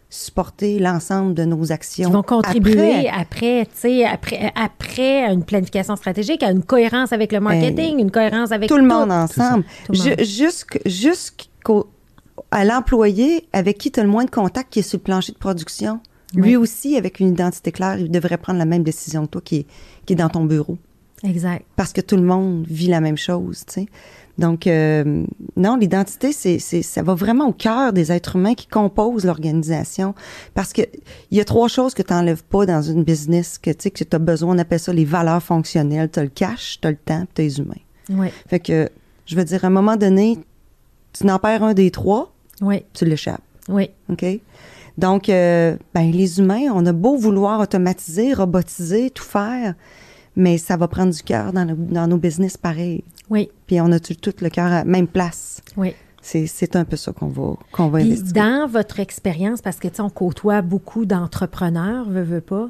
supporter 0.10 0.80
l'ensemble 0.80 1.34
de 1.34 1.44
nos 1.44 1.72
actions. 1.72 2.08
Qui 2.08 2.14
vont 2.14 2.24
contribuer 2.24 3.08
après. 3.10 3.20
après, 3.22 3.66
tu 3.66 3.72
sais, 3.76 4.06
après, 4.06 4.52
après 4.56 5.26
une 5.34 5.44
planification 5.44 5.96
stratégique, 5.96 6.44
à 6.44 6.52
une 6.52 6.64
cohérence 6.64 7.12
avec 7.12 7.32
le 7.34 7.40
marketing, 7.40 8.00
une 8.00 8.12
cohérence 8.12 8.52
avec 8.52 8.70
tout 8.70 8.78
le 8.78 8.84
monde 8.88 9.12
ensemble. 9.12 9.64
Tout 9.86 9.92
le 9.94 9.98
monde. 9.98 10.08
Ju- 10.20 10.24
jusqu'- 10.24 10.82
Jusqu'au 10.88 11.90
à 12.52 12.64
l'employé 12.64 13.48
avec 13.52 13.78
qui 13.78 13.92
tu 13.92 14.00
as 14.00 14.04
le 14.04 14.10
moins 14.10 14.24
de 14.26 14.30
contact 14.30 14.72
qui 14.72 14.80
est 14.80 14.84
sur 14.84 15.00
le 15.00 15.04
plancher 15.04 15.34
de 15.34 15.38
production. 15.38 16.00
Lui 16.36 16.56
aussi, 16.58 16.98
avec 16.98 17.20
une 17.22 17.30
identité 17.30 17.72
claire, 17.72 17.98
il 17.98 18.12
devrait 18.12 18.38
prendre 18.38 18.60
la 18.60 18.66
même 18.66 18.84
décision 18.84 19.26
que 19.26 19.32
toi 19.32 19.42
qui 19.44 19.56
est, 19.58 19.66
qui 20.06 20.14
est 20.14 20.16
dans 20.18 20.28
ton 20.30 20.44
bureau. 20.44 20.78
Exact. 21.24 21.66
Parce 21.78 21.94
que 21.94 22.02
tout 22.02 22.18
le 22.18 22.24
monde 22.24 22.66
vit 22.68 22.88
la 22.88 23.00
même 23.00 23.18
chose, 23.18 23.64
tu 23.66 23.74
sais. 23.74 23.86
Donc, 24.38 24.68
euh, 24.68 25.24
non, 25.56 25.78
l'identité, 25.78 26.34
c'est, 26.34 26.60
ça 26.60 27.02
va 27.04 27.14
vraiment 27.16 27.48
au 27.48 27.54
cœur 27.54 27.94
des 27.94 28.12
êtres 28.12 28.36
humains 28.36 28.54
qui 28.54 28.68
composent 28.68 29.24
l'organisation. 29.26 30.14
Parce 30.54 30.74
que 30.74 30.82
il 31.32 31.38
y 31.38 31.42
a 31.42 31.46
trois 31.46 31.70
choses 31.70 31.94
que 31.94 32.02
tu 32.02 32.12
n'enlèves 32.14 32.44
pas 32.44 32.66
dans 32.66 32.82
une 32.82 33.04
business, 33.04 33.58
que 33.58 33.70
tu 33.72 33.84
sais, 33.84 33.92
que 33.92 34.04
tu 34.04 34.16
as 34.16 34.20
besoin, 34.20 34.56
on 34.56 34.60
appelle 34.60 34.80
ça 34.80 34.92
les 34.92 35.06
valeurs 35.06 35.42
fonctionnelles. 35.42 36.10
Tu 36.12 36.20
as 36.20 36.24
le 36.24 36.30
cash, 36.30 36.80
tu 36.82 36.88
as 36.88 36.92
le 36.92 36.98
temps, 36.98 37.24
tu 37.34 37.42
as 37.42 37.46
les 37.46 37.60
humains. 37.60 37.74
Oui. 38.10 38.28
Fait 38.48 38.60
que, 38.60 38.90
je 39.26 39.36
veux 39.36 39.46
dire, 39.46 39.64
à 39.64 39.68
un 39.68 39.72
moment 39.72 39.96
donné, 39.96 40.38
tu 41.14 41.26
n'en 41.26 41.40
perds 41.40 41.64
un 41.64 41.74
des 41.74 41.90
trois, 41.92 42.34
Oui. 42.62 42.84
tu 42.94 43.06
l'échappes. 43.06 43.42
Oui. 43.70 43.90
OK? 44.10 44.26
Donc, 44.98 45.30
euh, 45.30 45.76
ben, 45.94 46.12
les 46.12 46.40
humains, 46.40 46.72
on 46.74 46.86
a 46.86 46.94
beau 46.94 47.18
vouloir 47.18 47.60
automatiser, 47.60 48.34
robotiser, 48.34 49.10
tout 49.10 49.24
faire, 49.24 49.76
mais 50.36 50.58
ça 50.58 50.78
va 50.78 50.88
prendre 50.88 51.14
du 51.14 51.22
cœur 51.24 51.52
dans, 51.54 51.66
dans 51.78 52.08
nos 52.08 52.18
business 52.18 52.58
pareil. 52.58 53.04
Oui. 53.30 53.50
Puis 53.68 53.82
on 53.82 53.92
a 53.92 54.00
tout, 54.00 54.34
le 54.42 54.50
cœur 54.50 54.66
à 54.66 54.70
la 54.70 54.86
même 54.86 55.08
place. 55.08 55.62
Oui. 55.78 55.94
C'est, 56.22 56.76
un 56.76 56.86
peu 56.86 56.96
ça 56.96 57.14
qu'on 57.14 57.28
va, 57.28 57.56
qu'on 57.72 57.90
va 57.90 58.00
Puis 58.00 58.08
investiguer. 58.14 58.40
dans 58.40 58.68
votre 58.68 59.00
expérience, 59.00 59.62
parce 59.62 59.78
que 59.78 59.88
tu 59.88 59.96
sais, 59.96 60.02
on 60.02 60.10
côtoie 60.10 60.64
beaucoup 60.64 61.06
d'entrepreneurs, 61.06 62.10
veut, 62.10 62.24
veut 62.24 62.42
pas. 62.42 62.70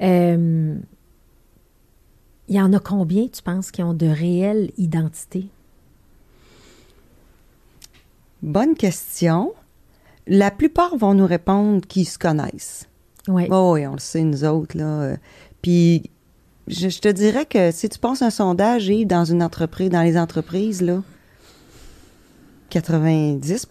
euh, 0.00 0.76
il 2.48 2.56
y 2.56 2.60
en 2.60 2.72
a 2.72 2.80
combien, 2.80 3.28
tu 3.28 3.42
penses, 3.42 3.70
qui 3.70 3.80
ont 3.82 3.94
de 3.94 4.08
réelles 4.08 4.72
identités? 4.76 5.46
Bonne 8.42 8.74
question. 8.74 9.52
La 10.26 10.50
plupart 10.50 10.96
vont 10.96 11.14
nous 11.14 11.26
répondre 11.26 11.86
qu'ils 11.86 12.08
se 12.08 12.18
connaissent. 12.18 12.88
Oui. 13.28 13.46
Oh, 13.50 13.72
oui, 13.74 13.86
on 13.86 13.92
le 13.92 13.98
sait, 13.98 14.24
nous 14.24 14.44
autres, 14.44 14.76
là. 14.76 14.84
Euh, 15.02 15.16
Puis, 15.62 16.10
je, 16.70 16.88
je 16.88 17.00
te 17.00 17.08
dirais 17.08 17.46
que 17.46 17.70
si 17.70 17.88
tu 17.88 17.98
passes 17.98 18.22
un 18.22 18.30
sondage, 18.30 18.88
Yves, 18.88 19.06
dans 19.06 19.24
une 19.24 19.42
entreprise, 19.42 19.90
dans 19.90 20.02
les 20.02 20.16
entreprises, 20.18 20.80
là, 20.82 21.02
90 22.70 23.66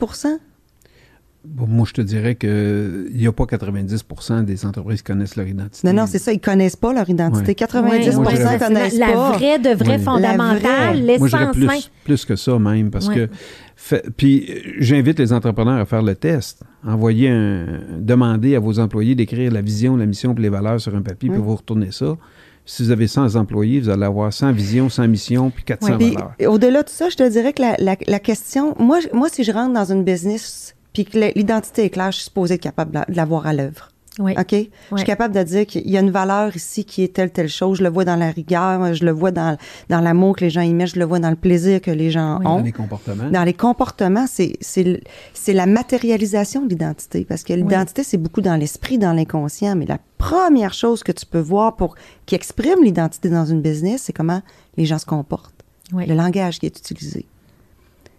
Bon, 1.45 1.65
moi, 1.67 1.85
je 1.87 1.93
te 1.93 2.01
dirais 2.01 2.35
qu'il 2.35 3.11
n'y 3.15 3.25
a 3.25 3.31
pas 3.31 3.45
90% 3.45 4.43
des 4.43 4.65
entreprises 4.65 4.97
qui 4.97 5.05
connaissent 5.05 5.37
leur 5.37 5.47
identité. 5.47 5.87
Non, 5.87 5.93
non, 5.93 6.05
c'est 6.05 6.19
ça, 6.19 6.33
ils 6.33 6.39
connaissent 6.41 6.75
pas 6.75 6.91
leur 6.91 7.09
identité. 7.09 7.47
Ouais. 7.47 7.55
90 7.55 8.15
Moi, 8.17 8.25
je 8.31 8.35
dirais- 8.35 8.59
connaissent 8.59 8.97
la, 8.97 9.05
pas. 9.07 9.31
La 9.31 9.37
vraie 9.37 9.57
de 9.59 9.69
vraie 9.69 9.97
Oui. 9.97 10.03
fondamentale. 10.03 10.95
Moi, 10.97 11.27
l'essence 11.29 11.55
plus, 11.55 11.91
plus 12.03 12.25
que 12.25 12.35
ça 12.35 12.59
même, 12.59 12.91
parce 12.91 13.07
que... 13.07 13.29
fait- 13.77 14.05
puis, 14.17 14.47
euh, 14.49 14.59
j'invite 14.79 15.17
les 15.17 15.31
entrepreneurs 15.31 15.79
à 15.79 15.85
faire 15.85 16.01
le 16.01 16.13
test. 16.13 16.61
Envoyez 16.85 17.29
un... 17.29 17.65
Demandez 17.97 18.55
à 18.55 18.59
vos 18.59 18.77
employés 18.77 19.15
d'écrire 19.15 19.49
la 19.49 19.61
vision, 19.61 19.95
la 19.95 20.05
mission 20.05 20.35
et 20.37 20.41
les 20.41 20.49
valeurs 20.49 20.81
sur 20.81 20.93
un 20.93 21.01
papier, 21.01 21.29
puis 21.29 21.39
vous 21.39 21.55
retournez 21.55 21.91
ça. 21.91 22.17
Si 22.65 22.83
vous 22.83 22.91
avez 22.91 23.07
100 23.07 23.35
employés, 23.35 23.79
vous 23.79 23.89
allez 23.89 24.03
avoir 24.05 24.31
100 24.31 24.51
visions, 24.51 24.89
100 24.89 25.07
missions, 25.07 25.49
puis 25.49 25.63
400 25.63 25.97
Puis, 25.97 26.13
valeurs. 26.13 26.33
au-delà 26.47 26.83
de 26.83 26.89
ça, 26.89 27.09
je 27.09 27.15
te 27.15 27.27
dirais 27.27 27.53
que 27.53 27.61
la, 27.61 27.75
la- 27.79 27.97
la 28.07 28.19
question, 28.19 28.75
moi, 28.77 28.99
moi, 29.13 29.27
si 29.31 29.43
je 29.43 29.51
rentre 29.51 29.73
dans 29.73 29.91
une 29.91 30.03
business 30.03 30.75
puis 30.93 31.05
que 31.05 31.17
l'identité 31.35 31.85
est 31.85 31.89
claire, 31.89 32.11
je 32.11 32.17
suis 32.17 32.25
supposée 32.25 32.55
être 32.55 32.61
capable 32.61 32.91
de 32.91 32.99
l'avoir 33.15 33.47
à 33.47 33.53
l'œuvre. 33.53 33.89
Oui. 34.19 34.33
OK? 34.37 34.51
Je 34.91 34.97
suis 34.97 35.05
capable 35.05 35.33
de 35.33 35.41
dire 35.43 35.65
qu'il 35.65 35.89
y 35.89 35.97
a 35.97 36.01
une 36.01 36.11
valeur 36.11 36.55
ici 36.55 36.83
qui 36.85 37.03
est 37.03 37.13
telle, 37.13 37.31
telle 37.31 37.47
chose. 37.47 37.77
Je 37.77 37.83
le 37.83 37.89
vois 37.89 38.03
dans 38.05 38.17
la 38.17 38.29
rigueur, 38.31 38.93
je 38.93 39.05
le 39.05 39.11
vois 39.11 39.31
dans, 39.31 39.57
dans 39.89 40.01
l'amour 40.01 40.35
que 40.35 40.41
les 40.43 40.49
gens 40.49 40.61
y 40.61 40.73
mettent, 40.73 40.93
je 40.95 40.99
le 40.99 41.05
vois 41.05 41.19
dans 41.19 41.29
le 41.29 41.35
plaisir 41.37 41.79
que 41.81 41.89
les 41.91 42.11
gens 42.11 42.37
Oui. 42.39 42.43
Dans 42.43 42.57
ont. 42.59 42.63
les 42.63 42.71
comportements. 42.73 43.29
Dans 43.31 43.43
les 43.43 43.53
comportements, 43.53 44.25
c'est 44.27 44.57
c'est 44.61 44.83
le- 44.83 44.99
c'est 45.33 45.53
la 45.53 45.65
matérialisation 45.65 46.63
de 46.63 46.69
l'identité. 46.69 47.25
Parce 47.25 47.43
que 47.43 47.53
l'identité, 47.53 48.03
c'est 48.03 48.17
beaucoup 48.17 48.41
dans 48.41 48.55
l'esprit, 48.55 48.97
dans 48.97 49.13
l'inconscient. 49.13 49.75
Mais 49.75 49.85
la 49.85 49.99
première 50.17 50.73
chose 50.73 51.01
que 51.01 51.11
tu 51.13 51.25
peux 51.25 51.39
voir 51.39 51.75
pour 51.77 51.95
qui 52.25 52.35
exprime 52.35 52.83
l'identité 52.83 53.29
dans 53.29 53.45
une 53.45 53.61
business, 53.61 54.03
c'est 54.03 54.13
comment 54.13 54.41
les 54.77 54.85
gens 54.85 54.99
se 54.99 55.05
comportent. 55.05 55.53
Oui. 55.93 56.05
Le 56.05 56.13
langage 56.13 56.59
qui 56.59 56.65
est 56.65 56.77
utilisé. 56.77 57.25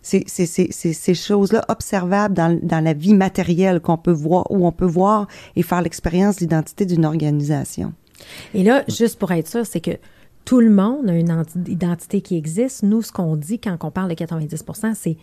C'est 0.02 0.24
c'est- 0.26 0.46
c'est- 0.46 0.68
c'est 0.72 0.92
ces 0.94 1.14
choses-là 1.14 1.64
observables 1.68 2.34
dans, 2.34 2.58
dans 2.62 2.82
la 2.82 2.94
vie 2.94 3.14
matérielle 3.14 3.80
qu'on 3.80 3.98
peut 3.98 4.12
voir, 4.12 4.50
où 4.50 4.66
on 4.66 4.72
peut 4.72 4.86
voir 4.86 5.26
et 5.56 5.62
faire 5.62 5.82
l'expérience 5.82 6.36
de 6.36 6.40
l'identité 6.40 6.86
d'une 6.86 7.04
organisation. 7.04 7.92
Et 8.54 8.62
là, 8.62 8.82
juste 8.88 9.18
pour 9.18 9.30
être 9.32 9.48
sûr, 9.48 9.66
c'est 9.66 9.80
que 9.80 9.92
tout 10.44 10.60
le 10.60 10.70
monde 10.70 11.08
a 11.08 11.12
une 11.14 11.44
identité 11.68 12.22
qui 12.22 12.36
existe. 12.36 12.82
Nous, 12.82 13.02
ce 13.02 13.12
qu'on 13.12 13.36
dit 13.36 13.58
quand 13.58 13.76
on 13.84 13.90
parle 13.90 14.08
de 14.08 14.14
90 14.14 14.64
c'est, 14.94 15.16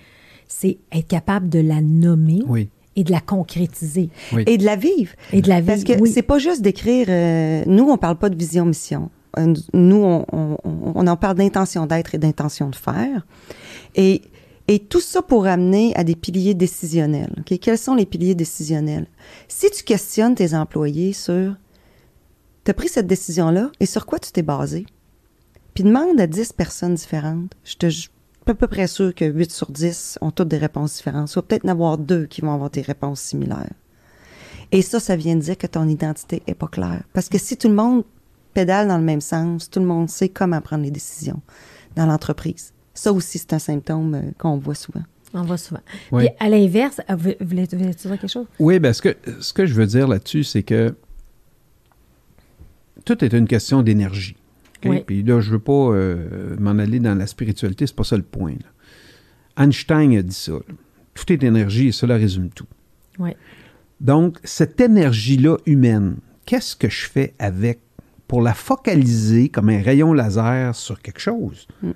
c'est 0.48 0.78
être 0.92 1.08
capable 1.08 1.50
de 1.50 1.60
la 1.60 1.82
nommer 1.82 2.42
Oui. 2.48 2.70
et 2.96 3.04
de 3.04 3.12
la 3.12 3.20
concrétiser. 3.20 4.10
Oui. 4.32 4.44
Et 4.48 4.58
de 4.58 4.64
la 4.66 4.76
vivre. 4.76 5.12
Et 5.34 5.42
de 5.42 5.50
la 5.50 5.62
Parce 5.62 5.82
que 5.84 5.94
vivre, 5.94 6.02
oui. 6.04 6.12
c'est 6.14 6.22
pas 6.22 6.38
juste 6.38 6.62
d'écrire. 6.62 7.08
euh, 7.10 7.64
nous, 7.66 7.84
on 7.90 7.98
parle 7.98 8.18
pas 8.18 8.30
de 8.30 8.36
vision-mission. 8.38 9.10
Euh, 9.40 9.54
Nous, 9.74 9.98
on, 10.04 10.26
on, 10.32 10.58
on 10.64 11.08
en 11.08 11.18
parle 11.18 11.38
d'intention 11.38 11.86
d'être 11.88 12.16
et 12.16 12.18
d'intention 12.20 12.70
de 12.70 12.76
faire. 12.76 13.26
Et, 13.96 14.22
et 14.68 14.80
tout 14.80 15.00
ça 15.00 15.22
pour 15.22 15.48
amener 15.48 15.96
à 15.96 16.04
des 16.04 16.16
piliers 16.16 16.54
décisionnels. 16.54 17.44
Quels 17.46 17.78
sont 17.78 17.96
les 17.96 18.06
piliers 18.06 18.36
décisionnels? 18.36 19.08
Si 19.48 19.70
tu 19.72 19.84
questionnes 19.84 20.36
tes 20.36 20.54
employés 20.54 21.14
sur 21.14 21.56
tu 22.66 22.72
as 22.72 22.74
pris 22.74 22.90
cette 22.90 23.08
décision-là 23.08 23.72
et 23.80 23.86
sur 23.86 24.06
quoi 24.06 24.20
tu 24.20 24.32
t'es 24.34 24.42
basé, 24.42 24.86
puis 25.74 25.86
demande 25.86 26.20
à 26.20 26.28
10 26.28 26.52
personnes 26.52 26.96
différentes, 26.96 27.54
je 27.64 27.76
te 27.76 27.90
suis 27.90 28.10
à 28.46 28.54
peu 28.54 28.68
près 28.68 28.88
sûr 28.88 29.14
que 29.16 29.24
8 29.24 29.52
sur 29.52 29.72
10 29.72 30.20
ont 30.22 30.32
toutes 30.32 30.48
des 30.50 30.58
réponses 30.58 30.96
différentes. 30.98 31.30
Soit 31.30 31.48
peut-être 31.48 31.66
en 31.66 31.70
avoir 31.70 31.98
deux 31.98 32.26
qui 32.26 32.42
vont 32.42 32.54
avoir 32.54 32.70
des 32.70 32.82
réponses 32.82 33.22
similaires. 33.22 33.72
Et 34.72 34.82
ça, 34.82 35.00
ça 35.00 35.16
vient 35.16 35.36
de 35.36 35.42
dire 35.42 35.58
que 35.58 35.68
ton 35.68 35.88
identité 35.88 36.44
est 36.46 36.56
pas 36.56 36.68
claire. 36.68 37.04
Parce 37.14 37.30
que 37.30 37.38
si 37.38 37.56
tout 37.56 37.70
le 37.70 37.74
monde 37.74 38.04
pédale 38.54 38.88
dans 38.88 38.98
le 38.98 39.04
même 39.04 39.22
sens, 39.22 39.70
tout 39.70 39.80
le 39.80 39.86
monde 39.86 40.10
sait 40.10 40.30
comment 40.30 40.60
prendre 40.60 40.84
les 40.84 40.92
décisions 40.92 41.42
dans 41.96 42.06
l'entreprise. 42.06 42.74
Ça 42.98 43.14
aussi, 43.14 43.38
c'est 43.38 43.54
un 43.54 43.60
symptôme 43.60 44.16
euh, 44.16 44.22
qu'on 44.38 44.58
voit 44.58 44.76
souvent. 44.76 45.04
On 45.34 45.44
va 45.44 45.58
souvent. 45.58 45.82
Oui. 46.12 46.26
Puis 46.26 46.36
à 46.40 46.50
l'inverse, 46.50 47.00
euh, 47.10 47.16
vous- 47.16 47.34
voulais-tu 47.42 47.76
voulais-tu 47.76 48.08
dire 48.08 48.20
quelque 48.20 48.30
chose? 48.32 48.48
Oui, 48.60 48.80
ben 48.80 48.92
ce 48.94 49.02
que, 49.02 49.16
ce 49.40 49.54
que 49.54 49.66
je 49.66 49.74
veux 49.74 49.86
dire 49.86 50.08
là-dessus, 50.08 50.44
c'est 50.44 50.64
que 50.64 50.96
tout 53.06 53.24
est 53.24 53.34
une 53.34 53.48
question 53.48 53.84
d'énergie. 53.84 54.36
Oui. 54.86 55.04
Puis 55.06 55.24
là, 55.24 55.40
je 55.42 55.52
veux 55.52 55.60
pas 55.60 55.72
euh, 55.92 56.56
m'en 56.60 56.72
aller 56.78 57.00
dans 57.00 57.16
la 57.16 57.28
spiritualité, 57.28 57.88
c'est 57.88 57.96
pas 57.96 58.04
ça 58.04 58.16
le 58.18 58.24
point. 58.24 58.52
là. 58.54 59.64
Einstein 59.64 60.16
a 60.18 60.22
dit 60.22 60.34
ça. 60.36 60.54
là. 60.54 60.60
Tout 61.14 61.32
est 61.34 61.44
énergie 61.44 61.88
et 61.88 61.92
cela 61.92 62.16
résume 62.16 62.50
tout. 62.50 62.68
Oui. 63.20 63.32
Donc, 64.00 64.38
cette 64.44 64.80
énergie-là 64.80 65.58
humaine, 65.66 66.18
qu'est-ce 66.46 66.76
que 66.76 66.90
je 66.90 67.08
fais 67.10 67.34
avec 67.40 67.80
pour 68.28 68.42
la 68.42 68.54
focaliser 68.54 69.50
comme 69.50 69.70
un 69.70 69.82
rayon 69.82 70.14
laser 70.14 70.76
sur 70.76 71.02
quelque 71.02 71.20
chose? 71.20 71.68
Mm. 71.82 71.92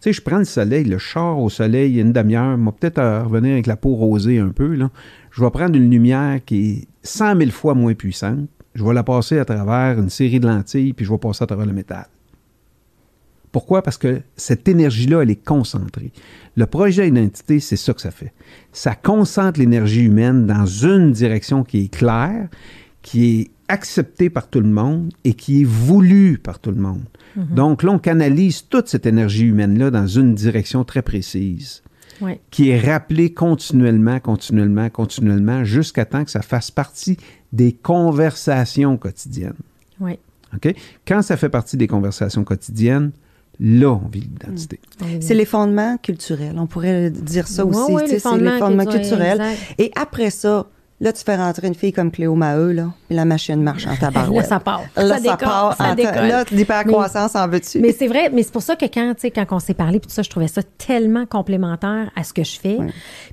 Sais, 0.00 0.14
je 0.14 0.22
prends 0.22 0.38
le 0.38 0.44
soleil, 0.44 0.84
le 0.84 0.96
char 0.96 1.38
au 1.38 1.50
soleil, 1.50 2.00
une 2.00 2.12
demi-heure, 2.12 2.56
moi 2.56 2.74
peut-être 2.78 2.98
à 2.98 3.22
revenir 3.22 3.52
avec 3.52 3.66
la 3.66 3.76
peau 3.76 3.94
rosée 3.94 4.38
un 4.38 4.48
peu, 4.48 4.74
là. 4.74 4.90
Je 5.30 5.44
vais 5.44 5.50
prendre 5.50 5.76
une 5.76 5.90
lumière 5.90 6.40
qui 6.44 6.70
est 6.70 6.88
100 7.02 7.36
000 7.36 7.50
fois 7.50 7.74
moins 7.74 7.94
puissante, 7.94 8.48
je 8.74 8.84
vais 8.84 8.94
la 8.94 9.02
passer 9.02 9.38
à 9.38 9.44
travers 9.44 9.98
une 9.98 10.08
série 10.08 10.40
de 10.40 10.46
lentilles, 10.46 10.94
puis 10.94 11.04
je 11.04 11.10
vais 11.10 11.18
passer 11.18 11.44
à 11.44 11.46
travers 11.46 11.66
le 11.66 11.72
métal. 11.72 12.06
Pourquoi? 13.52 13.82
Parce 13.82 13.98
que 13.98 14.22
cette 14.36 14.68
énergie-là, 14.68 15.22
elle 15.22 15.30
est 15.30 15.44
concentrée. 15.44 16.12
Le 16.56 16.66
projet 16.66 17.08
identité, 17.08 17.58
c'est 17.58 17.76
ça 17.76 17.92
que 17.92 18.00
ça 18.00 18.12
fait. 18.12 18.32
Ça 18.72 18.94
concentre 18.94 19.58
l'énergie 19.58 20.04
humaine 20.04 20.46
dans 20.46 20.66
une 20.66 21.12
direction 21.12 21.64
qui 21.64 21.84
est 21.84 21.88
claire, 21.88 22.48
qui 23.02 23.40
est 23.40 23.50
acceptée 23.70 24.28
par 24.30 24.48
tout 24.48 24.60
le 24.60 24.68
monde 24.68 25.12
et 25.24 25.34
qui 25.34 25.62
est 25.62 25.64
voulue 25.64 26.38
par 26.38 26.58
tout 26.58 26.70
le 26.70 26.80
monde. 26.80 27.02
Donc 27.36 27.82
là, 27.84 27.92
on 27.92 27.98
canalise 27.98 28.66
toute 28.68 28.88
cette 28.88 29.06
énergie 29.06 29.46
humaine-là 29.46 29.90
dans 29.90 30.06
une 30.06 30.34
direction 30.34 30.82
très 30.84 31.00
précise, 31.00 31.82
Oui. 32.20 32.32
qui 32.50 32.70
est 32.70 32.80
rappelée 32.80 33.32
continuellement, 33.32 34.18
continuellement, 34.20 34.90
continuellement, 34.90 35.62
jusqu'à 35.64 36.04
temps 36.04 36.24
que 36.24 36.30
ça 36.30 36.42
fasse 36.42 36.70
partie 36.72 37.16
des 37.52 37.72
conversations 37.72 38.96
quotidiennes. 38.96 39.54
Oui. 40.00 40.18
OK? 40.54 40.74
Quand 41.06 41.22
ça 41.22 41.36
fait 41.36 41.48
partie 41.48 41.76
des 41.76 41.86
conversations 41.86 42.42
quotidiennes, 42.42 43.12
là, 43.60 43.92
on 43.92 44.08
vit 44.08 44.20
l'identité. 44.20 44.80
C'est 45.20 45.34
les 45.34 45.44
fondements 45.44 45.96
culturels. 45.98 46.56
On 46.58 46.66
pourrait 46.66 47.10
dire 47.10 47.46
ça 47.46 47.64
aussi. 47.64 47.78
sais, 47.96 48.02
les 48.02 48.08
c'est 48.08 48.18
fondements 48.20 48.54
les 48.54 48.58
fondements 48.58 48.84
culturels, 48.86 49.38
culturels. 49.38 49.52
exact. 49.52 49.74
Et 49.78 49.90
après 49.94 50.30
ça, 50.30 50.66
là, 51.00 51.12
tu 51.12 51.24
fais 51.24 51.36
rentrer 51.36 51.66
une 51.66 51.74
fille 51.74 51.92
comme 51.92 52.10
Cléo 52.10 52.34
Maheu, 52.34 52.72
là, 52.72 52.90
et 53.08 53.14
la 53.14 53.24
machine 53.24 53.62
marche 53.62 53.86
en 53.86 53.96
tabarouette. 53.96 54.42
Là, 54.42 54.48
ça 54.48 54.60
part. 54.60 54.82
Là, 54.96 55.08
Ça 55.08 55.14
ça, 55.14 55.20
décolle, 55.20 55.38
part. 55.38 55.76
ça 55.76 55.84
en 55.84 55.88
ta- 55.88 55.94
décolle. 55.94 56.26
Là, 56.28 56.44
l'hypercroissance 56.50 57.34
en 57.34 57.48
veux-tu? 57.48 57.80
Mais 57.80 57.92
c'est 57.92 58.08
vrai, 58.08 58.30
mais 58.32 58.42
c'est 58.42 58.52
pour 58.52 58.62
ça 58.62 58.76
que 58.76 58.84
quand, 58.86 59.14
quand 59.34 59.46
on 59.50 59.58
s'est 59.58 59.74
parlé, 59.74 59.98
puis 60.00 60.08
tout 60.08 60.14
ça, 60.14 60.22
je 60.22 60.30
trouvais 60.30 60.48
ça 60.48 60.62
tellement 60.78 61.26
complémentaire 61.26 62.10
à 62.16 62.22
ce 62.24 62.32
que 62.32 62.44
je 62.44 62.58
fais. 62.60 62.78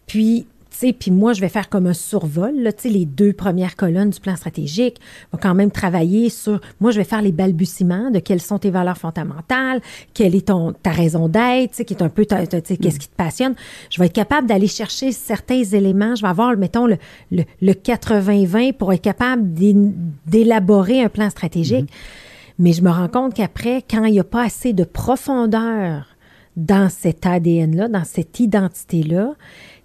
Puis, 0.05 0.47
puis 0.97 1.11
moi, 1.11 1.33
je 1.33 1.41
vais 1.41 1.49
faire 1.49 1.69
comme 1.69 1.87
un 1.87 1.93
survol, 1.93 2.53
là, 2.55 2.71
tu 2.71 2.83
sais, 2.83 2.89
les 2.89 3.05
deux 3.05 3.33
premières 3.33 3.75
colonnes 3.75 4.09
du 4.11 4.19
plan 4.19 4.35
stratégique. 4.35 4.97
On 5.31 5.37
va 5.37 5.41
quand 5.41 5.55
même 5.55 5.71
travailler 5.71 6.29
sur, 6.29 6.59
moi, 6.79 6.91
je 6.91 6.97
vais 6.97 7.03
faire 7.03 7.21
les 7.21 7.31
balbutiements 7.31 8.11
de 8.11 8.19
quelles 8.19 8.41
sont 8.41 8.59
tes 8.59 8.69
valeurs 8.69 8.97
fondamentales, 8.97 9.81
quelle 10.13 10.35
est 10.35 10.47
ton, 10.47 10.73
ta 10.73 10.91
raison 10.91 11.27
d'être, 11.27 11.71
tu 11.71 11.77
sais, 11.77 11.85
qui 11.85 11.93
est 11.93 12.03
un 12.03 12.09
peu, 12.09 12.25
qu'est-ce 12.25 12.99
qui 12.99 13.07
te 13.07 13.15
passionne. 13.15 13.55
Je 13.89 13.99
vais 13.99 14.05
être 14.07 14.13
capable 14.13 14.47
d'aller 14.47 14.67
chercher 14.67 15.11
certains 15.11 15.63
éléments. 15.63 16.15
Je 16.15 16.21
vais 16.21 16.27
avoir, 16.29 16.55
mettons, 16.57 16.85
le, 16.87 16.97
le, 17.31 17.43
le 17.61 17.73
80-20 17.73 18.73
pour 18.73 18.93
être 18.93 19.01
capable 19.01 19.53
d'é- 19.53 19.75
d'élaborer 20.25 21.01
un 21.01 21.09
plan 21.09 21.29
stratégique. 21.29 21.89
Mais 22.59 22.73
je 22.73 22.81
me 22.81 22.89
rends 22.89 23.07
compte 23.07 23.33
qu'après, 23.35 23.83
quand 23.87 24.05
il 24.05 24.13
n'y 24.13 24.19
a 24.19 24.23
pas 24.23 24.43
assez 24.43 24.73
de 24.73 24.83
profondeur 24.83 26.07
dans 26.55 26.89
cet 26.89 27.25
ADN-là, 27.27 27.87
dans 27.87 28.03
cette 28.03 28.39
identité-là, 28.39 29.35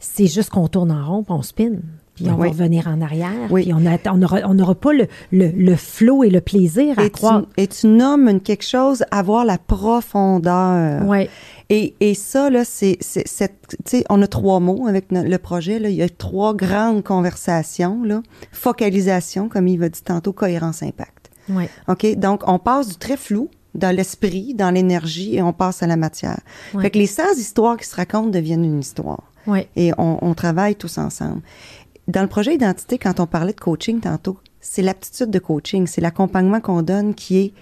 c'est 0.02 0.26
juste 0.26 0.50
qu'on 0.50 0.68
tourne 0.68 0.92
en 0.92 1.04
rond, 1.06 1.22
puis 1.22 1.32
on 1.32 1.42
spin. 1.42 1.70
Puis 2.14 2.26
on 2.28 2.34
Oui. 2.34 2.48
va 2.48 2.52
revenir 2.52 2.88
en 2.88 3.00
arrière. 3.00 3.32
Oui. 3.50 3.62
Puis 3.62 3.72
on 3.72 3.80
n'aura 3.80 4.40
on 4.44 4.74
pas 4.74 4.92
le, 4.92 5.06
le, 5.32 5.48
le 5.48 5.76
flow 5.76 6.24
et 6.24 6.28
le 6.28 6.42
plaisir 6.42 6.98
à 6.98 7.04
et, 7.04 7.06
tu, 7.06 7.12
croire. 7.12 7.44
et 7.56 7.66
tu 7.66 7.86
nommes 7.86 8.28
une- 8.28 8.40
quelque 8.42 8.64
chose, 8.66 9.02
avoir 9.10 9.46
la 9.46 9.56
profondeur. 9.56 11.06
Ouais. 11.06 11.30
Et, 11.70 11.94
et 12.00 12.12
ça, 12.14 12.50
là, 12.50 12.64
c'est, 12.66 12.98
on 14.10 14.20
a 14.20 14.26
trois 14.26 14.60
mots 14.60 14.86
avec 14.86 15.06
le 15.10 15.36
projet, 15.38 15.78
là. 15.78 15.88
Il 15.88 15.96
y 15.96 16.02
a 16.02 16.08
trois 16.10 16.54
grandes 16.54 17.02
conversations, 17.02 18.02
là. 18.04 18.22
Focalisation, 18.52 19.48
comme 19.48 19.66
il 19.68 19.78
va 19.78 19.88
dit 19.88 20.02
tantôt, 20.02 20.32
cohérence, 20.34 20.82
impact. 20.82 21.30
Ouais. 21.48 21.68
OK? 21.88 22.14
Donc, 22.16 22.42
on 22.46 22.58
passe 22.58 22.88
du 22.88 22.96
très 22.96 23.16
flou 23.16 23.48
dans 23.74 23.94
l'esprit, 23.94 24.52
dans 24.54 24.70
l'énergie, 24.70 25.36
et 25.36 25.42
on 25.42 25.54
passe 25.54 25.82
à 25.82 25.86
la 25.86 25.96
matière. 25.96 26.38
Fait 26.78 26.90
que 26.90 26.98
les 26.98 27.06
100 27.06 27.22
histoires 27.38 27.78
qui 27.78 27.86
se 27.88 27.96
racontent 27.96 28.28
deviennent 28.28 28.64
une 28.66 28.80
histoire. 28.80 29.31
Et 29.76 29.92
on, 29.98 30.18
on 30.22 30.34
travaille 30.34 30.76
tous 30.76 30.98
ensemble. 30.98 31.40
Dans 32.08 32.22
le 32.22 32.28
projet 32.28 32.54
Identité, 32.54 32.98
quand 32.98 33.20
on 33.20 33.26
parlait 33.26 33.52
de 33.52 33.60
coaching 33.60 34.00
tantôt, 34.00 34.38
c'est 34.60 34.82
l'aptitude 34.82 35.30
de 35.30 35.38
coaching, 35.38 35.86
c'est 35.86 36.00
l'accompagnement 36.00 36.60
qu'on 36.60 36.82
donne 36.82 37.14
qui 37.14 37.38
est 37.38 37.52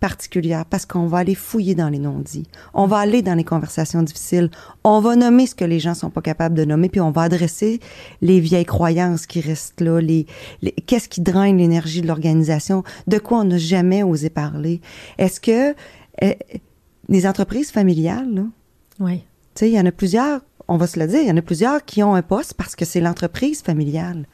particulière 0.00 0.64
parce 0.64 0.86
qu'on 0.86 1.06
va 1.06 1.18
aller 1.18 1.34
fouiller 1.34 1.74
dans 1.74 1.90
les 1.90 1.98
non-dits. 1.98 2.46
On 2.72 2.86
va 2.86 2.96
aller 2.98 3.20
dans 3.20 3.34
les 3.34 3.44
conversations 3.44 4.02
difficiles. 4.02 4.50
On 4.82 5.00
va 5.00 5.14
nommer 5.14 5.46
ce 5.46 5.54
que 5.54 5.64
les 5.66 5.78
gens 5.78 5.92
sont 5.92 6.08
pas 6.08 6.22
capables 6.22 6.54
de 6.54 6.64
nommer, 6.64 6.88
puis 6.88 7.02
on 7.02 7.10
va 7.10 7.22
adresser 7.22 7.80
les 8.22 8.40
vieilles 8.40 8.64
croyances 8.64 9.26
qui 9.26 9.42
restent 9.42 9.82
là, 9.82 10.00
les, 10.00 10.26
les- 10.62 10.72
qu'est-ce 10.72 11.08
qui 11.10 11.20
draine 11.20 11.58
l'énergie 11.58 12.00
de 12.00 12.06
l'organisation, 12.06 12.82
de 13.08 13.18
quoi 13.18 13.40
on 13.40 13.44
n'a 13.44 13.58
jamais 13.58 14.02
osé 14.02 14.30
parler. 14.30 14.80
Est-ce 15.18 15.38
que 15.38 15.74
euh, 16.22 16.32
les 17.10 17.26
entreprises 17.26 17.70
familiales, 17.70 18.32
là, 18.34 18.42
Ouais. 19.00 19.18
tu 19.54 19.60
sais, 19.60 19.68
il 19.70 19.74
y 19.74 19.80
en 19.80 19.84
a 19.86 19.92
plusieurs, 19.92 20.40
on 20.70 20.76
va 20.76 20.86
se 20.86 20.98
le 20.98 21.06
dire, 21.06 21.20
il 21.20 21.28
y 21.28 21.30
en 21.30 21.36
a 21.36 21.42
plusieurs 21.42 21.84
qui 21.84 22.02
ont 22.02 22.14
un 22.14 22.22
poste 22.22 22.54
parce 22.54 22.74
que 22.76 22.84
c'est 22.84 23.00
l'entreprise 23.00 23.60
familiale. 23.62 24.26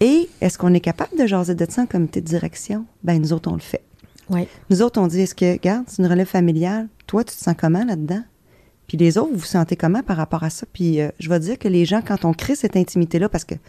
Et 0.00 0.28
est-ce 0.40 0.58
qu'on 0.58 0.74
est 0.74 0.80
capable 0.80 1.16
de 1.18 1.26
jaser 1.26 1.54
de 1.54 1.66
ça 1.68 1.82
en 1.82 1.86
comité 1.86 2.20
de 2.20 2.26
direction? 2.26 2.84
Ben, 3.04 3.20
nous 3.20 3.32
autres, 3.32 3.50
on 3.50 3.54
le 3.54 3.60
fait. 3.60 3.82
Ouais. 4.30 4.46
Nous 4.70 4.82
autres, 4.82 5.00
on 5.00 5.06
dit, 5.06 5.20
est-ce 5.20 5.34
que, 5.34 5.52
regarde, 5.52 5.84
c'est 5.88 6.02
une 6.02 6.08
relève 6.08 6.26
familiale. 6.26 6.88
Toi, 7.06 7.24
tu 7.24 7.34
te 7.36 7.40
sens 7.42 7.54
comment 7.58 7.84
là-dedans? 7.84 8.22
Puis 8.86 8.96
les 8.96 9.18
autres, 9.18 9.30
vous 9.32 9.38
vous 9.38 9.44
sentez 9.44 9.76
comment 9.76 10.02
par 10.02 10.16
rapport 10.16 10.44
à 10.44 10.50
ça? 10.50 10.66
Puis 10.72 11.00
euh, 11.00 11.10
je 11.18 11.28
vais 11.28 11.40
dire 11.40 11.58
que 11.58 11.68
les 11.68 11.84
gens, 11.84 12.00
quand 12.06 12.24
on 12.24 12.32
crée 12.32 12.54
cette 12.54 12.76
intimité-là, 12.76 13.28
parce 13.28 13.44
que 13.44 13.54
le 13.54 13.60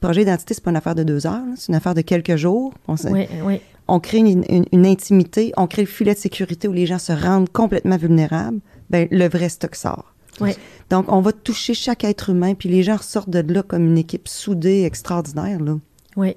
projet 0.00 0.24
d'identité, 0.24 0.54
c'est 0.54 0.62
pas 0.64 0.70
une 0.70 0.76
affaire 0.76 0.94
de 0.94 1.02
deux 1.02 1.26
heures, 1.26 1.42
c'est 1.56 1.68
une 1.68 1.74
affaire 1.74 1.94
de 1.94 2.00
quelques 2.02 2.36
jours. 2.36 2.72
On, 2.88 2.94
Ouais. 3.10 3.28
Ouais. 3.44 3.60
on 3.88 4.00
crée 4.00 4.18
une, 4.18 4.44
une- 4.48 4.64
une 4.72 4.86
intimité, 4.86 5.52
on 5.56 5.66
crée 5.66 5.82
le 5.82 5.88
filet 5.88 6.14
de 6.14 6.18
sécurité 6.18 6.68
où 6.68 6.72
les 6.72 6.86
gens 6.86 6.98
se 6.98 7.12
rendent 7.12 7.50
complètement 7.50 7.96
vulnérables. 7.98 8.60
Ben, 8.90 9.08
le 9.10 9.28
vrai 9.28 9.48
stock 9.50 9.74
sort. 9.74 10.13
Ouais. 10.40 10.56
Donc, 10.90 11.10
on 11.10 11.20
va 11.20 11.32
toucher 11.32 11.74
chaque 11.74 12.04
être 12.04 12.30
humain, 12.30 12.54
puis 12.54 12.68
les 12.68 12.82
gens 12.82 12.96
ressortent 12.96 13.30
de 13.30 13.52
là 13.52 13.62
comme 13.62 13.86
une 13.86 13.98
équipe 13.98 14.28
soudée, 14.28 14.82
extraordinaire. 14.84 15.60
Là. 15.60 15.78
Oui. 16.16 16.36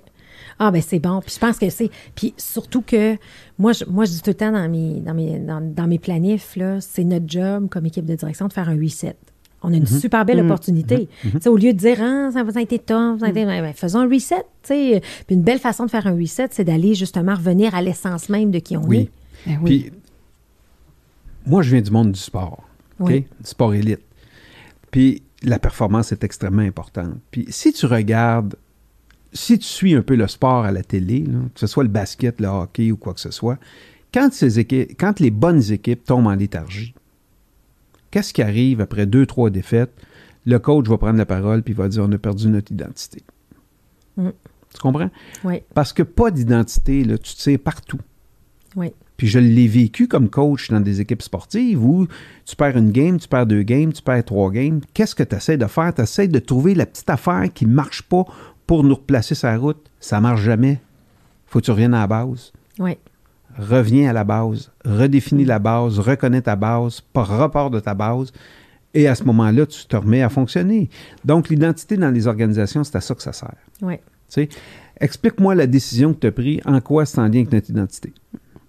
Ah 0.59 0.71
ben 0.71 0.81
c'est 0.81 0.99
bon. 0.99 1.19
Puis 1.21 1.33
je 1.35 1.39
pense 1.39 1.57
que 1.59 1.69
c'est. 1.69 1.89
Puis 2.15 2.33
surtout 2.37 2.81
que 2.81 3.15
moi, 3.59 3.73
je, 3.73 3.85
moi, 3.85 4.05
je 4.05 4.11
dis 4.11 4.21
tout 4.21 4.29
le 4.31 4.35
temps 4.35 4.51
dans 4.51 4.67
mes, 4.69 4.99
dans 5.01 5.13
mes, 5.13 5.39
dans, 5.39 5.61
dans 5.61 5.87
mes 5.87 5.99
planifs, 5.99 6.55
là, 6.55 6.81
c'est 6.81 7.03
notre 7.03 7.27
job 7.27 7.69
comme 7.69 7.85
équipe 7.85 8.05
de 8.05 8.15
direction 8.15 8.47
de 8.47 8.53
faire 8.53 8.69
un 8.69 8.75
reset. 8.79 9.15
On 9.63 9.73
a 9.73 9.75
une 9.75 9.87
super 9.87 10.23
belle 10.23 10.39
opportunité. 10.39 11.09
Tu 11.21 11.31
sais, 11.41 11.49
Au 11.49 11.57
lieu 11.57 11.73
de 11.73 11.77
dire, 11.77 11.97
ah, 11.99 12.29
ça 12.31 12.43
vous 12.43 12.57
a 12.57 12.61
été 12.61 12.77
tough, 12.77 13.19
ça 13.19 13.25
a 13.25 13.29
été... 13.29 13.43
Ben, 13.43 13.61
ben, 13.61 13.73
faisons 13.73 13.99
un 14.01 14.07
reset. 14.07 14.43
tu 14.61 14.69
sais. 14.69 15.01
Puis 15.25 15.35
une 15.35 15.41
belle 15.41 15.57
façon 15.59 15.85
de 15.85 15.89
faire 15.89 16.05
un 16.05 16.15
reset, 16.15 16.49
c'est 16.51 16.63
d'aller 16.63 16.93
justement 16.93 17.33
revenir 17.33 17.73
à 17.73 17.81
l'essence 17.81 18.29
même 18.29 18.51
de 18.51 18.59
qui 18.59 18.77
on 18.77 18.83
Oui. 18.83 18.97
est. 18.97 19.49
Ben 19.49 19.59
oui. 19.63 19.89
Puis, 19.89 19.91
moi, 21.47 21.63
je 21.63 21.71
viens 21.71 21.81
du 21.81 21.89
monde 21.91 22.11
du 22.11 22.19
sport, 22.19 22.63
OK? 22.99 23.09
Oui. 23.09 23.21
Du 23.39 23.47
sport 23.49 23.73
élite. 23.73 24.01
Puis, 24.91 25.23
la 25.43 25.59
performance 25.59 26.11
est 26.11 26.23
extrêmement 26.23 26.61
importante. 26.61 27.15
Puis, 27.31 27.45
si 27.49 27.73
tu 27.73 27.85
regardes, 27.85 28.55
si 29.33 29.59
tu 29.59 29.65
suis 29.65 29.95
un 29.95 30.01
peu 30.01 30.15
le 30.15 30.27
sport 30.27 30.65
à 30.65 30.71
la 30.71 30.83
télé, 30.83 31.19
là, 31.25 31.39
que 31.53 31.59
ce 31.59 31.67
soit 31.67 31.83
le 31.83 31.89
basket, 31.89 32.39
le 32.41 32.47
hockey 32.47 32.91
ou 32.91 32.97
quoi 32.97 33.13
que 33.13 33.19
ce 33.19 33.31
soit, 33.31 33.57
quand, 34.13 34.33
ces 34.33 34.59
équipes, 34.59 34.97
quand 34.99 35.19
les 35.19 35.31
bonnes 35.31 35.71
équipes 35.71 36.03
tombent 36.05 36.27
en 36.27 36.35
léthargie, 36.35 36.93
qu'est-ce 38.09 38.33
qui 38.33 38.41
arrive 38.41 38.81
après 38.81 39.05
deux, 39.05 39.25
trois 39.25 39.49
défaites? 39.49 39.93
Le 40.45 40.59
coach 40.59 40.87
va 40.87 40.97
prendre 40.97 41.17
la 41.17 41.25
parole 41.25 41.61
puis 41.61 41.73
va 41.73 41.89
dire 41.89 42.03
on 42.03 42.11
a 42.11 42.17
perdu 42.17 42.47
notre 42.47 42.71
identité. 42.71 43.21
Mm. 44.15 44.29
Tu 44.73 44.81
comprends? 44.81 45.09
Oui, 45.43 45.61
Parce 45.73 45.93
que 45.93 46.03
pas 46.03 46.31
d'identité, 46.31 47.03
tu 47.21 47.31
sais 47.31 47.57
partout. 47.57 47.99
oui, 48.75 48.93
Puis 49.17 49.27
je 49.27 49.39
l'ai 49.39 49.67
vécu 49.67 50.07
comme 50.07 50.29
coach 50.29 50.69
dans 50.69 50.79
des 50.79 51.01
équipes 51.01 51.23
sportives 51.23 51.83
où 51.83 52.07
tu 52.45 52.55
perds 52.55 52.77
une 52.77 52.91
game, 52.91 53.19
tu 53.19 53.27
perds 53.27 53.47
deux 53.47 53.63
games, 53.63 53.91
tu 53.91 54.01
perds 54.03 54.23
trois 54.25 54.51
games. 54.51 54.79
Qu'est-ce 54.93 55.15
que 55.15 55.23
tu 55.23 55.35
essaies 55.35 55.57
de 55.57 55.65
faire? 55.65 55.93
Tu 55.93 56.01
essaies 56.03 56.27
de 56.27 56.39
trouver 56.39 56.75
la 56.75 56.85
petite 56.85 57.09
affaire 57.09 57.45
qui 57.53 57.65
ne 57.65 57.73
marche 57.73 58.03
pas 58.03 58.25
pour 58.67 58.83
nous 58.83 58.95
replacer 58.95 59.33
la 59.43 59.57
route. 59.57 59.89
Ça 59.99 60.17
ne 60.17 60.21
marche 60.21 60.41
jamais. 60.41 60.79
faut 61.47 61.59
que 61.59 61.65
tu 61.65 61.71
reviennes 61.71 61.93
à 61.95 62.01
la 62.01 62.07
base. 62.07 62.51
oui, 62.79 62.97
Reviens 63.57 64.11
à 64.11 64.13
la 64.13 64.23
base. 64.23 64.71
Redéfinis 64.85 65.45
la 65.45 65.57
base. 65.57 65.97
Reconnais 65.97 66.41
ta 66.43 66.55
base. 66.55 67.01
Par 67.01 67.27
rapport 67.27 67.71
de 67.71 67.79
ta 67.79 67.95
base. 67.95 68.31
Et 68.93 69.07
à 69.07 69.15
ce 69.15 69.23
moment-là, 69.23 69.65
tu 69.65 69.85
te 69.87 69.95
remets 69.95 70.21
à 70.21 70.29
fonctionner. 70.29 70.89
Donc, 71.25 71.49
l'identité 71.49 71.97
dans 71.97 72.11
les 72.11 72.27
organisations, 72.27 72.83
c'est 72.83 72.95
à 72.97 73.01
ça 73.01 73.15
que 73.15 73.23
ça 73.23 73.33
sert. 73.33 73.55
oui. 73.81 73.95
Tu 74.29 74.41
sais, 74.43 74.49
explique-moi 74.99 75.55
la 75.55 75.67
décision 75.67 76.13
que 76.13 76.19
tu 76.19 76.27
as 76.27 76.31
prise, 76.33 76.59
en 76.65 76.81
quoi 76.81 77.05
c'est 77.05 77.17
en 77.19 77.23
lien 77.29 77.39
avec 77.39 77.51
notre 77.53 77.69
identité? 77.69 78.13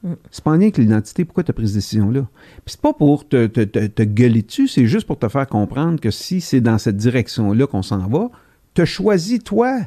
Mm. 0.03 0.13
C'est 0.31 0.45
pas 0.45 0.51
en 0.51 0.55
lien 0.55 0.63
avec 0.63 0.79
l'identité, 0.79 1.25
pourquoi 1.25 1.45
tu 1.45 1.51
as 1.51 1.55
pris 1.55 1.67
cette 1.67 1.77
décision-là? 1.77 2.27
Puis 2.65 2.75
c'est 2.75 2.81
pas 2.81 2.93
pour 2.93 3.29
te, 3.29 3.47
te, 3.47 3.61
te, 3.61 3.87
te 3.87 4.03
gueuler 4.03 4.43
dessus, 4.43 4.69
c'est 4.69 4.87
juste 4.87 5.07
pour 5.07 5.19
te 5.19 5.29
faire 5.29 5.47
comprendre 5.47 6.01
que 6.01 6.11
si 6.11 6.41
c'est 6.41 6.61
dans 6.61 6.79
cette 6.79 6.97
direction-là 6.97 7.67
qu'on 7.67 7.83
s'en 7.83 8.07
va, 8.07 8.31
tu 8.75 8.83
as 8.83 8.87
choisi, 8.87 9.41
toi, 9.41 9.81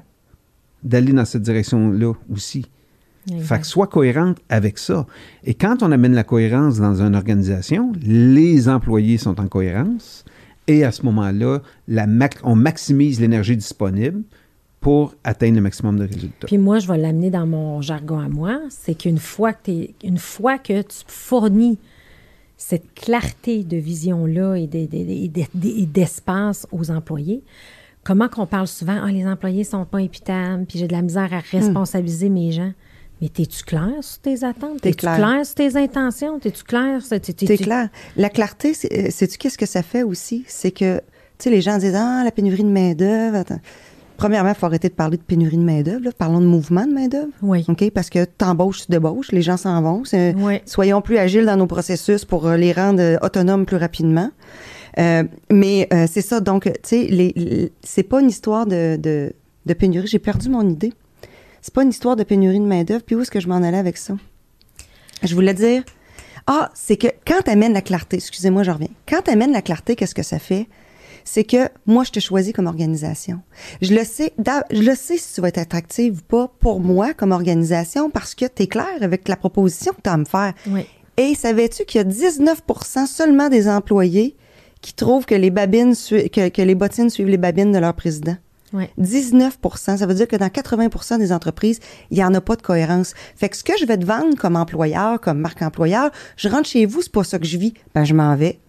d'aller 0.84 1.14
dans 1.14 1.26
cette 1.26 1.44
direction-là 1.44 2.14
aussi. 2.32 2.66
Fait 3.40 3.60
que 3.60 3.68
sois 3.68 3.86
cohérente 3.86 4.40
avec 4.50 4.80
ça. 4.80 5.06
Et 5.44 5.54
quand 5.54 5.84
on 5.84 5.92
amène 5.92 6.14
la 6.14 6.24
cohérence 6.24 6.80
dans 6.80 7.04
une 7.04 7.16
organisation, 7.16 7.92
les 8.02 8.68
employés 8.68 9.20
sont 9.20 9.40
en 9.40 9.48
cohérence 9.48 10.26
et 10.68 10.84
à 10.84 10.92
ce 10.92 11.04
moment-là, 11.04 11.60
la 11.88 12.08
on 12.44 12.56
maximise 12.56 13.20
l'énergie 13.20 13.58
disponible 13.58 14.24
pour 14.82 15.14
atteindre 15.24 15.56
le 15.56 15.62
maximum 15.62 15.98
de 16.00 16.06
résultats. 16.06 16.48
Puis 16.48 16.58
moi, 16.58 16.80
je 16.80 16.88
vais 16.88 16.98
l'amener 16.98 17.30
dans 17.30 17.46
mon 17.46 17.82
jargon 17.82 18.20
à 18.20 18.28
moi, 18.28 18.60
c'est 18.70 18.96
qu'une 18.96 19.20
fois 19.20 19.54
que 19.54 19.60
t'es- 19.66 19.94
une 20.04 20.18
fois 20.18 20.58
que 20.58 20.82
tu 20.82 20.98
fournis 21.08 21.78
cette 22.58 22.94
clarté 22.96 23.64
de 23.64 23.78
vision-là 23.78 24.56
et 24.56 24.68
de- 24.68 24.86
de- 24.88 24.98
et 24.98 25.28
de- 25.30 25.68
et 25.82 25.86
d'espace 25.86 26.68
aux 26.72 26.92
employés, 26.92 27.44
comment 28.04 28.28
qu'on 28.28 28.48
parle 28.48 28.68
souvent, 28.68 29.00
ah, 29.04 29.12
les 29.12 29.26
employés 29.26 29.64
sont 29.64 29.86
pas 29.86 30.00
imputables, 30.00 30.66
puis 30.66 30.80
j'ai 30.80 30.88
de 30.88 30.94
la 30.94 31.02
misère 31.04 31.32
à 31.34 31.40
responsabiliser 31.40 32.30
mes 32.30 32.52
gens. 32.52 32.74
Mais 33.22 33.30
t'es-tu 33.30 33.64
clair 33.64 33.92
sur 34.02 34.18
tes 34.20 34.44
attentes? 34.44 34.82
T'es 34.82 34.90
T'es-tu 34.90 34.98
clair. 35.06 35.16
clair. 35.18 35.46
sur 35.46 35.54
tes 35.56 35.76
intentions? 35.78 36.40
T'es-tu 36.40 36.64
clair? 36.64 37.04
sur- 37.06 37.22
t'es- 37.22 37.58
clair. 37.58 37.90
La 38.18 38.30
clarté, 38.30 38.74
c'est- 38.74 38.92
euh, 38.92 39.12
sais-tu 39.12 39.38
qu'est-ce 39.38 39.60
que 39.60 39.68
ça 39.68 39.84
fait 39.84 40.02
aussi? 40.02 40.44
C'est 40.48 40.72
que, 40.72 40.98
tu 40.98 41.04
sais, 41.38 41.50
les 41.52 41.62
gens 41.62 41.78
disent, 41.78 41.94
ah, 41.96 42.24
la 42.26 42.32
pénurie 42.32 42.64
de 42.64 42.70
main-d'œuvre. 42.70 43.44
Premièrement, 44.22 44.50
il 44.50 44.56
faut 44.56 44.68
arrêter 44.68 44.88
de 44.88 44.94
parler 44.94 45.18
de 45.18 45.24
pénurie 45.24 45.58
de 45.58 45.64
main-d'œuvre. 45.64 46.12
Parlons 46.16 46.40
de 46.42 46.46
mouvement 46.46 46.86
de 46.86 46.92
main-d'œuvre. 46.94 47.32
Oui. 47.42 47.66
OK? 47.68 47.90
Parce 47.90 48.12
que 48.12 48.24
t'embauches, 48.24 48.86
tu 48.86 48.92
débauches, 48.92 49.32
les 49.32 49.42
gens 49.42 49.58
s'en 49.58 49.82
vont. 49.82 50.04
Oui. 50.14 50.62
Soyons 50.68 51.02
plus 51.02 51.18
agiles 51.18 51.46
dans 51.48 51.58
nos 51.58 51.66
processus 51.66 52.24
pour 52.24 52.46
euh, 52.46 52.56
les 52.56 52.72
rendre 52.72 53.02
euh, 53.02 53.18
autonomes 53.24 53.66
plus 53.66 53.78
rapidement. 53.78 54.30
Euh, 55.00 55.24
mais 55.52 55.88
euh, 55.92 56.06
c'est 56.08 56.22
ça, 56.22 56.40
donc, 56.40 56.66
tu 56.66 56.72
sais, 56.84 57.08
les- 57.10 57.34
les- 57.36 57.72
c'est 57.84 58.04
pas 58.04 58.22
une 58.22 58.30
histoire 58.30 58.68
de, 58.68 58.96
de, 58.98 59.34
de 59.66 59.74
pénurie. 59.74 60.06
J'ai 60.08 60.20
perdu 60.20 60.50
mon 60.50 60.70
idée. 60.70 60.94
C'est 61.64 61.74
pas 61.74 61.82
une 61.82 61.90
histoire 61.90 62.16
de 62.16 62.24
pénurie 62.24 62.60
de 62.60 62.66
main-d'œuvre. 62.66 63.02
Puis 63.04 63.16
où 63.16 63.22
est-ce 63.22 63.32
que 63.32 63.40
je 63.40 63.48
m'en 63.48 63.56
allais 63.64 63.78
avec 63.80 63.98
ça? 63.98 64.14
Je 65.24 65.34
voulais 65.34 65.56
dire, 65.56 65.84
ah, 66.46 66.70
c'est 66.76 66.98
que 66.98 67.08
quand 67.26 67.42
tu 67.46 67.50
amènes 67.52 67.74
la 67.74 67.82
clarté, 67.82 68.18
excusez-moi, 68.18 68.62
je 68.62 68.72
reviens. 68.72 68.90
Quand 69.10 69.22
tu 69.24 69.32
amènes 69.32 69.52
la 69.52 69.62
clarté, 69.64 69.96
qu'est-ce 69.96 70.14
que 70.16 70.24
ça 70.24 70.38
fait? 70.40 70.68
C'est 71.24 71.44
que 71.44 71.70
moi, 71.86 72.04
je 72.04 72.12
te 72.12 72.20
choisis 72.20 72.54
comme 72.54 72.68
organisation. 72.68 73.40
Je 73.82 73.94
le 73.94 74.04
sais, 74.04 74.34
je 74.72 74.82
le 74.82 74.96
sais 74.96 75.18
si 75.18 75.34
tu 75.36 75.42
vas 75.42 75.48
être 75.50 75.58
attractive 75.58 76.20
ou 76.20 76.22
pas 76.28 76.52
pour 76.60 76.80
moi 76.80 77.14
comme 77.14 77.32
organisation 77.32 78.10
parce 78.10 78.36
que 78.36 78.46
tu 78.46 78.64
es 78.64 78.68
clair 78.68 78.88
avec 79.02 79.28
la 79.28 79.36
proposition 79.36 79.94
que 79.94 80.02
tu 80.04 80.10
as 80.10 80.14
à 80.14 80.18
me 80.18 80.26
faire. 80.26 80.54
Oui. 80.68 80.86
Et 81.18 81.36
savais-tu 81.36 81.86
qu'il 81.86 82.02
y 82.02 82.04
a 82.04 82.08
19% 82.08 83.06
seulement 83.06 83.50
des 83.50 83.68
employés 83.70 84.36
qui 84.82 84.94
trouvent 84.94 85.26
que 85.26 85.36
les 85.36 85.52
babines 85.52 85.94
sui- 85.94 86.30
que, 86.30 86.50
que 86.50 86.62
les 86.62 86.74
bottines 86.76 87.10
suivent 87.10 87.28
les 87.28 87.38
babines 87.38 87.72
de 87.72 87.78
leur 87.78 87.94
président? 87.94 88.38
Oui. 88.74 88.86
19% 89.00 89.98
ça 89.98 90.06
veut 90.06 90.14
dire 90.14 90.28
que 90.28 90.38
dans 90.38 90.48
80% 90.48 91.18
des 91.20 91.32
entreprises, 91.34 91.80
il 92.10 92.18
n'y 92.18 92.24
en 92.24 92.34
a 92.34 92.42
pas 92.42 92.56
de 92.56 92.62
cohérence. 92.62 93.14
Fait 93.36 93.50
que 93.50 93.58
ce 93.58 93.64
que 93.64 93.74
je 93.78 93.86
vais 93.86 93.98
te 93.98 94.06
vendre 94.06 94.36
comme 94.38 94.56
employeur, 94.56 95.20
comme 95.20 95.40
marque 95.40 95.62
employeur, 95.62 96.10
je 96.38 96.48
rentre 96.48 96.68
chez 96.70 96.86
vous, 96.86 97.02
c'est 97.02 97.12
pas 97.12 97.24
ça 97.24 97.38
que 97.38 97.46
je 97.46 97.58
vis, 97.58 97.74
ben 97.94 98.04
je 98.06 98.14
m'en 98.14 98.36
vais. 98.36 98.60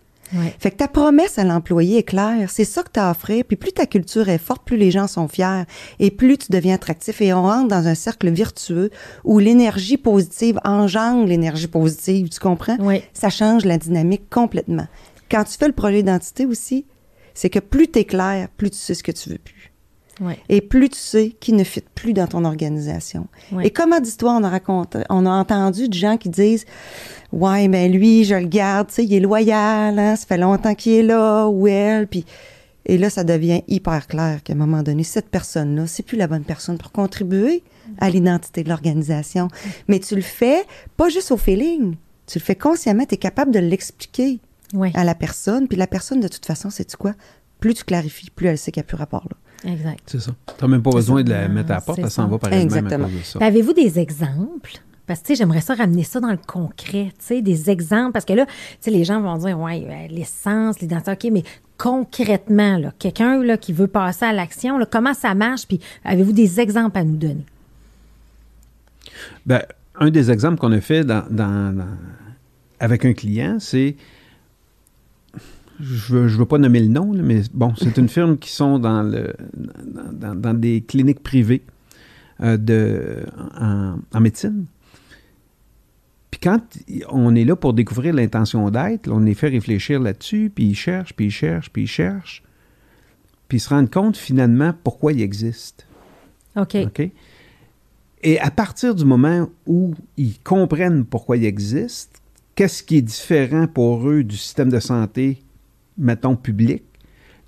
Fait 0.58 0.70
que 0.70 0.76
ta 0.76 0.88
promesse 0.88 1.38
à 1.38 1.44
l'employé 1.44 1.98
est 1.98 2.02
claire, 2.02 2.48
c'est 2.50 2.64
ça 2.64 2.82
que 2.82 2.90
tu 2.92 3.00
as 3.00 3.08
à 3.08 3.10
offrir, 3.10 3.44
puis 3.44 3.56
plus 3.56 3.72
ta 3.72 3.86
culture 3.86 4.28
est 4.28 4.38
forte, 4.38 4.62
plus 4.64 4.76
les 4.76 4.90
gens 4.90 5.06
sont 5.06 5.28
fiers. 5.28 5.64
Et 5.98 6.10
plus 6.10 6.38
tu 6.38 6.50
deviens 6.50 6.74
attractif. 6.74 7.20
Et 7.20 7.32
on 7.32 7.42
rentre 7.42 7.68
dans 7.68 7.86
un 7.86 7.94
cercle 7.94 8.30
vertueux 8.30 8.90
où 9.24 9.38
l'énergie 9.38 9.96
positive 9.96 10.58
engendre 10.64 11.26
l'énergie 11.26 11.68
positive, 11.68 12.28
tu 12.28 12.40
comprends? 12.40 12.76
Oui. 12.80 13.02
Ça 13.12 13.30
change 13.30 13.64
la 13.64 13.78
dynamique 13.78 14.28
complètement. 14.30 14.86
Quand 15.30 15.44
tu 15.44 15.56
fais 15.56 15.66
le 15.66 15.72
projet 15.72 15.98
d'identité 15.98 16.46
aussi, 16.46 16.86
c'est 17.34 17.50
que 17.50 17.58
plus 17.58 17.90
tu 17.90 18.00
es 18.00 18.04
clair, 18.04 18.48
plus 18.56 18.70
tu 18.70 18.76
sais 18.76 18.94
ce 18.94 19.02
que 19.02 19.12
tu 19.12 19.30
veux 19.30 19.38
plus. 19.38 19.61
Et 20.48 20.60
plus 20.60 20.90
tu 20.90 20.98
sais 20.98 21.34
qui 21.40 21.52
ne 21.52 21.64
fit 21.64 21.82
plus 21.94 22.12
dans 22.12 22.26
ton 22.26 22.44
organisation. 22.44 23.26
Oui. 23.50 23.66
Et 23.66 23.70
comment 23.70 24.00
d'histoires 24.00 24.36
on 24.38 24.44
a 24.44 24.48
raconté, 24.48 25.00
on 25.08 25.26
a 25.26 25.30
entendu 25.30 25.88
de 25.88 25.94
gens 25.94 26.16
qui 26.16 26.28
disent 26.28 26.64
Ouais, 27.32 27.66
mais 27.68 27.88
lui, 27.88 28.24
je 28.24 28.34
le 28.34 28.46
garde, 28.46 28.88
tu 28.88 28.94
sais, 28.94 29.04
il 29.04 29.14
est 29.14 29.20
loyal, 29.20 29.98
hein, 29.98 30.16
ça 30.16 30.26
fait 30.26 30.38
longtemps 30.38 30.74
qu'il 30.74 30.92
est 30.92 31.02
là, 31.02 31.46
ou 31.46 31.66
elle, 31.66 32.06
puis. 32.06 32.24
Et 32.84 32.98
là, 32.98 33.10
ça 33.10 33.22
devient 33.22 33.62
hyper 33.68 34.08
clair 34.08 34.42
qu'à 34.42 34.54
un 34.54 34.56
moment 34.56 34.82
donné, 34.82 35.04
cette 35.04 35.28
personne-là, 35.28 35.86
c'est 35.86 36.02
plus 36.02 36.16
la 36.18 36.26
bonne 36.26 36.42
personne 36.42 36.78
pour 36.78 36.90
contribuer 36.90 37.62
à 37.98 38.10
l'identité 38.10 38.64
de 38.64 38.68
l'organisation. 38.68 39.46
Mais 39.86 40.00
tu 40.00 40.16
le 40.16 40.20
fais 40.20 40.64
pas 40.96 41.08
juste 41.08 41.30
au 41.30 41.36
feeling. 41.36 41.94
Tu 42.26 42.38
le 42.40 42.42
fais 42.42 42.56
consciemment, 42.56 43.04
tu 43.06 43.14
es 43.14 43.18
capable 43.18 43.52
de 43.52 43.60
l'expliquer 43.60 44.40
à 44.94 45.04
la 45.04 45.14
personne. 45.14 45.68
Puis 45.68 45.76
la 45.76 45.86
personne, 45.86 46.18
de 46.18 46.26
toute 46.26 46.44
façon, 46.44 46.70
c'est 46.70 46.84
tu 46.84 46.96
quoi? 46.96 47.14
Plus 47.60 47.74
tu 47.74 47.84
clarifies, 47.84 48.30
plus 48.30 48.48
elle 48.48 48.58
sait 48.58 48.72
qu'il 48.72 48.80
n'y 48.80 48.86
a 48.86 48.88
plus 48.88 48.96
rapport 48.96 49.28
là. 49.30 49.36
Exact. 49.64 50.00
C'est 50.06 50.20
ça. 50.20 50.32
Tu 50.46 50.64
n'as 50.64 50.68
même 50.68 50.82
pas 50.82 50.90
besoin 50.90 51.22
de 51.22 51.30
la 51.30 51.48
mettre 51.48 51.70
à 51.70 51.74
la 51.74 51.80
porte, 51.80 51.98
elle 52.00 52.10
s'en 52.10 52.26
va 52.28 52.38
par 52.38 52.52
elle-même 52.52 52.72
à 52.72 52.78
Exactement. 52.78 53.08
cause 53.08 53.18
de 53.18 53.22
ça. 53.24 53.38
Puis 53.38 53.48
Avez-vous 53.48 53.72
des 53.72 53.98
exemples? 53.98 54.72
Parce 55.06 55.20
que, 55.20 55.26
tu 55.26 55.32
sais, 55.34 55.38
j'aimerais 55.38 55.60
ça 55.60 55.74
ramener 55.74 56.04
ça 56.04 56.20
dans 56.20 56.30
le 56.30 56.38
concret, 56.46 57.08
tu 57.18 57.24
sais, 57.26 57.42
des 57.42 57.70
exemples. 57.70 58.12
Parce 58.12 58.24
que 58.24 58.32
là, 58.32 58.46
tu 58.46 58.52
sais, 58.80 58.90
les 58.90 59.04
gens 59.04 59.20
vont 59.20 59.36
dire, 59.36 59.58
ouais, 59.58 59.84
euh, 59.86 60.06
l'essence, 60.14 60.80
l'identité, 60.80 61.12
OK, 61.12 61.32
mais 61.32 61.42
concrètement, 61.76 62.78
là, 62.78 62.92
quelqu'un, 62.98 63.42
là, 63.42 63.56
qui 63.56 63.72
veut 63.72 63.88
passer 63.88 64.24
à 64.24 64.32
l'action, 64.32 64.78
là, 64.78 64.86
comment 64.86 65.14
ça 65.14 65.34
marche? 65.34 65.66
Puis 65.66 65.80
avez-vous 66.04 66.32
des 66.32 66.60
exemples 66.60 66.98
à 66.98 67.04
nous 67.04 67.16
donner? 67.16 67.44
Ben, 69.46 69.62
un 69.98 70.10
des 70.10 70.30
exemples 70.30 70.58
qu'on 70.58 70.72
a 70.72 70.80
fait 70.80 71.04
dans, 71.04 71.24
dans- 71.30 71.76
dans- 71.76 71.96
avec 72.80 73.04
un 73.04 73.12
client, 73.12 73.58
c'est. 73.60 73.96
Je 75.82 76.16
ne 76.16 76.28
veux, 76.28 76.46
pas 76.46 76.58
nommer 76.58 76.78
le 76.78 76.86
nom, 76.86 77.12
là, 77.12 77.22
mais 77.22 77.42
bon, 77.52 77.74
c'est 77.76 77.96
une 77.98 78.08
firme 78.08 78.38
qui 78.38 78.50
sont 78.50 78.78
dans, 78.78 79.02
le, 79.02 79.34
dans, 80.12 80.54
des 80.54 80.80
cliniques 80.80 81.24
privées 81.24 81.62
euh, 82.40 82.56
de, 82.56 83.26
en, 83.58 83.96
en 84.12 84.20
médecine. 84.20 84.66
Puis 86.30 86.40
quand 86.40 86.60
on 87.08 87.34
est 87.34 87.44
là 87.44 87.56
pour 87.56 87.74
découvrir 87.74 88.14
l'intention 88.14 88.70
d'être, 88.70 89.10
on 89.10 89.18
les 89.18 89.34
fait 89.34 89.48
réfléchir 89.48 89.98
là-dessus, 89.98 90.52
puis 90.54 90.66
ils 90.66 90.76
cherchent, 90.76 91.14
puis 91.14 91.26
ils 91.26 91.30
cherchent, 91.30 91.70
puis 91.70 91.82
ils 91.82 91.88
cherchent, 91.88 92.44
puis 93.48 93.58
ils 93.58 93.60
se 93.60 93.68
rendent 93.68 93.90
compte 93.90 94.16
finalement 94.16 94.72
pourquoi 94.84 95.12
ils 95.12 95.22
existent. 95.22 95.84
OK. 96.56 96.76
OK? 96.76 97.10
Et 98.22 98.38
à 98.38 98.52
partir 98.52 98.94
du 98.94 99.04
moment 99.04 99.48
où 99.66 99.94
ils 100.16 100.38
comprennent 100.38 101.04
pourquoi 101.04 101.36
ils 101.36 101.44
existent, 101.44 102.20
qu'est-ce 102.54 102.84
qui 102.84 102.98
est 102.98 103.02
différent 103.02 103.66
pour 103.66 104.08
eux 104.08 104.22
du 104.22 104.36
système 104.36 104.70
de 104.70 104.78
santé, 104.78 105.42
mettons, 105.98 106.36
public, 106.36 106.82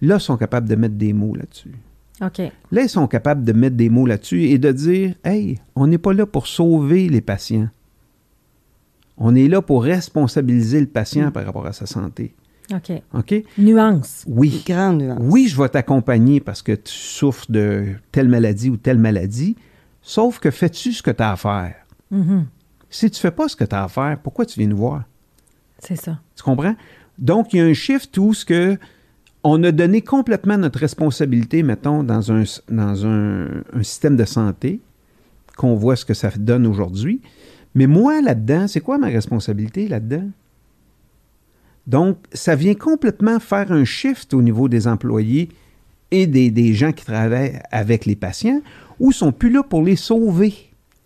là, 0.01 0.17
ils 0.17 0.21
sont 0.21 0.37
capables 0.37 0.69
de 0.69 0.75
mettre 0.75 0.95
des 0.95 1.13
mots 1.13 1.35
là-dessus. 1.35 1.75
OK. 2.23 2.39
Là, 2.71 2.83
ils 2.83 2.89
sont 2.89 3.07
capables 3.07 3.45
de 3.45 3.53
mettre 3.53 3.77
des 3.77 3.89
mots 3.89 4.07
là-dessus 4.07 4.45
et 4.45 4.59
de 4.59 4.71
dire 4.71 5.15
Hey, 5.25 5.59
on 5.75 5.87
n'est 5.87 5.99
pas 5.99 6.13
là 6.13 6.27
pour 6.27 6.47
sauver 6.47 7.09
les 7.09 7.21
patients. 7.21 7.69
On 9.17 9.35
est 9.35 9.49
là 9.49 9.63
pour 9.63 9.85
responsabiliser 9.85 10.81
le 10.81 10.87
patient 10.87 11.31
par 11.31 11.45
rapport 11.45 11.67
à 11.67 11.73
sa 11.73 11.87
santé. 11.87 12.35
OK. 12.73 12.93
OK? 13.13 13.45
Nuance. 13.59 14.25
Oui. 14.27 14.63
Grande 14.67 15.03
nuance. 15.03 15.19
Oui, 15.21 15.49
je 15.49 15.61
vais 15.61 15.69
t'accompagner 15.69 16.41
parce 16.41 16.63
que 16.63 16.73
tu 16.73 16.93
souffres 16.93 17.51
de 17.51 17.95
telle 18.11 18.29
maladie 18.29 18.71
ou 18.71 18.77
telle 18.77 18.99
maladie, 18.99 19.57
sauf 20.03 20.39
que 20.39 20.51
fais-tu 20.51 20.93
ce 20.93 21.03
que 21.03 21.11
tu 21.11 21.23
as 21.23 21.33
à 21.33 21.37
faire? 21.37 21.75
Mhm. 22.11 22.47
Si 22.91 23.11
tu 23.11 23.21
fais 23.21 23.31
pas 23.31 23.49
ce 23.49 23.57
que 23.57 23.65
tu 23.65 23.75
as 23.75 23.85
à 23.85 23.89
faire, 23.89 24.19
pourquoi 24.23 24.47
tu 24.47 24.59
viens 24.59 24.69
nous 24.69 24.77
voir? 24.77 25.05
C'est 25.79 25.97
ça. 25.97 26.19
Tu 26.37 26.43
comprends? 26.43 26.75
Donc, 27.19 27.53
il 27.53 27.59
y 27.59 27.61
a 27.61 27.65
un 27.65 27.73
shift 27.75 28.17
où 28.19 28.35
ce 28.35 28.45
que 28.45 28.77
on 29.43 29.63
a 29.63 29.73
donné 29.73 30.01
complètement 30.01 30.57
notre 30.57 30.79
responsabilité, 30.79 31.63
mettons, 31.63 32.03
dans 32.03 32.33
un, 32.33 32.45
dans 32.71 33.07
un, 33.07 33.47
un 33.75 33.83
système 33.83 34.17
de 34.17 34.25
santé, 34.25 34.81
qu'on 35.57 35.75
voit 35.75 35.97
ce 35.97 36.05
que 36.05 36.15
ça 36.15 36.31
donne 36.37 36.67
aujourd'hui. 36.67 37.21
Mais 37.75 37.87
moi, 37.87 38.23
là-dedans, 38.23 38.67
c'est 38.69 38.81
quoi 38.81 38.97
ma 38.99 39.09
responsabilité 39.09 39.87
là-dedans? 39.87 40.29
Donc, 41.87 42.17
ça 42.33 42.55
vient 42.55 42.75
complètement 42.75 43.39
faire 43.39 43.71
un 43.71 43.85
shift 43.85 44.33
au 44.33 44.41
niveau 44.41 44.69
des 44.69 44.87
employés 44.89 45.51
et 46.11 46.27
des, 46.27 46.51
des 46.51 46.73
gens 46.73 46.93
qui 46.93 47.05
travaillent 47.05 47.61
avec 47.71 48.07
les 48.07 48.17
patients, 48.17 48.63
où 48.99 49.11
ils 49.11 49.15
sont 49.15 49.33
plus 49.33 49.51
là 49.51 49.63
pour 49.63 49.83
les 49.83 49.97
sauver 49.97 50.55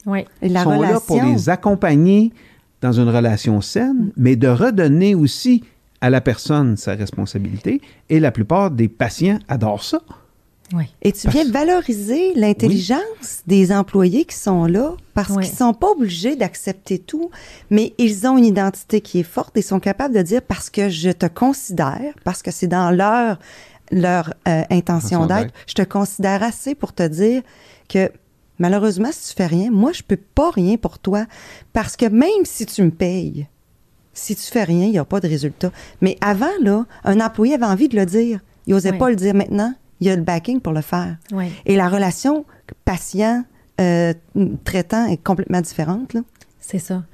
Oui. 0.07 0.25
Et 0.43 0.49
la 0.49 0.63
sont 0.63 0.79
relation. 0.79 0.95
là 0.95 1.01
pour 1.05 1.23
les 1.23 1.49
accompagner 1.49 2.33
dans 2.81 2.93
une 2.93 3.09
relation 3.09 3.61
saine, 3.61 4.13
mais 4.17 4.37
de 4.37 4.47
redonner 4.47 5.17
aussi 5.17 5.65
à 6.01 6.11
la 6.11 6.20
personne 6.20 6.76
sa 6.76 6.94
responsabilité. 6.94 7.80
Et 8.09 8.20
la 8.20 8.30
plupart 8.30 8.70
des 8.70 8.88
patients 8.88 9.38
adorent 9.49 9.82
ça. 9.84 10.01
Oui. 10.74 10.84
Et 11.01 11.12
tu 11.12 11.22
Parce- 11.24 11.34
viens 11.34 11.51
valoriser 11.51 12.34
l'intelligence 12.34 13.42
des 13.46 13.72
employés 13.72 14.26
qui 14.26 14.36
sont 14.36 14.66
là 14.66 14.92
parce 15.14 15.30
Oui. 15.30 15.44
qu'ils 15.44 15.57
sont 15.57 15.72
pas 15.72 15.88
obligés 15.88 16.36
d'accepter 16.36 16.99
tout, 16.99 17.30
mais 17.70 17.94
ils 17.96 18.26
ont 18.26 18.36
une 18.36 18.44
identité 18.44 19.01
qui 19.01 19.20
est 19.20 19.22
forte 19.22 19.57
et 19.57 19.62
sont 19.62 19.80
capables 19.80 20.14
de 20.14 20.20
dire 20.20 20.42
parce 20.42 20.68
que 20.68 20.90
je 20.90 21.11
te 21.11 21.24
considère, 21.26 22.12
parce 22.22 22.42
que 22.42 22.51
c'est 22.51 22.66
dans 22.66 22.90
leur 22.90 23.38
leur 23.90 24.34
euh, 24.46 24.64
intention 24.68 25.24
d'être. 25.24 25.55
je 25.66 25.72
te 25.72 25.80
considère 25.82 26.42
assez 26.42 26.74
pour 26.74 26.92
te 26.92 27.07
dire 27.07 27.42
que 27.88 28.11
Malheureusement, 28.61 29.11
si 29.12 29.28
tu 29.30 29.36
fais 29.36 29.46
rien, 29.46 29.70
moi, 29.70 29.92
je 29.92 30.03
peux 30.03 30.16
pas 30.16 30.51
rien 30.51 30.76
pour 30.76 30.99
toi. 30.99 31.26
Parce 31.72 31.96
que 31.96 32.07
même 32.07 32.44
si 32.44 32.66
tu 32.66 32.82
me 32.82 32.90
payes, 32.90 33.46
si 34.19 34.35
tu 34.37 34.43
fais 34.43 34.64
rien, 34.64 34.87
il 34.87 34.91
n'y 34.93 34.99
a 34.99 35.05
pas 35.05 35.21
de 35.21 35.29
résultat. 35.29 35.71
Mais 36.01 36.16
avant, 36.21 36.47
là, 36.61 36.85
un 37.05 37.21
employé 37.21 37.55
avait 37.55 37.64
envie 37.64 37.89
de 37.89 37.97
le 37.97 38.07
dire. 38.07 38.41
Il 38.66 38.75
n'osait 38.75 38.93
Oui. 38.93 38.99
pas 38.99 39.11
le 39.11 39.16
dire 39.16 39.35
maintenant. 39.35 39.75
Il 40.01 40.07
y 40.07 40.11
a 40.11 40.16
le 40.16 40.23
backing 40.23 40.61
pour 40.61 40.73
le 40.73 40.81
faire. 40.83 41.16
Oui. 41.33 41.47
Et 41.66 41.75
la 41.77 41.89
relation 41.89 42.45
patient 42.85 43.45
euh, 43.81 44.12
traitant 44.64 45.07
est 45.07 45.16
complètement 45.23 45.61
différente. 45.61 46.12
Là. 46.14 46.21
C'est 46.61 46.79
ça. 46.79 47.05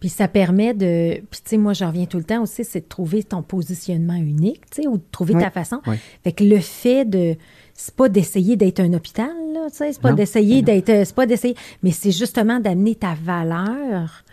Puis 0.00 0.08
ça 0.08 0.26
permet 0.28 0.74
de. 0.74 1.20
Puis 1.30 1.40
tu 1.44 1.50
sais, 1.50 1.56
moi, 1.56 1.72
je 1.72 1.84
reviens 1.84 2.06
tout 2.06 2.18
le 2.18 2.24
temps 2.24 2.42
aussi, 2.42 2.64
c'est 2.64 2.80
de 2.80 2.86
trouver 2.88 3.22
ton 3.22 3.42
positionnement 3.42 4.14
unique, 4.14 4.62
tu 4.70 4.82
sais, 4.82 4.88
ou 4.88 4.96
de 4.96 5.02
trouver 5.12 5.34
Oui. 5.34 5.42
ta 5.42 5.50
façon. 5.50 5.80
Oui. 5.86 5.96
Fait 6.24 6.32
que 6.32 6.42
le 6.44 6.58
fait 6.58 7.04
de. 7.04 7.36
C'est 7.76 7.94
pas 7.94 8.08
d'essayer 8.08 8.56
d'être 8.56 8.78
un 8.80 8.92
hôpital, 8.92 9.30
là, 9.52 9.66
tu 9.70 9.76
sais, 9.78 9.92
c'est 9.92 10.00
pas 10.00 10.10
Non. 10.10 10.16
d'essayer 10.16 10.62
d'être. 10.62 10.90
euh, 10.90 11.04
C'est 11.04 11.14
pas 11.14 11.26
d'essayer. 11.26 11.56
Mais 11.82 11.90
c'est 11.90 12.12
justement 12.12 12.60
d'amener 12.60 12.94
ta 12.94 13.14
valeur, 13.14 14.23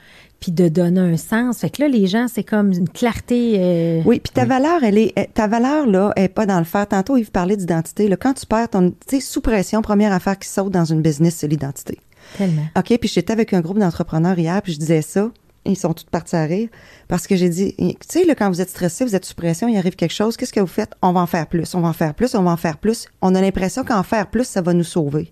puis 0.42 0.52
de 0.52 0.68
donner 0.68 1.00
un 1.00 1.16
sens. 1.18 1.60
Fait 1.60 1.70
que 1.70 1.82
là, 1.84 1.88
les 1.88 2.08
gens, 2.08 2.26
c'est 2.28 2.44
comme 2.44 2.74
une 2.74 2.90
clarté. 2.90 3.56
euh, 3.60 4.02
Oui, 4.06 4.20
puis 4.20 4.34
ta 4.34 4.44
valeur, 4.44 4.84
elle 4.84 4.98
est, 4.98 5.34
ta 5.34 5.48
valeur 5.48 5.86
là, 5.88 6.12
est 6.18 6.28
pas 6.28 6.46
dans 6.46 6.58
le 6.60 6.66
faire. 6.66 6.88
Tantôt, 6.88 7.16
Yves 7.16 7.32
parlait 7.32 7.56
d'identité. 7.56 8.10
Là, 8.10 8.18
quand 8.18 8.34
tu 8.34 8.46
perds 8.46 8.70
ton, 8.70 8.90
tu 8.90 8.96
sais, 9.08 9.20
sous 9.22 9.40
pression, 9.42 9.82
première 9.82 10.12
affaire 10.12 10.38
qui 10.38 10.50
saute 10.50 10.72
dans 10.74 10.84
une 10.84 11.02
business, 11.02 11.36
c'est 11.38 11.48
l'identité. 11.48 12.00
Tellement. 12.38 12.64
OK, 12.76 12.98
puis 12.98 13.10
j'étais 13.10 13.32
avec 13.32 13.54
un 13.54 13.62
groupe 13.62 13.78
d'entrepreneurs 13.80 14.38
hier, 14.38 14.62
puis 14.62 14.74
je 14.74 14.80
disais 14.80 15.02
ça. 15.02 15.32
Ils 15.64 15.78
sont 15.78 15.94
tous 15.94 16.06
partis 16.06 16.36
à 16.36 16.44
rire 16.46 16.70
parce 17.08 17.28
que 17.28 17.36
j'ai 17.36 17.48
dit, 17.50 17.76
tu 17.78 17.96
sais, 18.10 18.24
là, 18.26 18.34
quand 18.34 18.50
vous 18.50 18.62
êtes 18.62 18.72
stressé, 18.72 19.06
vous 19.06 19.16
êtes 19.16 19.26
sous 19.26 19.36
pression, 19.36 19.68
il 19.68 19.78
arrive 19.78 19.96
quelque 19.96 20.12
chose, 20.14 20.36
qu'est-ce 20.36 20.54
que 20.54 20.60
vous 20.60 20.66
faites? 20.66 20.94
On 21.04 21.12
va 21.14 21.20
en 21.20 21.28
faire 21.28 21.46
plus, 21.46 21.76
on 21.76 21.82
va 21.82 21.90
en 21.90 21.94
faire 21.94 22.16
plus, 22.16 22.34
on 22.34 22.42
va 22.42 22.50
en 22.50 22.58
faire 22.58 22.78
plus. 22.80 23.06
On 23.22 23.36
a 23.36 23.42
l'impression 23.42 23.84
qu'en 23.84 24.02
faire 24.02 24.26
plus, 24.26 24.46
ça 24.46 24.64
va 24.64 24.74
nous 24.74 24.84
sauver. 24.84 25.32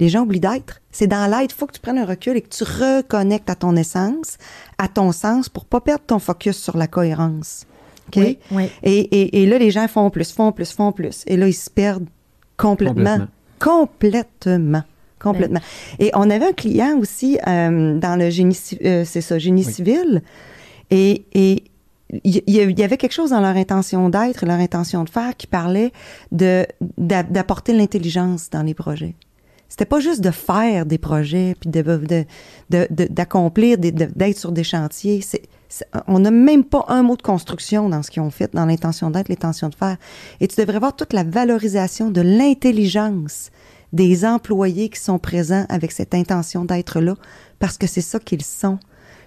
Les 0.00 0.08
gens 0.08 0.22
oublient 0.22 0.40
d'être. 0.40 0.80
C'est 0.90 1.06
dans 1.06 1.30
l'être. 1.30 1.54
Il 1.54 1.58
faut 1.58 1.66
que 1.66 1.72
tu 1.72 1.80
prennes 1.80 1.98
un 1.98 2.04
recul 2.06 2.36
et 2.36 2.40
que 2.42 2.48
tu 2.48 2.64
reconnectes 2.64 3.48
à 3.48 3.54
ton 3.54 3.76
essence, 3.76 4.38
à 4.78 4.88
ton 4.88 5.12
sens, 5.12 5.48
pour 5.48 5.64
pas 5.64 5.80
perdre 5.80 6.04
ton 6.06 6.18
focus 6.18 6.56
sur 6.56 6.76
la 6.76 6.86
cohérence. 6.86 7.66
OK? 8.08 8.16
Oui, 8.16 8.38
oui. 8.50 8.70
Et, 8.82 8.98
et, 8.98 9.42
et 9.42 9.46
là, 9.46 9.58
les 9.58 9.70
gens 9.70 9.86
font 9.88 10.10
plus, 10.10 10.32
font 10.32 10.52
plus, 10.52 10.72
font 10.72 10.92
plus. 10.92 11.22
Et 11.26 11.36
là, 11.36 11.46
ils 11.48 11.52
se 11.54 11.70
perdent 11.70 12.08
complètement. 12.56 13.26
Complètement. 13.60 14.82
Complètement. 15.20 15.60
Et 15.98 16.10
on 16.14 16.28
avait 16.28 16.48
un 16.48 16.52
client 16.52 16.98
aussi 16.98 17.38
euh, 17.46 17.98
dans 17.98 18.16
le 18.16 18.28
génie, 18.28 18.58
euh, 18.84 19.04
c'est 19.06 19.22
ça, 19.22 19.38
génie 19.38 19.64
Oui. 19.64 19.72
civil. 19.72 20.22
Et, 20.90 21.24
et 21.32 21.64
il 22.24 22.42
y, 22.46 22.82
avait 22.82 22.96
quelque 22.98 23.12
chose 23.12 23.30
dans 23.30 23.40
leur 23.40 23.56
intention 23.56 24.10
d'être, 24.10 24.44
leur 24.44 24.58
intention 24.58 25.02
de 25.02 25.08
faire, 25.08 25.34
qui 25.36 25.46
parlait 25.46 25.92
de 26.30 26.66
d'a- 26.98 27.22
d'apporter 27.22 27.72
l'intelligence 27.72 28.50
dans 28.50 28.62
les 28.62 28.74
projets. 28.74 29.14
C'était 29.74 29.86
pas 29.86 29.98
juste 29.98 30.20
de 30.20 30.30
faire 30.30 30.86
des 30.86 30.98
projets 30.98 31.56
puis 31.58 31.68
de 31.68 31.82
de- 31.82 32.24
de- 32.70 33.08
d'accomplir 33.10 33.76
d'être 33.76 34.38
sur 34.38 34.52
des 34.52 34.62
chantiers. 34.62 35.20
C'est 35.20 35.42
on 36.06 36.20
n'a 36.20 36.30
même 36.30 36.62
pas 36.62 36.84
un 36.86 37.02
mot 37.02 37.16
de 37.16 37.22
construction 37.22 37.88
dans 37.88 38.00
ce 38.04 38.12
qu'ils 38.12 38.22
ont 38.22 38.30
fait, 38.30 38.54
dans 38.54 38.66
l'intention 38.66 39.10
d'être, 39.10 39.28
l'intention 39.28 39.68
de 39.70 39.74
faire. 39.74 39.96
Et 40.38 40.46
tu 40.46 40.60
devrais 40.60 40.78
voir 40.78 40.94
toute 40.94 41.12
la 41.12 41.24
valorisation 41.24 42.12
de 42.12 42.20
l'intelligence 42.20 43.50
des 43.92 44.24
employés 44.24 44.90
qui 44.90 45.00
sont 45.00 45.18
présents 45.18 45.66
avec 45.68 45.90
cette 45.90 46.14
intention 46.14 46.64
d'être-là, 46.64 47.16
parce 47.58 47.76
que 47.76 47.88
c'est 47.88 48.00
ça 48.00 48.20
qu'ils 48.20 48.44
sont. 48.44 48.78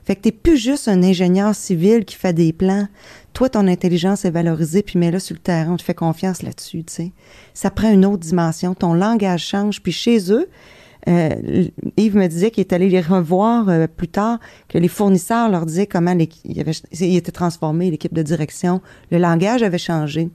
Fait 0.06 0.16
que 0.16 0.22
t'es 0.22 0.32
plus 0.32 0.56
juste 0.56 0.88
un 0.88 1.04
ingénieur 1.04 1.54
civil 1.54 2.06
qui 2.06 2.16
fait 2.16 2.32
des 2.32 2.54
plans. 2.54 2.88
Toi, 3.38 3.50
ton 3.50 3.68
intelligence 3.68 4.26
est 4.26 4.32
valorisée, 4.32 4.82
puis 4.82 4.98
mets-la 4.98 5.20
sur 5.20 5.36
le 5.36 5.40
terrain, 5.40 5.74
on 5.74 5.78
te 5.78 5.84
fait 5.84 5.94
confiance 5.94 6.42
là-dessus, 6.42 6.84
tu 6.84 6.92
sais. 6.92 7.12
Ça 7.54 7.70
prend 7.70 7.92
une 7.92 8.04
autre 8.04 8.24
dimension. 8.24 8.74
Ton 8.74 8.96
langage 8.96 9.46
change, 9.46 9.84
puis 9.84 9.92
chez 9.92 10.32
eux, 10.32 10.48
euh, 11.08 11.66
Yves 11.98 12.16
me 12.16 12.26
disait 12.26 12.50
qu'il 12.50 12.62
est 12.62 12.74
allé 12.74 12.90
les 12.90 13.00
revoir 13.00 13.70
euh, 13.70 13.86
plus 13.86 14.08
tard, 14.08 14.40
que 14.68 14.80
les 14.80 14.88
fournisseurs 14.88 15.50
leur 15.52 15.68
disaient 15.68 15.86
comment 15.86 16.18
il, 16.46 16.60
avait, 16.60 16.72
il 17.00 17.16
était 17.16 17.32
transformé, 17.32 17.92
l'équipe 17.92 18.12
de 18.12 18.24
direction. 18.24 18.82
Le 19.12 19.20
langage 19.20 19.62
avait 19.62 19.78
changé. 19.78 20.30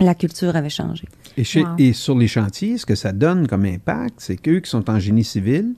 La 0.00 0.14
culture 0.14 0.56
avait 0.56 0.70
changé. 0.70 1.04
Et, 1.36 1.44
chez- 1.44 1.64
Wow. 1.64 1.68
et 1.78 1.92
sur 1.92 2.16
les 2.16 2.28
chantiers, 2.28 2.78
ce 2.78 2.86
que 2.86 2.94
ça 2.94 3.12
donne 3.12 3.46
comme 3.46 3.66
impact, 3.66 4.14
c'est 4.16 4.36
qu'eux 4.38 4.60
qui 4.60 4.70
sont 4.70 4.88
en 4.88 4.98
génie 4.98 5.22
civil, 5.24 5.74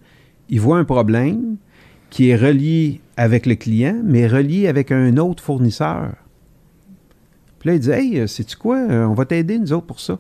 ils 0.49 0.61
voient 0.61 0.79
un 0.79 0.85
problème 0.85 1.57
qui 2.11 2.29
est 2.29 2.37
relié 2.37 3.01
avec 3.17 3.45
le 3.45 3.57
client, 3.57 3.97
mais 4.05 4.29
relié 4.29 4.69
avec 4.69 4.93
un 4.93 5.17
autre 5.17 5.43
fournisseur. 5.43 6.13
Puis 7.65 7.71
là, 7.71 7.77
ils 7.77 7.81
disent 7.81 7.89
Hey, 7.91 8.19
euh, 8.21 8.27
sais-tu 8.27 8.57
quoi? 8.57 8.77
Euh, 8.77 9.07
On 9.07 9.15
va 9.15 9.25
t'aider, 9.25 9.59
nous 9.59 9.73
autres, 9.73 9.87
pour 9.87 10.01
ça. 10.01 10.19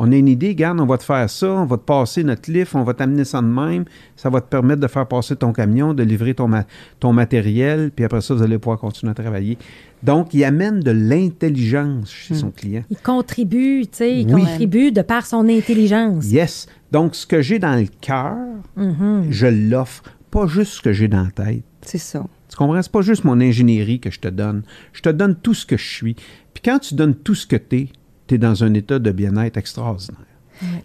On 0.00 0.12
a 0.12 0.14
une 0.14 0.28
idée, 0.28 0.54
garde, 0.54 0.78
on 0.78 0.86
va 0.86 0.96
te 0.98 1.02
faire 1.02 1.28
ça, 1.28 1.50
on 1.50 1.64
va 1.64 1.76
te 1.76 1.82
passer 1.82 2.22
notre 2.22 2.52
lift, 2.52 2.72
on 2.76 2.84
va 2.84 2.94
t'amener 2.94 3.24
ça 3.24 3.40
de 3.40 3.46
même. 3.48 3.84
Ça 4.14 4.30
va 4.30 4.40
te 4.40 4.46
permettre 4.46 4.80
de 4.80 4.86
faire 4.86 5.08
passer 5.08 5.34
ton 5.34 5.52
camion, 5.52 5.92
de 5.94 6.02
livrer 6.04 6.34
ton, 6.34 6.46
ma- 6.46 6.66
ton 7.00 7.12
matériel, 7.12 7.90
puis 7.90 8.04
après 8.04 8.20
ça, 8.20 8.32
vous 8.34 8.42
allez 8.42 8.58
pouvoir 8.58 8.78
continuer 8.78 9.10
à 9.10 9.14
travailler. 9.14 9.58
Donc, 10.04 10.34
il 10.34 10.44
amène 10.44 10.80
de 10.80 10.92
l'intelligence 10.92 12.10
chez 12.10 12.34
son 12.34 12.50
client. 12.50 12.82
Il 12.90 12.96
contribue, 12.98 13.82
tu 13.90 13.96
sais, 13.98 14.20
il 14.20 14.32
Oui. 14.32 14.42
contribue 14.44 14.92
de 14.92 15.02
par 15.02 15.26
son 15.26 15.48
intelligence. 15.48 16.30
Yes. 16.30 16.68
Donc, 16.92 17.14
ce 17.14 17.26
que 17.26 17.42
j'ai 17.42 17.58
dans 17.58 17.74
le 17.74 17.86
cœur, 18.00 18.36
Mhm. 18.76 19.26
je 19.30 19.46
l'offre, 19.48 20.04
pas 20.30 20.46
juste 20.46 20.74
ce 20.74 20.82
que 20.82 20.92
j'ai 20.92 21.08
dans 21.08 21.24
la 21.24 21.30
tête. 21.30 21.64
C'est 21.82 21.98
ça. 21.98 22.24
Tu 22.48 22.56
comprends? 22.56 22.80
C'est 22.82 22.92
pas 22.92 23.02
juste 23.02 23.24
mon 23.24 23.40
ingénierie 23.40 24.00
que 24.00 24.10
je 24.10 24.20
te 24.20 24.28
donne. 24.28 24.62
Je 24.92 25.02
te 25.02 25.08
donne 25.08 25.34
tout 25.34 25.54
ce 25.54 25.66
que 25.66 25.76
je 25.76 25.86
suis. 25.86 26.16
Puis 26.60 26.72
quand 26.72 26.80
tu 26.80 26.94
donnes 26.94 27.14
tout 27.14 27.36
ce 27.36 27.46
que 27.46 27.54
tu 27.54 27.76
es, 27.82 27.88
tu 28.26 28.34
es 28.34 28.38
dans 28.38 28.64
un 28.64 28.74
état 28.74 28.98
de 28.98 29.12
bien-être 29.12 29.56
extraordinaire. 29.56 30.18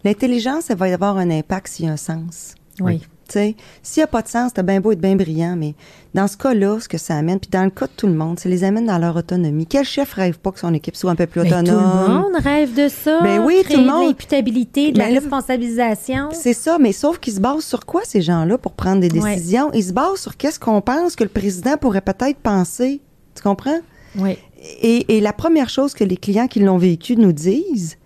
L'intelligence, 0.04 0.70
elle 0.70 0.78
va 0.78 0.88
y 0.88 0.94
avoir 0.94 1.18
un 1.18 1.32
impact 1.32 1.68
s'il 1.68 1.86
y 1.86 1.90
a 1.90 1.94
un 1.94 1.98
sens. 1.98 2.54
Oui. 2.80 3.00
Tu 3.00 3.08
sais, 3.40 3.56
s'il 3.82 4.02
n'y 4.02 4.04
a 4.04 4.08
pas 4.08 4.22
de 4.22 4.28
sens, 4.28 4.54
t'as 4.54 4.62
bien 4.62 4.80
beau 4.82 4.92
être 4.92 5.02
bien 5.02 5.16
brillant, 5.16 5.56
mais 5.58 5.74
dans 6.14 6.28
ce 6.28 6.38
cas-là, 6.38 6.80
ce 6.80 6.88
que 6.88 7.00
ça 7.00 7.16
amène, 7.16 7.40
puis 7.40 7.50
dans 7.50 7.64
le 7.64 7.72
cas 7.72 7.88
de 7.88 7.92
tout 7.98 8.06
le 8.06 8.14
monde, 8.14 8.40
ça 8.40 8.50
les 8.50 8.64
amène 8.64 8.86
dans 8.86 9.00
leur 9.00 9.16
autonomie. 9.16 9.66
Quel 9.66 9.84
chef 9.86 10.14
rêve 10.14 10.38
pas 10.38 10.52
que 10.52 10.60
son 10.60 10.74
équipe 10.76 10.96
soit 10.96 11.10
un 11.10 11.16
peu 11.16 11.26
plus 11.26 11.42
Mais 11.42 11.48
autonome? 11.54 11.66
tout 12.06 12.12
le 12.12 12.14
monde 12.20 12.36
rêve 12.44 12.76
de 12.76 12.88
ça. 12.90 13.20
Ben 13.24 13.40
oui, 13.44 13.64
créer 13.64 13.78
tout 13.78 13.82
le 13.82 13.88
monde. 13.88 14.04
de 14.04 14.08
l'imputabilité, 14.10 14.92
de 14.92 15.00
la 15.00 15.06
Mais 15.08 15.14
là- 15.14 15.20
responsabilisation. 15.22 16.30
C'est 16.34 16.54
ça, 16.54 16.78
mais 16.80 16.92
sauf 16.92 17.18
qu'ils 17.20 17.34
se 17.34 17.40
basent 17.40 17.64
sur 17.66 17.86
quoi, 17.88 18.02
ces 18.04 18.22
gens-là, 18.22 18.60
pour 18.60 18.74
prendre 18.74 19.02
des 19.02 19.10
Ouais. 19.20 19.34
décisions? 19.36 19.72
Ils 19.74 19.86
se 19.86 19.94
basent 19.94 20.20
sur 20.20 20.38
qu'est-ce 20.38 20.60
qu'on 20.60 20.82
pense 20.82 21.16
que 21.16 21.24
le 21.24 21.30
président 21.32 21.78
pourrait 21.78 22.02
peut-être 22.02 22.38
penser. 22.38 23.02
Tu 23.34 23.42
comprends? 23.42 23.80
Oui. 24.18 24.38
Et, 24.82 25.18
et 25.18 25.22
la 25.22 25.34
première 25.34 25.70
chose 25.70 25.94
que 25.94 26.04
les 26.04 26.18
clients 26.18 26.48
qui 26.48 26.60
l'ont 26.60 26.78
vécu 26.78 27.16
nous 27.16 27.34
disent, 27.34 27.98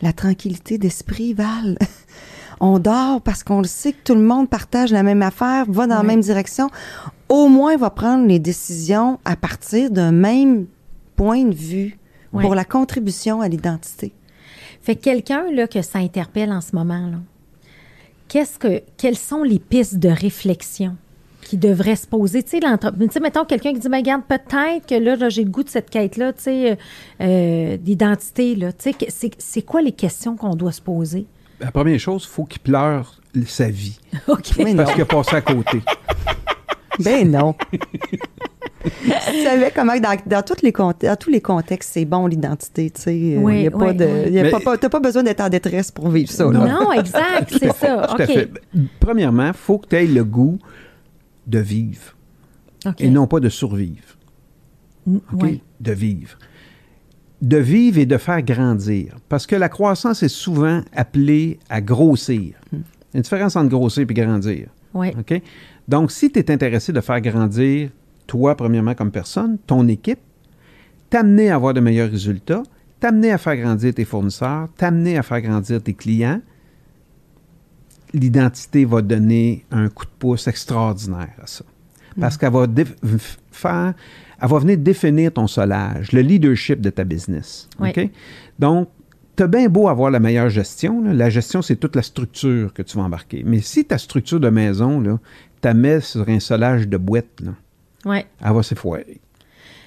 la 0.00 0.12
tranquillité 0.12 0.78
d'esprit, 0.78 1.34
Val. 1.34 1.78
On 2.60 2.78
dort 2.78 3.20
parce 3.20 3.42
qu'on 3.42 3.58
le 3.58 3.66
sait 3.66 3.92
que 3.92 4.02
tout 4.04 4.14
le 4.14 4.22
monde 4.22 4.48
partage 4.48 4.92
la 4.92 5.02
même 5.02 5.22
affaire, 5.22 5.64
va 5.68 5.86
dans 5.86 5.96
la 5.96 6.02
même 6.02 6.20
direction. 6.20 6.70
Au 7.28 7.48
moins, 7.48 7.76
va 7.76 7.90
prendre 7.90 8.26
les 8.26 8.38
décisions 8.38 9.18
à 9.24 9.36
partir 9.36 9.90
d'un 9.90 10.12
même 10.12 10.66
point 11.16 11.44
de 11.44 11.54
vue 11.54 11.98
pour 12.32 12.54
la 12.54 12.64
contribution 12.64 13.40
à 13.40 13.48
l'identité. 13.48 14.12
Fait 14.82 14.96
que 14.96 15.02
quelqu'un 15.02 15.50
là 15.52 15.66
que 15.66 15.82
ça 15.82 15.98
interpelle 15.98 16.52
en 16.52 16.60
ce 16.60 16.74
moment 16.74 17.06
là. 17.08 17.18
Qu'est-ce 18.28 18.58
que 18.58 18.82
quelles 18.96 19.16
sont 19.16 19.42
les 19.42 19.58
pistes 19.58 19.98
de 19.98 20.08
réflexion? 20.08 20.96
Qui 21.54 21.58
devraient 21.58 21.94
se 21.94 22.06
poser, 22.08 22.42
tu 22.42 22.50
sais, 22.50 22.60
l'entre- 22.60 22.90
tu 22.98 23.06
sais, 23.12 23.20
mettons 23.20 23.44
quelqu'un 23.44 23.72
qui 23.72 23.78
dit, 23.78 23.88
ben, 23.88 23.98
regarde, 23.98 24.22
peut-être 24.28 24.86
que 24.88 24.96
là, 24.96 25.14
là, 25.14 25.28
j'ai 25.28 25.44
le 25.44 25.50
goût 25.50 25.62
de 25.62 25.68
cette 25.68 25.88
quête-là, 25.88 26.32
tu 26.32 26.42
sais, 26.42 26.72
euh, 26.72 26.74
euh, 27.20 27.76
d'identité, 27.76 28.56
là, 28.56 28.72
tu 28.72 28.82
sais, 28.82 28.92
que- 28.92 29.04
c'est 29.08 29.30
c'est 29.38 29.62
quoi 29.62 29.80
les 29.80 29.92
questions 29.92 30.34
qu'on 30.36 30.56
doit 30.56 30.72
se 30.72 30.80
poser? 30.82 31.26
La 31.60 31.70
première 31.70 32.00
chose, 32.00 32.24
il 32.28 32.32
faut 32.34 32.44
qu'il 32.44 32.60
pleure 32.60 33.20
sa 33.46 33.68
vie. 33.68 33.98
OK. 34.28 34.50
Oui. 34.58 34.74
Parce 34.74 34.92
qu'il 34.92 35.02
a 35.02 35.06
passé 35.06 35.36
à 35.36 35.40
côté. 35.42 35.80
Ben 37.00 37.28
non. 37.30 37.54
tu 38.84 39.42
savais 39.42 39.72
comment 39.74 39.96
dans, 39.98 40.16
dans, 40.26 40.42
toutes 40.42 40.62
les 40.62 40.70
dans 40.72 41.16
tous 41.18 41.30
les 41.30 41.40
contextes, 41.40 41.90
c'est 41.92 42.04
bon 42.04 42.26
l'identité, 42.28 42.90
tu 42.90 43.00
sais. 43.02 43.16
Il 43.18 43.38
Oui, 43.38 43.62
y 43.62 43.66
a 43.66 43.70
pas 43.70 43.86
oui, 43.88 43.94
de, 43.94 44.04
oui. 44.04 44.32
y 44.32 44.38
a 44.38 44.42
Mais- 44.44 44.50
pas, 44.50 44.60
pas- 44.60 44.76
t'as 44.78 44.88
pas 44.88 45.00
besoin 45.00 45.22
d'être 45.22 45.40
en 45.40 45.48
détresse 45.48 45.90
pour 45.90 46.08
vivre 46.08 46.30
ça. 46.30 46.44
là. 46.44 46.58
Non, 46.66 46.92
exact, 46.92 47.50
c'est 47.58 47.72
ça. 47.72 48.06
Tout 48.08 48.22
à 48.22 48.24
OK. 48.24 48.26
fait. 48.26 48.50
Premièrement, 49.00 49.48
il 49.48 49.52
faut 49.54 49.78
que 49.78 49.88
tu 49.88 49.96
aies 49.96 50.06
le 50.06 50.22
goût 50.24 50.58
de 51.46 51.58
vivre 51.58 52.14
et 52.98 53.10
non 53.10 53.26
pas 53.26 53.40
de 53.40 53.48
survivre. 53.48 54.16
OK? 55.06 55.22
oui. 55.42 55.62
De 55.80 55.92
vivre. 55.92 56.38
De 57.40 57.56
vivre 57.58 57.98
et 57.98 58.06
de 58.06 58.16
faire 58.16 58.42
grandir. 58.42 59.16
Parce 59.28 59.46
que 59.46 59.56
la 59.56 59.68
croissance 59.68 60.22
est 60.22 60.28
souvent 60.28 60.80
appelée 60.94 61.58
à 61.68 61.80
grossir. 61.80 62.54
Il 62.72 62.78
y 62.78 62.78
a 62.78 63.16
une 63.16 63.22
différence 63.22 63.56
entre 63.56 63.68
grossir 63.68 64.06
et 64.08 64.14
grandir. 64.14 64.68
Oui. 64.94 65.08
Donc, 65.88 66.10
si 66.10 66.30
tu 66.30 66.38
es 66.38 66.50
intéressé 66.50 66.92
de 66.92 67.00
faire 67.00 67.20
grandir 67.20 67.90
toi, 68.26 68.56
premièrement, 68.56 68.94
comme 68.94 69.10
personne, 69.10 69.58
ton 69.66 69.86
équipe, 69.88 70.20
t'amener 71.10 71.50
à 71.50 71.56
avoir 71.56 71.74
de 71.74 71.80
meilleurs 71.80 72.10
résultats, 72.10 72.62
t'amener 73.00 73.32
à 73.32 73.38
faire 73.38 73.56
grandir 73.56 73.92
tes 73.92 74.04
fournisseurs, 74.04 74.68
t'amener 74.76 75.18
à 75.18 75.22
faire 75.22 75.42
grandir 75.42 75.82
tes 75.82 75.92
clients, 75.92 76.40
l'identité 78.14 78.84
va 78.86 79.02
donner 79.02 79.64
un 79.70 79.88
coup 79.88 80.04
de 80.06 80.10
pouce 80.18 80.46
extraordinaire 80.48 81.34
à 81.42 81.46
ça. 81.46 81.64
Parce 82.18 82.36
qu'elle 82.36 82.52
va 82.52 82.66
faire, 83.50 83.92
elle 84.40 84.48
va 84.48 84.58
venir 84.60 84.78
définir 84.78 85.32
ton 85.32 85.46
solage, 85.48 86.12
le 86.12 86.20
leadership 86.20 86.80
de 86.80 86.90
ta 86.90 87.02
business. 87.04 87.68
Oui. 87.80 87.92
Donc, 88.58 88.88
t'as 89.34 89.48
bien 89.48 89.68
beau 89.68 89.88
avoir 89.88 90.10
la 90.12 90.20
meilleure 90.20 90.48
gestion. 90.48 91.02
là. 91.02 91.12
La 91.12 91.28
gestion, 91.28 91.60
c'est 91.60 91.74
toute 91.76 91.96
la 91.96 92.02
structure 92.02 92.72
que 92.72 92.82
tu 92.82 92.96
vas 92.96 93.02
embarquer. 93.02 93.42
Mais 93.44 93.60
si 93.60 93.84
ta 93.84 93.98
structure 93.98 94.38
de 94.38 94.48
maison, 94.48 95.02
tu 95.60 95.74
mets 95.74 96.00
sur 96.00 96.28
un 96.28 96.38
solage 96.38 96.86
de 96.88 96.96
boîte, 96.96 97.40
là, 97.42 97.52
Ouais. 98.04 98.26
elle 98.44 98.52
va 98.52 98.62
s'effoirer. 98.62 99.20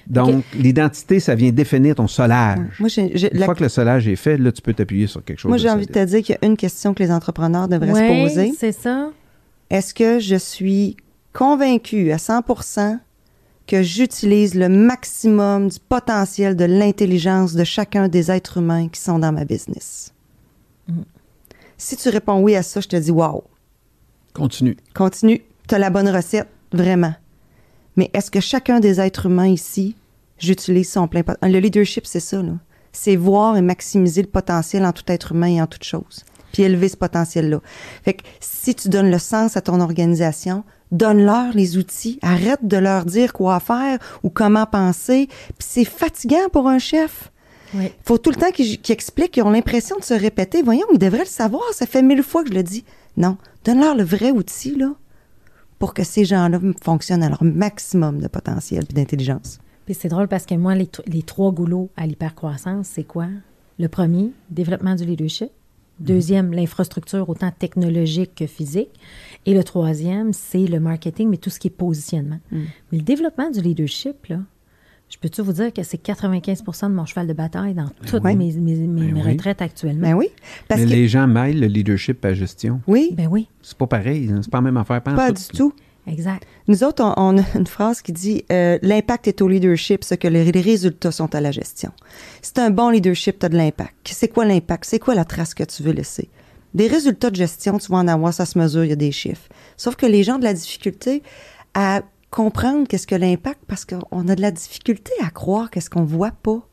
Donc, 0.08 0.44
l'identité, 0.54 1.20
ça 1.20 1.34
vient 1.34 1.50
définir 1.52 1.94
ton 1.96 2.06
solage. 2.08 2.78
Moi, 2.80 2.88
j'ai, 2.88 3.10
j'ai- 3.16 3.32
Une 3.32 3.40
la- 3.40 3.44
fois 3.44 3.54
que 3.54 3.62
le 3.62 3.68
solage 3.68 4.08
est 4.08 4.16
fait, 4.16 4.38
là, 4.38 4.50
tu 4.52 4.62
peux 4.62 4.72
t'appuyer 4.72 5.06
sur 5.06 5.22
quelque 5.24 5.38
chose 5.38 5.48
moi, 5.50 5.58
j'ai 5.58 5.68
envie 5.68 5.86
de 5.86 5.92
te 5.92 6.02
dire 6.04 6.22
qu'il 6.22 6.34
y 6.40 6.44
a 6.44 6.46
une 6.48 6.56
question 6.56 6.94
que 6.94 7.02
les 7.02 7.10
entrepreneurs 7.12 7.68
devraient 7.68 7.92
Ouais, 7.92 8.26
se 8.28 8.34
poser. 8.34 8.52
c'est 8.58 8.72
ça. 8.72 9.10
Est-ce 9.70 9.92
que 9.92 10.18
je 10.18 10.36
suis 10.36 10.96
convaincue 11.34 12.10
à 12.10 12.16
100% 12.16 12.98
que 13.66 13.82
j'utilise 13.82 14.54
le 14.54 14.70
maximum 14.70 15.68
du 15.68 15.76
potentiel 15.78 16.56
de 16.56 16.64
l'intelligence 16.64 17.52
de 17.54 17.64
chacun 17.64 18.08
des 18.08 18.30
êtres 18.30 18.56
humains 18.56 18.88
qui 18.88 19.00
sont 19.00 19.18
dans 19.18 19.30
ma 19.32 19.44
business? 19.44 20.14
Mm. 20.88 21.02
Si 21.76 21.96
tu 21.98 22.08
réponds 22.08 22.40
oui 22.42 22.56
à 22.56 22.62
ça, 22.62 22.80
je 22.80 22.88
te 22.88 22.96
dis 22.96 23.10
wow, 23.10 23.44
Continue. 24.32 24.76
continue, 24.94 25.42
tu 25.68 25.74
as 25.74 25.78
la 25.78 25.90
bonne 25.90 26.08
recette, 26.08 26.48
vraiment. 26.72 27.14
Mais 27.96 28.10
est-ce 28.14 28.30
que 28.30 28.40
chacun 28.40 28.80
des 28.80 29.00
êtres 29.00 29.26
humains 29.26 29.48
ici, 29.48 29.96
j'utilise 30.38 30.90
son 30.90 31.08
plein 31.08 31.22
potentiel? 31.22 31.52
Le 31.52 31.58
leadership, 31.58 32.06
c'est 32.06 32.20
ça, 32.20 32.42
là. 32.42 32.52
C'est 32.92 33.16
voir 33.16 33.56
et 33.56 33.62
maximiser 33.62 34.22
le 34.22 34.28
potentiel 34.28 34.84
en 34.84 34.92
tout 34.92 35.04
être 35.08 35.32
humain 35.32 35.48
et 35.48 35.62
en 35.62 35.66
toute 35.66 35.84
chose. 35.84 36.24
Puis 36.52 36.62
élever 36.62 36.88
ce 36.88 36.96
potentiel-là. 36.96 37.60
Fait 38.02 38.14
que 38.14 38.24
si 38.40 38.74
tu 38.74 38.88
donnes 38.88 39.10
le 39.10 39.18
sens 39.18 39.56
à 39.56 39.60
ton 39.60 39.80
organisation, 39.80 40.64
donne-leur 40.90 41.52
les 41.52 41.76
outils. 41.76 42.18
Arrête 42.22 42.66
de 42.66 42.76
leur 42.76 43.04
dire 43.04 43.32
quoi 43.32 43.60
faire 43.60 43.98
ou 44.22 44.30
comment 44.30 44.66
penser. 44.66 45.28
Puis 45.58 45.68
c'est 45.68 45.84
fatigant 45.84 46.48
pour 46.52 46.68
un 46.68 46.78
chef. 46.78 47.30
Oui. 47.74 47.92
faut 48.02 48.16
tout 48.16 48.30
le 48.30 48.36
temps 48.36 48.50
qu'ils 48.50 48.80
qu'ils 48.80 48.94
expliquent, 48.94 49.32
qu'ils 49.32 49.42
ont 49.42 49.50
l'impression 49.50 49.96
de 49.98 50.04
se 50.04 50.14
répéter. 50.14 50.62
Voyons, 50.62 50.86
ils 50.90 50.98
devraient 50.98 51.18
le 51.20 51.26
savoir. 51.26 51.62
Ça 51.72 51.84
fait 51.84 52.02
mille 52.02 52.22
fois 52.22 52.42
que 52.42 52.48
je 52.48 52.54
le 52.54 52.62
dis. 52.62 52.84
Non, 53.18 53.36
donne-leur 53.64 53.94
le 53.94 54.04
vrai 54.04 54.30
outil, 54.30 54.74
là, 54.74 54.94
pour 55.78 55.92
que 55.92 56.02
ces 56.02 56.24
gens-là 56.24 56.60
fonctionnent 56.82 57.22
à 57.22 57.28
leur 57.28 57.44
maximum 57.44 58.20
de 58.20 58.28
potentiel 58.28 58.84
et 58.88 58.92
d'intelligence. 58.94 59.58
Puis 59.88 59.94
c'est 59.94 60.08
drôle 60.10 60.28
parce 60.28 60.44
que 60.44 60.54
moi, 60.54 60.74
les, 60.74 60.84
tr- 60.84 61.00
les 61.06 61.22
trois 61.22 61.50
goulots 61.50 61.88
à 61.96 62.06
l'hypercroissance, 62.06 62.88
c'est 62.88 63.04
quoi? 63.04 63.26
Le 63.78 63.88
premier, 63.88 64.32
développement 64.50 64.94
du 64.94 65.06
leadership. 65.06 65.48
Deuxième, 65.98 66.52
l'infrastructure, 66.52 67.26
autant 67.30 67.50
technologique 67.58 68.34
que 68.34 68.46
physique. 68.46 68.90
Et 69.46 69.54
le 69.54 69.64
troisième, 69.64 70.34
c'est 70.34 70.66
le 70.66 70.78
marketing, 70.78 71.30
mais 71.30 71.38
tout 71.38 71.48
ce 71.48 71.58
qui 71.58 71.68
est 71.68 71.70
positionnement. 71.70 72.38
Mm. 72.52 72.58
Mais 72.92 72.98
le 72.98 73.02
développement 73.04 73.48
du 73.50 73.62
leadership, 73.62 74.26
là, 74.26 74.40
je 75.08 75.16
peux-tu 75.16 75.40
vous 75.40 75.54
dire 75.54 75.72
que 75.72 75.82
c'est 75.82 75.96
95% 76.04 76.90
de 76.90 76.94
mon 76.94 77.06
cheval 77.06 77.26
de 77.26 77.32
bataille 77.32 77.72
dans 77.72 77.88
toutes 78.06 78.22
oui. 78.24 78.36
mes, 78.36 78.52
mes- 78.52 78.74
mes- 78.76 78.86
Ben 79.06 79.14
mes 79.14 79.22
oui. 79.24 79.32
retraites 79.32 79.62
actuellement? 79.62 80.02
Ben 80.10 80.14
oui. 80.14 80.26
Parce 80.68 80.82
Mais 80.82 80.86
que, 80.86 80.92
les 80.92 81.08
gens 81.08 81.26
mêlent 81.26 81.60
le 81.60 81.66
leadership 81.66 82.22
à 82.26 82.28
la 82.28 82.34
gestion. 82.34 82.82
oui, 82.86 83.14
Ben 83.16 83.26
oui, 83.26 83.48
C'est 83.62 83.78
pas 83.78 83.86
pareil. 83.86 84.28
hein. 84.30 84.40
C'est 84.42 84.50
pas 84.50 84.58
la 84.58 84.62
même 84.62 84.76
affaire. 84.76 85.02
pas 85.02 85.30
en 85.30 85.32
du 85.32 85.42
tout. 85.56 85.72
Exact. 86.08 86.46
Nous 86.66 86.84
autres, 86.84 87.02
on, 87.16 87.38
a 87.38 87.42
une 87.54 87.66
phrase 87.66 88.02
qui 88.02 88.12
dit 88.12 88.44
euh, 88.50 88.78
L'impact 88.82 89.28
est 89.28 89.40
au 89.42 89.48
leadership, 89.48 90.04
ce 90.04 90.14
que 90.14 90.28
les 90.28 90.50
les 90.50 90.60
résultats 90.60 91.12
sont 91.12 91.34
à 91.34 91.40
la 91.40 91.50
gestion. 91.50 91.92
Si 92.42 92.52
tu 92.52 92.60
un 92.60 92.70
bon 92.70 92.90
leadership, 92.90 93.38
tu 93.38 93.46
as 93.46 93.48
de 93.48 93.56
l'impact. 93.56 93.94
C'est 94.04 94.28
quoi 94.28 94.44
l'impact? 94.44 94.84
C'est 94.84 94.98
quoi 94.98 95.14
la 95.14 95.24
trace 95.24 95.54
que 95.54 95.64
tu 95.64 95.82
veux 95.82 95.92
laisser? 95.92 96.28
Des 96.74 96.86
résultats 96.86 97.30
de 97.30 97.36
gestion, 97.36 97.78
tu 97.78 97.90
vas 97.90 97.98
en 97.98 98.08
avoir, 98.08 98.34
ça 98.34 98.44
se 98.44 98.58
mesure, 98.58 98.84
il 98.84 98.90
y 98.90 98.92
a 98.92 98.96
des 98.96 99.12
chiffres. 99.12 99.48
Sauf 99.76 99.96
que 99.96 100.06
les 100.06 100.22
gens 100.22 100.36
ont 100.36 100.38
de 100.38 100.44
la 100.44 100.54
difficulté 100.54 101.22
à 101.74 102.02
comprendre 102.30 102.86
qu'est-ce 102.86 103.06
que 103.06 103.14
l'impact 103.14 103.60
parce 103.66 103.84
qu'on 103.84 104.28
a 104.28 104.34
de 104.34 104.42
la 104.42 104.50
difficulté 104.50 105.12
à 105.24 105.30
croire 105.30 105.70
qu'est-ce 105.70 105.90
qu'on 105.90 106.04
voit 106.04 106.30
pas. 106.30 106.67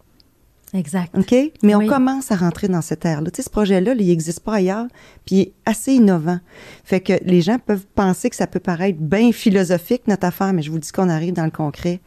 Exact. 0.75 1.17
OK? 1.17 1.31
Mais 1.63 1.73
Oui. 1.75 1.85
on 1.85 1.87
commence 1.87 2.31
à 2.31 2.35
rentrer 2.35 2.67
dans 2.67 2.81
cette 2.81 3.05
ère-là. 3.05 3.31
Tu 3.31 3.37
sais, 3.37 3.43
ce 3.43 3.49
projet-là, 3.49 3.95
là, 3.95 4.01
il 4.01 4.07
n'existe 4.07 4.41
pas 4.41 4.55
ailleurs, 4.55 4.87
puis 5.25 5.35
il 5.35 5.41
est 5.41 5.53
assez 5.65 5.93
innovant. 5.93 6.39
Fait 6.83 6.99
que 6.99 7.13
les 7.23 7.41
gens 7.41 7.57
peuvent 7.59 7.85
penser 7.95 8.29
que 8.29 8.35
ça 8.35 8.45
peut 8.47 8.59
paraître 8.59 8.99
bien 8.99 9.31
philosophique, 9.31 10.03
notre 10.07 10.25
affaire, 10.25 10.51
mais 10.53 10.61
je 10.61 10.71
vous 10.71 10.79
dis 10.79 10.91
qu'on 10.91 11.07
arrive 11.09 11.33
dans 11.33 11.45
le 11.45 11.51
concret, 11.51 12.01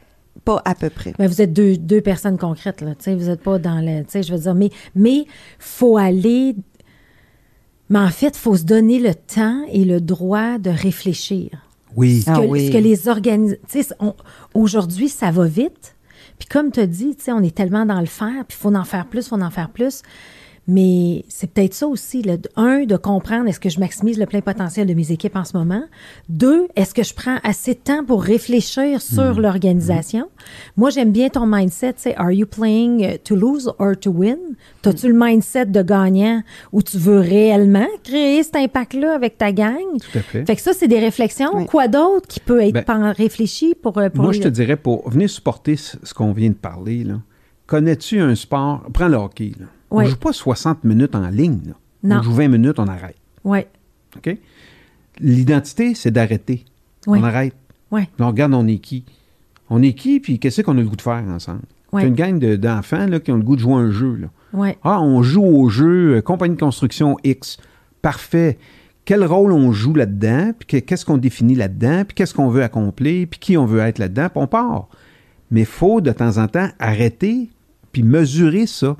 pas 0.44 0.60
à 0.64 0.74
peu 0.74 0.90
près. 0.90 1.14
Ben, 1.18 1.26
vous 1.28 1.40
êtes 1.40 1.52
deux, 1.52 1.76
deux 1.76 2.00
personnes 2.00 2.36
concrètes, 2.38 2.80
là. 2.82 2.94
Tu 2.94 3.04
sais, 3.04 3.14
vous 3.14 3.26
n'êtes 3.26 3.42
pas 3.42 3.58
dans 3.58 3.80
le. 3.80 4.02
Tu 4.04 4.10
sais, 4.10 4.22
je 4.22 4.32
veux 4.34 4.40
dire, 4.40 4.54
mais 4.54 4.70
mais 4.94 5.24
faut 5.58 5.96
aller. 5.96 6.54
Mais 7.90 7.98
en 8.00 8.10
fait, 8.10 8.28
il 8.36 8.38
faut 8.38 8.56
se 8.56 8.64
donner 8.64 8.98
le 8.98 9.14
temps 9.14 9.64
et 9.72 9.84
le 9.84 10.00
droit 10.00 10.58
de 10.58 10.68
réfléchir. 10.70 11.50
Oui. 11.96 12.20
Ce 12.20 12.30
Ah 12.30 12.34
que, 12.40 12.46
oui. 12.46 12.66
ce 12.66 12.72
que 12.72 12.76
les 12.78 13.08
organisations. 13.08 13.62
Tu 13.68 13.82
sais, 13.82 13.94
on- 13.98 14.14
aujourd'hui, 14.54 15.08
ça 15.08 15.30
va 15.30 15.46
vite. 15.46 15.94
Puis 16.38 16.48
comme 16.48 16.70
tu 16.70 16.80
as 16.80 16.86
dit, 16.86 17.16
on 17.28 17.42
est 17.42 17.54
tellement 17.54 17.86
dans 17.86 18.00
le 18.00 18.06
faire, 18.06 18.44
puis 18.46 18.56
il 18.58 18.62
faut 18.62 18.74
en 18.74 18.84
faire 18.84 19.06
plus, 19.06 19.26
il 19.26 19.28
faut 19.28 19.40
en 19.40 19.50
faire 19.50 19.70
plus. 19.70 20.02
Mais 20.68 21.24
c'est 21.28 21.50
peut-être 21.50 21.72
ça 21.72 21.86
aussi. 21.88 22.22
Là. 22.22 22.36
Un, 22.56 22.84
de 22.84 22.96
comprendre 22.96 23.48
est-ce 23.48 23.58
que 23.58 23.70
je 23.70 23.80
maximise 23.80 24.18
le 24.18 24.26
plein 24.26 24.42
potentiel 24.42 24.86
de 24.86 24.92
mes 24.92 25.10
équipes 25.10 25.34
en 25.34 25.44
ce 25.44 25.56
moment. 25.56 25.82
Deux, 26.28 26.68
est-ce 26.76 26.92
que 26.92 27.02
je 27.02 27.14
prends 27.14 27.38
assez 27.42 27.72
de 27.72 27.78
temps 27.78 28.04
pour 28.04 28.22
réfléchir 28.22 29.00
sur 29.00 29.40
l'organisation? 29.40 30.28
Moi, 30.76 30.90
j'aime 30.90 31.10
bien 31.10 31.30
ton 31.30 31.46
mindset. 31.46 31.94
C'est 31.96 32.14
Are 32.16 32.30
you 32.30 32.46
playing 32.46 33.00
uh, 33.02 33.18
to 33.18 33.34
lose 33.34 33.72
or 33.78 33.98
to 33.98 34.10
win? 34.10 34.36
T'as-tu 34.82 35.08
le 35.08 35.18
mindset 35.18 35.66
de 35.66 35.82
gagnant 35.82 36.42
où 36.72 36.82
tu 36.82 36.98
veux 36.98 37.18
réellement 37.18 37.86
créer 38.04 38.42
cet 38.42 38.56
impact-là 38.56 39.14
avec 39.14 39.38
ta 39.38 39.52
gang? 39.52 39.78
Tout 40.12 40.18
à 40.18 40.20
fait. 40.22 40.44
Fait 40.44 40.56
que 40.56 40.60
ça, 40.60 40.72
c'est 40.74 40.88
des 40.88 41.00
réflexions. 41.00 41.50
Oui. 41.54 41.66
Quoi 41.66 41.88
d'autre 41.88 42.28
qui 42.28 42.40
peut 42.40 42.60
être 42.60 42.84
Ben, 42.86 43.12
réfléchi 43.12 43.74
pour, 43.74 43.96
euh, 43.96 44.10
pour 44.10 44.24
Moi, 44.24 44.32
je 44.34 44.40
te 44.40 44.48
dirais, 44.48 44.76
pour 44.76 45.08
venir 45.08 45.30
supporter 45.30 45.76
ce, 45.76 45.96
ce 46.02 46.12
qu'on 46.12 46.32
vient 46.32 46.50
de 46.50 46.54
parler, 46.54 47.04
là, 47.04 47.14
connais-tu 47.66 48.20
un 48.20 48.34
sport? 48.34 48.82
Prends 48.92 49.08
le 49.08 49.16
hockey. 49.16 49.52
Là. 49.58 49.66
Oui. 49.90 50.04
On 50.04 50.08
joue 50.08 50.16
pas 50.16 50.32
60 50.32 50.84
minutes 50.84 51.14
en 51.14 51.28
ligne. 51.28 51.60
là. 51.66 51.72
Non. 52.02 52.16
On 52.18 52.22
joue 52.22 52.32
20 52.34 52.48
minutes, 52.48 52.78
on 52.78 52.86
arrête. 52.88 53.16
Ouais, 53.44 53.66
OK? 54.16 54.36
L'identité, 55.20 55.94
c'est 55.94 56.10
d'arrêter. 56.10 56.64
Oui. 57.06 57.18
On 57.20 57.24
arrête. 57.24 57.54
ouais, 57.90 58.08
on 58.18 58.26
regarde, 58.28 58.54
on 58.54 58.66
est 58.66 58.78
qui? 58.78 59.04
On 59.70 59.82
est 59.82 59.92
qui, 59.94 60.20
puis 60.20 60.38
qu'est-ce 60.38 60.62
qu'on 60.62 60.76
a 60.78 60.80
le 60.80 60.86
goût 60.88 60.96
de 60.96 61.02
faire 61.02 61.22
ensemble? 61.28 61.62
Ouais. 61.92 62.02
C'est 62.02 62.08
une 62.08 62.14
gang 62.14 62.38
de- 62.38 62.56
d'enfants 62.56 63.06
qui 63.18 63.32
ont 63.32 63.36
le 63.36 63.42
goût 63.42 63.56
de 63.56 63.60
jouer 63.60 63.74
à 63.74 63.78
un 63.78 63.90
jeu. 63.90 64.14
Là. 64.16 64.28
ouais. 64.52 64.78
Ah, 64.84 65.00
on 65.00 65.22
joue 65.22 65.42
au 65.44 65.68
jeu 65.68 66.16
euh, 66.16 66.20
compagnie 66.20 66.54
de 66.54 66.60
construction 66.60 67.16
X. 67.24 67.56
Parfait. 68.02 68.58
Quel 69.04 69.24
rôle 69.24 69.52
on 69.52 69.72
joue 69.72 69.94
là-dedans? 69.94 70.52
Puis 70.58 70.66
que- 70.66 70.84
qu'est-ce 70.86 71.04
qu'on 71.06 71.16
définit 71.18 71.54
là-dedans? 71.54 72.04
Puis 72.04 72.14
qu'est-ce 72.14 72.34
qu'on 72.34 72.48
veut 72.48 72.62
accomplir? 72.62 73.26
Puis 73.28 73.40
qui 73.40 73.56
on 73.56 73.64
veut 73.64 73.80
être 73.80 73.98
là-dedans? 73.98 74.28
Puis 74.28 74.40
on 74.42 74.46
part. 74.46 74.88
Mais 75.50 75.60
il 75.60 75.66
faut 75.66 76.00
de 76.02 76.12
temps 76.12 76.36
en 76.38 76.46
temps 76.46 76.68
arrêter 76.78 77.48
puis 77.92 78.02
mesurer 78.02 78.66
ça. 78.66 78.96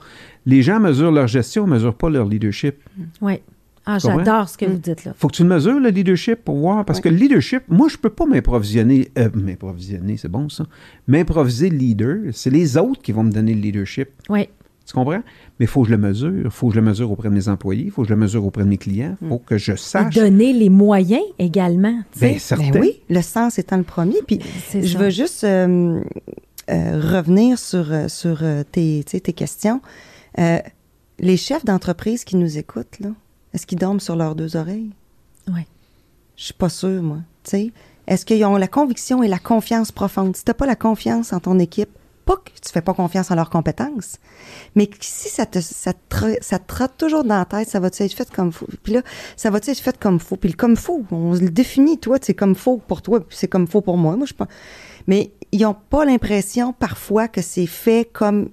Les 0.49 0.63
gens 0.63 0.81
mesurent 0.81 1.13
leur 1.13 1.27
gestion, 1.29 1.67
ne 1.67 1.73
mesurent 1.73 1.95
pas 1.95 2.11
leur 2.11 2.27
leadership. 2.27 2.77
ouais. 3.21 3.43
Ah, 3.91 3.99
j'adore 3.99 4.51
ce 4.51 4.59
que 4.59 4.67
vous 4.67 4.77
dites 4.77 5.07
là. 5.07 5.15
faut 5.17 5.29
que 5.29 5.37
tu 5.37 5.43
le 5.45 5.49
mesures, 5.49 5.81
le 5.81 5.89
leadership, 5.89 6.45
pour 6.45 6.57
voir. 6.57 6.85
Parce 6.85 7.01
que 7.01 7.09
le 7.09 7.17
leadership, 7.17 7.63
moi, 7.69 7.89
je 7.89 7.97
peux 7.97 8.11
pas 8.11 8.27
m'improvisionner. 8.27 9.09
euh, 9.17 9.31
m'improvisionner, 9.33 10.19
c'est 10.19 10.29
bon 10.29 10.51
ça. 10.51 10.65
M'improviser 11.07 11.71
leader, 11.71 12.19
c'est 12.33 12.51
les 12.51 12.77
autres 12.77 13.01
qui 13.01 13.13
vont 13.13 13.23
me 13.25 13.33
donner 13.33 13.55
le 13.55 13.61
leadership. 13.63 14.09
Ouais. 14.29 14.51
Tu 14.87 14.93
comprends? 14.93 15.23
Mais 15.59 15.65
il 15.65 15.67
faut 15.67 15.83
que 15.83 15.89
je 15.89 15.93
le 15.95 15.99
mesure. 15.99 16.33
Il 16.45 16.51
faut 16.51 16.69
que 16.69 16.75
je 16.75 16.81
le 16.81 16.87
mesure 16.87 17.11
auprès 17.11 17.31
de 17.31 17.35
mes 17.35 17.49
employés. 17.49 17.85
Il 17.85 17.91
faut 17.91 18.03
que 18.03 18.09
je 18.09 18.13
le 18.15 18.21
mesure 18.21 18.45
auprès 18.45 18.63
de 18.65 18.69
mes 18.69 18.77
clients. 18.77 19.17
Il 19.23 19.29
faut 19.29 19.39
que 19.39 19.57
je 19.57 19.73
Et 19.73 19.77
sache. 19.79 20.15
donner 20.15 20.53
les 20.53 20.69
moyens 20.69 21.23
également. 21.39 22.03
Bien, 22.21 22.39
certain. 22.39 22.71
Ben 22.73 22.81
oui, 22.83 23.01
le 23.09 23.23
sens 23.23 23.59
étant 23.59 23.79
le 23.79 23.85
premier. 23.85 24.17
Puis 24.27 24.39
je 24.75 24.87
ça. 24.87 24.99
veux 24.99 25.09
juste 25.11 25.45
euh, 25.45 26.01
euh, 26.71 27.01
revenir 27.01 27.59
sur, 27.59 27.91
euh, 27.91 28.09
sur 28.09 28.43
tes, 28.71 29.03
tes 29.05 29.33
questions. 29.33 29.81
Euh, 30.39 30.59
les 31.19 31.37
chefs 31.37 31.65
d'entreprise 31.65 32.25
qui 32.25 32.37
nous 32.37 32.59
écoutent, 32.59 32.99
là, 33.01 33.11
est-ce 33.53 33.67
qu'ils 33.67 33.79
dorment 33.79 34.01
sur 34.01 34.17
leurs 34.17 34.35
deux 34.35 34.57
oreilles? 34.57 34.91
Ouais. 35.49 35.67
Je 36.37 36.45
suis 36.45 36.55
pas 36.55 36.69
sûre, 36.69 37.03
moi. 37.03 37.19
Tu 37.43 37.51
sais, 37.51 37.73
est-ce 38.07 38.25
qu'ils 38.25 38.45
ont 38.45 38.57
la 38.57 38.69
conviction 38.69 39.23
et 39.23 39.29
la 39.29 39.39
confiance 39.39 39.91
profonde? 39.91 40.37
Si 40.37 40.45
tu 40.45 40.55
pas 40.55 40.67
la 40.67 40.77
confiance 40.77 41.33
en 41.33 41.41
ton 41.41 41.59
équipe, 41.59 41.91
pas 42.25 42.37
que 42.37 42.51
tu 42.51 42.71
fais 42.71 42.83
pas 42.83 42.93
confiance 42.93 43.31
en 43.31 43.35
leurs 43.35 43.49
compétences, 43.49 44.19
mais 44.75 44.91
si 45.01 45.31
ça 45.31 45.47
te, 45.47 45.61
ça 45.61 45.95
te, 45.95 46.37
ça 46.43 46.59
te 46.59 46.67
trotte 46.67 46.93
toujours 46.99 47.25
dans 47.25 47.39
la 47.39 47.47
tête, 47.47 47.71
ça 47.71 47.81
va-tu 47.81 48.03
être 48.03 48.13
fait 48.13 48.31
comme 48.31 48.53
faut? 48.53 48.69
Puis 48.83 48.93
là, 48.93 49.03
ça 49.35 49.49
va-tu 49.49 49.71
être 49.71 49.81
fait 49.81 49.99
comme 49.99 50.21
faut? 50.21 50.37
Puis 50.37 50.51
le 50.51 50.57
comme 50.57 50.77
faut, 50.77 51.05
on 51.11 51.33
le 51.33 51.49
définit, 51.49 51.99
toi, 51.99 52.19
c'est 52.21 52.35
comme 52.35 52.55
faut 52.55 52.77
pour 52.77 53.01
toi, 53.01 53.21
puis 53.21 53.37
c'est 53.37 53.49
comme 53.49 53.67
faut 53.67 53.81
pour 53.81 53.97
moi. 53.97 54.15
Moi, 54.15 54.27
je 54.27 54.35
pas. 54.35 54.47
Mais 55.07 55.33
ils 55.53 55.65
ont 55.65 55.75
pas 55.75 56.05
l'impression, 56.05 56.75
parfois, 56.75 57.29
que 57.29 57.41
c'est 57.41 57.67
fait 57.67 58.07
comme 58.13 58.51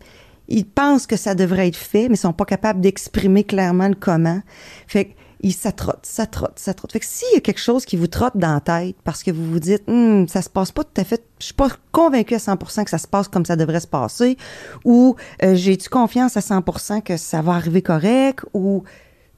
ils 0.47 0.65
pensent 0.65 1.07
que 1.07 1.15
ça 1.15 1.35
devrait 1.35 1.67
être 1.67 1.75
fait, 1.75 2.09
mais 2.09 2.15
sont 2.15 2.33
pas 2.33 2.45
capables 2.45 2.81
d'exprimer 2.81 3.43
clairement 3.43 3.87
le 3.87 3.95
comment. 3.95 4.41
Fait 4.87 5.05
que 5.05 5.11
ils, 5.41 5.53
ça 5.53 5.71
ça 6.01 6.25
ça. 6.55 6.73
Fait 6.91 6.99
que 6.99 7.05
s'il 7.05 7.33
y 7.33 7.37
a 7.37 7.39
quelque 7.39 7.59
chose 7.59 7.85
qui 7.85 7.97
vous 7.97 8.07
trotte 8.07 8.35
dans 8.35 8.53
la 8.53 8.61
tête 8.61 8.95
parce 9.03 9.21
que 9.21 9.31
vous 9.31 9.45
vous 9.45 9.59
dites, 9.59 9.83
Hum, 9.87 10.27
ça 10.27 10.41
se 10.41 10.49
passe 10.49 10.71
pas 10.71 10.83
tout 10.83 10.99
à 10.99 11.03
fait, 11.03 11.23
je 11.39 11.45
suis 11.45 11.53
pas 11.53 11.69
convaincue 11.91 12.35
à 12.35 12.39
100% 12.39 12.83
que 12.83 12.89
ça 12.89 12.97
se 12.97 13.07
passe 13.07 13.27
comme 13.27 13.45
ça 13.45 13.55
devrait 13.55 13.79
se 13.79 13.87
passer, 13.87 14.37
ou 14.85 15.15
euh, 15.43 15.53
j'ai-tu 15.55 15.89
confiance 15.89 16.37
à 16.37 16.39
100% 16.39 17.03
que 17.03 17.17
ça 17.17 17.41
va 17.41 17.53
arriver 17.53 17.81
correct, 17.81 18.45
ou 18.53 18.83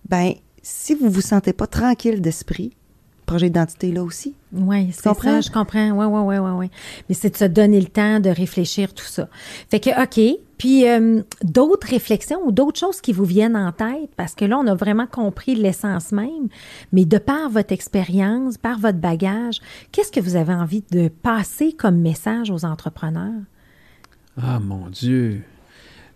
ben 0.07 0.33
si 0.61 0.95
vous 0.95 1.09
vous 1.09 1.21
sentez 1.21 1.53
pas 1.53 1.67
tranquille 1.67 2.21
d'esprit, 2.21 2.73
projet 3.27 3.47
d'identité 3.47 3.91
là 3.91 4.03
aussi. 4.03 4.33
Oui, 4.51 4.89
c'est 4.91 5.13
ça, 5.13 5.41
je 5.41 5.51
comprends. 5.51 5.91
Oui, 5.91 6.05
oui, 6.05 6.21
oui, 6.21 6.37
oui, 6.37 6.51
oui. 6.57 6.71
Mais 7.07 7.13
c'est 7.13 7.29
de 7.29 7.37
se 7.37 7.45
donner 7.45 7.79
le 7.79 7.87
temps 7.87 8.19
de 8.19 8.29
réfléchir 8.29 8.93
tout 8.93 9.05
ça. 9.05 9.29
Fait 9.69 9.79
que, 9.79 9.91
OK. 10.01 10.39
Puis, 10.57 10.89
euh, 10.89 11.21
d'autres 11.43 11.87
réflexions 11.87 12.39
ou 12.43 12.51
d'autres 12.51 12.79
choses 12.79 12.99
qui 12.99 13.13
vous 13.13 13.25
viennent 13.25 13.55
en 13.55 13.71
tête, 13.71 14.09
parce 14.15 14.33
que 14.33 14.43
là, 14.43 14.57
on 14.57 14.65
a 14.65 14.73
vraiment 14.73 15.05
compris 15.05 15.53
l'essence 15.53 16.11
même, 16.11 16.47
mais 16.91 17.05
de 17.05 17.19
par 17.19 17.49
votre 17.49 17.71
expérience, 17.73 18.57
par 18.57 18.79
votre 18.79 18.97
bagage, 18.97 19.59
qu'est-ce 19.91 20.11
que 20.11 20.19
vous 20.19 20.35
avez 20.35 20.53
envie 20.53 20.83
de 20.89 21.09
passer 21.09 21.73
comme 21.73 21.97
message 21.97 22.49
aux 22.49 22.65
entrepreneurs? 22.65 23.43
Ah, 24.41 24.59
mon 24.59 24.89
Dieu. 24.89 25.43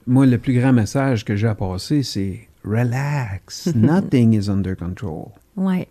Moi, 0.07 0.25
le 0.25 0.39
plus 0.39 0.57
grand 0.59 0.73
message 0.73 1.23
que 1.23 1.35
j'ai 1.35 1.47
à 1.47 1.53
passer, 1.53 2.01
c'est 2.01 2.47
relax. 2.63 3.67
Nothing 3.75 4.33
is 4.33 4.49
under 4.49 4.75
control. 4.75 5.33
Oui. 5.55 5.87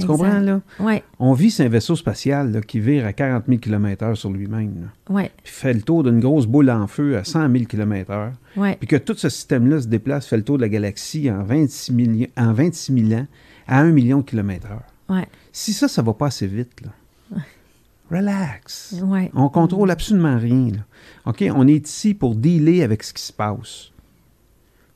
Tu 0.00 0.06
comprends, 0.06 0.40
là? 0.40 0.60
Oui. 0.78 1.02
On 1.18 1.32
vit 1.32 1.50
sur 1.50 1.64
un 1.64 1.68
vaisseau 1.68 1.96
spatial 1.96 2.52
là, 2.52 2.60
qui 2.60 2.80
vire 2.80 3.06
à 3.06 3.12
40 3.12 3.44
000 3.48 3.58
km/h 3.58 4.14
sur 4.14 4.30
lui-même. 4.30 4.90
Oui. 5.08 5.24
Puis 5.42 5.52
fait 5.52 5.72
le 5.72 5.82
tour 5.82 6.02
d'une 6.02 6.20
grosse 6.20 6.46
boule 6.46 6.70
en 6.70 6.86
feu 6.86 7.16
à 7.16 7.24
100 7.24 7.50
000 7.50 7.64
km/h. 7.64 8.32
Oui. 8.56 8.74
Puis 8.76 8.88
que 8.88 8.96
tout 8.96 9.14
ce 9.14 9.28
système-là 9.28 9.80
se 9.80 9.86
déplace, 9.86 10.26
fait 10.26 10.36
le 10.36 10.44
tour 10.44 10.56
de 10.56 10.62
la 10.62 10.68
galaxie 10.68 11.30
en 11.30 11.42
26, 11.42 11.92
millions, 11.92 12.28
en 12.36 12.52
26 12.52 13.08
000 13.08 13.20
ans 13.20 13.26
à 13.66 13.80
1 13.80 13.92
million 13.92 14.18
de 14.18 14.24
km/h. 14.24 14.78
Oui. 15.08 15.22
Si 15.52 15.72
ça, 15.72 15.88
ça 15.88 16.02
va 16.02 16.12
pas 16.14 16.26
assez 16.26 16.46
vite, 16.46 16.80
là. 16.82 17.38
Relax. 18.10 18.96
On 19.34 19.48
contrôle 19.48 19.90
absolument 19.90 20.36
rien. 20.36 20.72
Là. 20.72 20.80
OK? 21.26 21.44
On 21.54 21.68
est 21.68 21.86
ici 21.88 22.14
pour 22.14 22.34
dealer 22.34 22.82
avec 22.82 23.02
ce 23.04 23.12
qui 23.12 23.22
se 23.22 23.32
passe. 23.32 23.90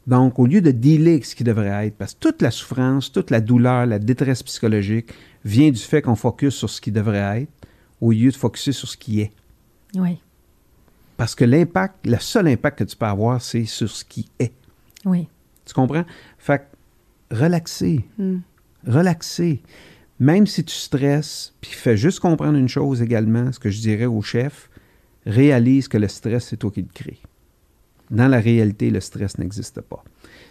Donc, 0.07 0.39
au 0.39 0.47
lieu 0.47 0.61
de 0.61 0.71
dealer 0.71 1.13
avec 1.13 1.25
ce 1.25 1.35
qui 1.35 1.45
devrait 1.45 1.87
être, 1.87 1.97
parce 1.97 2.15
que 2.15 2.21
toute 2.21 2.43
la 2.43 2.51
souffrance, 2.51 3.11
toute 3.11 3.31
la 3.31 3.41
douleur, 3.41 3.87
la 3.87 3.99
détresse 3.99 4.43
psychologique 4.43 5.13
vient 5.45 5.71
du 5.71 5.81
fait 5.81 6.03
qu'on 6.03 6.15
focus 6.15 6.55
sur 6.55 6.69
ce 6.69 6.81
qui 6.81 6.93
devrait 6.93 7.43
être 7.43 7.53
au 8.01 8.13
lieu 8.13 8.31
de 8.31 8.37
focuser 8.37 8.73
sur 8.73 8.89
ce 8.89 8.97
qui 8.97 9.21
est. 9.21 9.33
Oui. 9.95 10.19
Parce 11.17 11.35
que 11.35 11.45
l'impact, 11.45 12.07
le 12.07 12.19
seul 12.19 12.49
impact 12.49 12.81
que 12.81 12.85
tu 12.85 12.97
peux 12.97 13.07
avoir, 13.07 13.41
c'est 13.41 13.65
sur 13.65 13.89
ce 13.89 14.05
qui 14.05 14.29
est. 14.39 14.53
Oui. 15.05 15.29
Tu 15.65 15.73
comprends? 15.73 16.05
Fait 16.39 16.59
que, 17.31 17.37
relaxer. 17.37 18.05
Mm. 18.19 18.39
Relaxer. 18.87 19.63
Même 20.21 20.47
si 20.47 20.65
tu 20.65 20.75
stresses, 20.75 21.55
puis 21.61 21.71
fais 21.71 21.97
juste 21.97 22.21
comprendre 22.21 22.59
une 22.59 22.69
chose 22.69 23.01
également, 23.01 23.51
ce 23.53 23.59
que 23.59 23.71
je 23.71 23.81
dirais 23.81 24.07
au 24.07 24.23
chef, 24.23 24.69
réalise 25.25 25.89
que 25.89 25.99
le 25.99 26.09
stress, 26.09 26.49
c'est 26.49 26.57
toi 26.57 26.71
qui 26.71 26.83
le 26.83 26.89
crée. 26.93 27.21
Dans 28.11 28.29
la 28.29 28.39
réalité, 28.41 28.91
le 28.91 29.01
stress 29.01 29.39
n'existe 29.39 29.81
pas. 29.81 30.03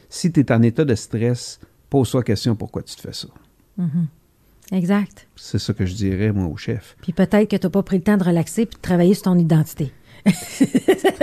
Si 0.09 0.31
tu 0.31 0.39
es 0.41 0.51
en 0.51 0.61
état 0.61 0.85
de 0.85 0.95
stress, 0.95 1.59
pose-toi 1.89 2.21
la 2.21 2.23
question 2.25 2.55
pourquoi 2.55 2.81
tu 2.83 2.95
te 2.95 3.01
fais 3.01 3.13
ça? 3.13 3.27
Mhm. 3.77 4.07
Exact. 4.71 5.27
C'est 5.35 5.59
ça 5.59 5.73
que 5.73 5.85
je 5.85 5.93
dirais, 5.93 6.31
moi, 6.31 6.47
au 6.47 6.57
chef. 6.57 6.95
Puis 7.01 7.13
peut-être 7.13 7.49
que 7.49 7.55
tu 7.57 7.65
n'as 7.65 7.69
pas 7.69 7.83
pris 7.83 7.97
le 7.97 8.03
temps 8.03 8.17
de 8.17 8.23
relaxer 8.23 8.65
puis 8.65 8.77
de 8.77 8.81
travailler 8.81 9.13
sur 9.13 9.23
ton 9.23 9.37
identité. 9.37 9.91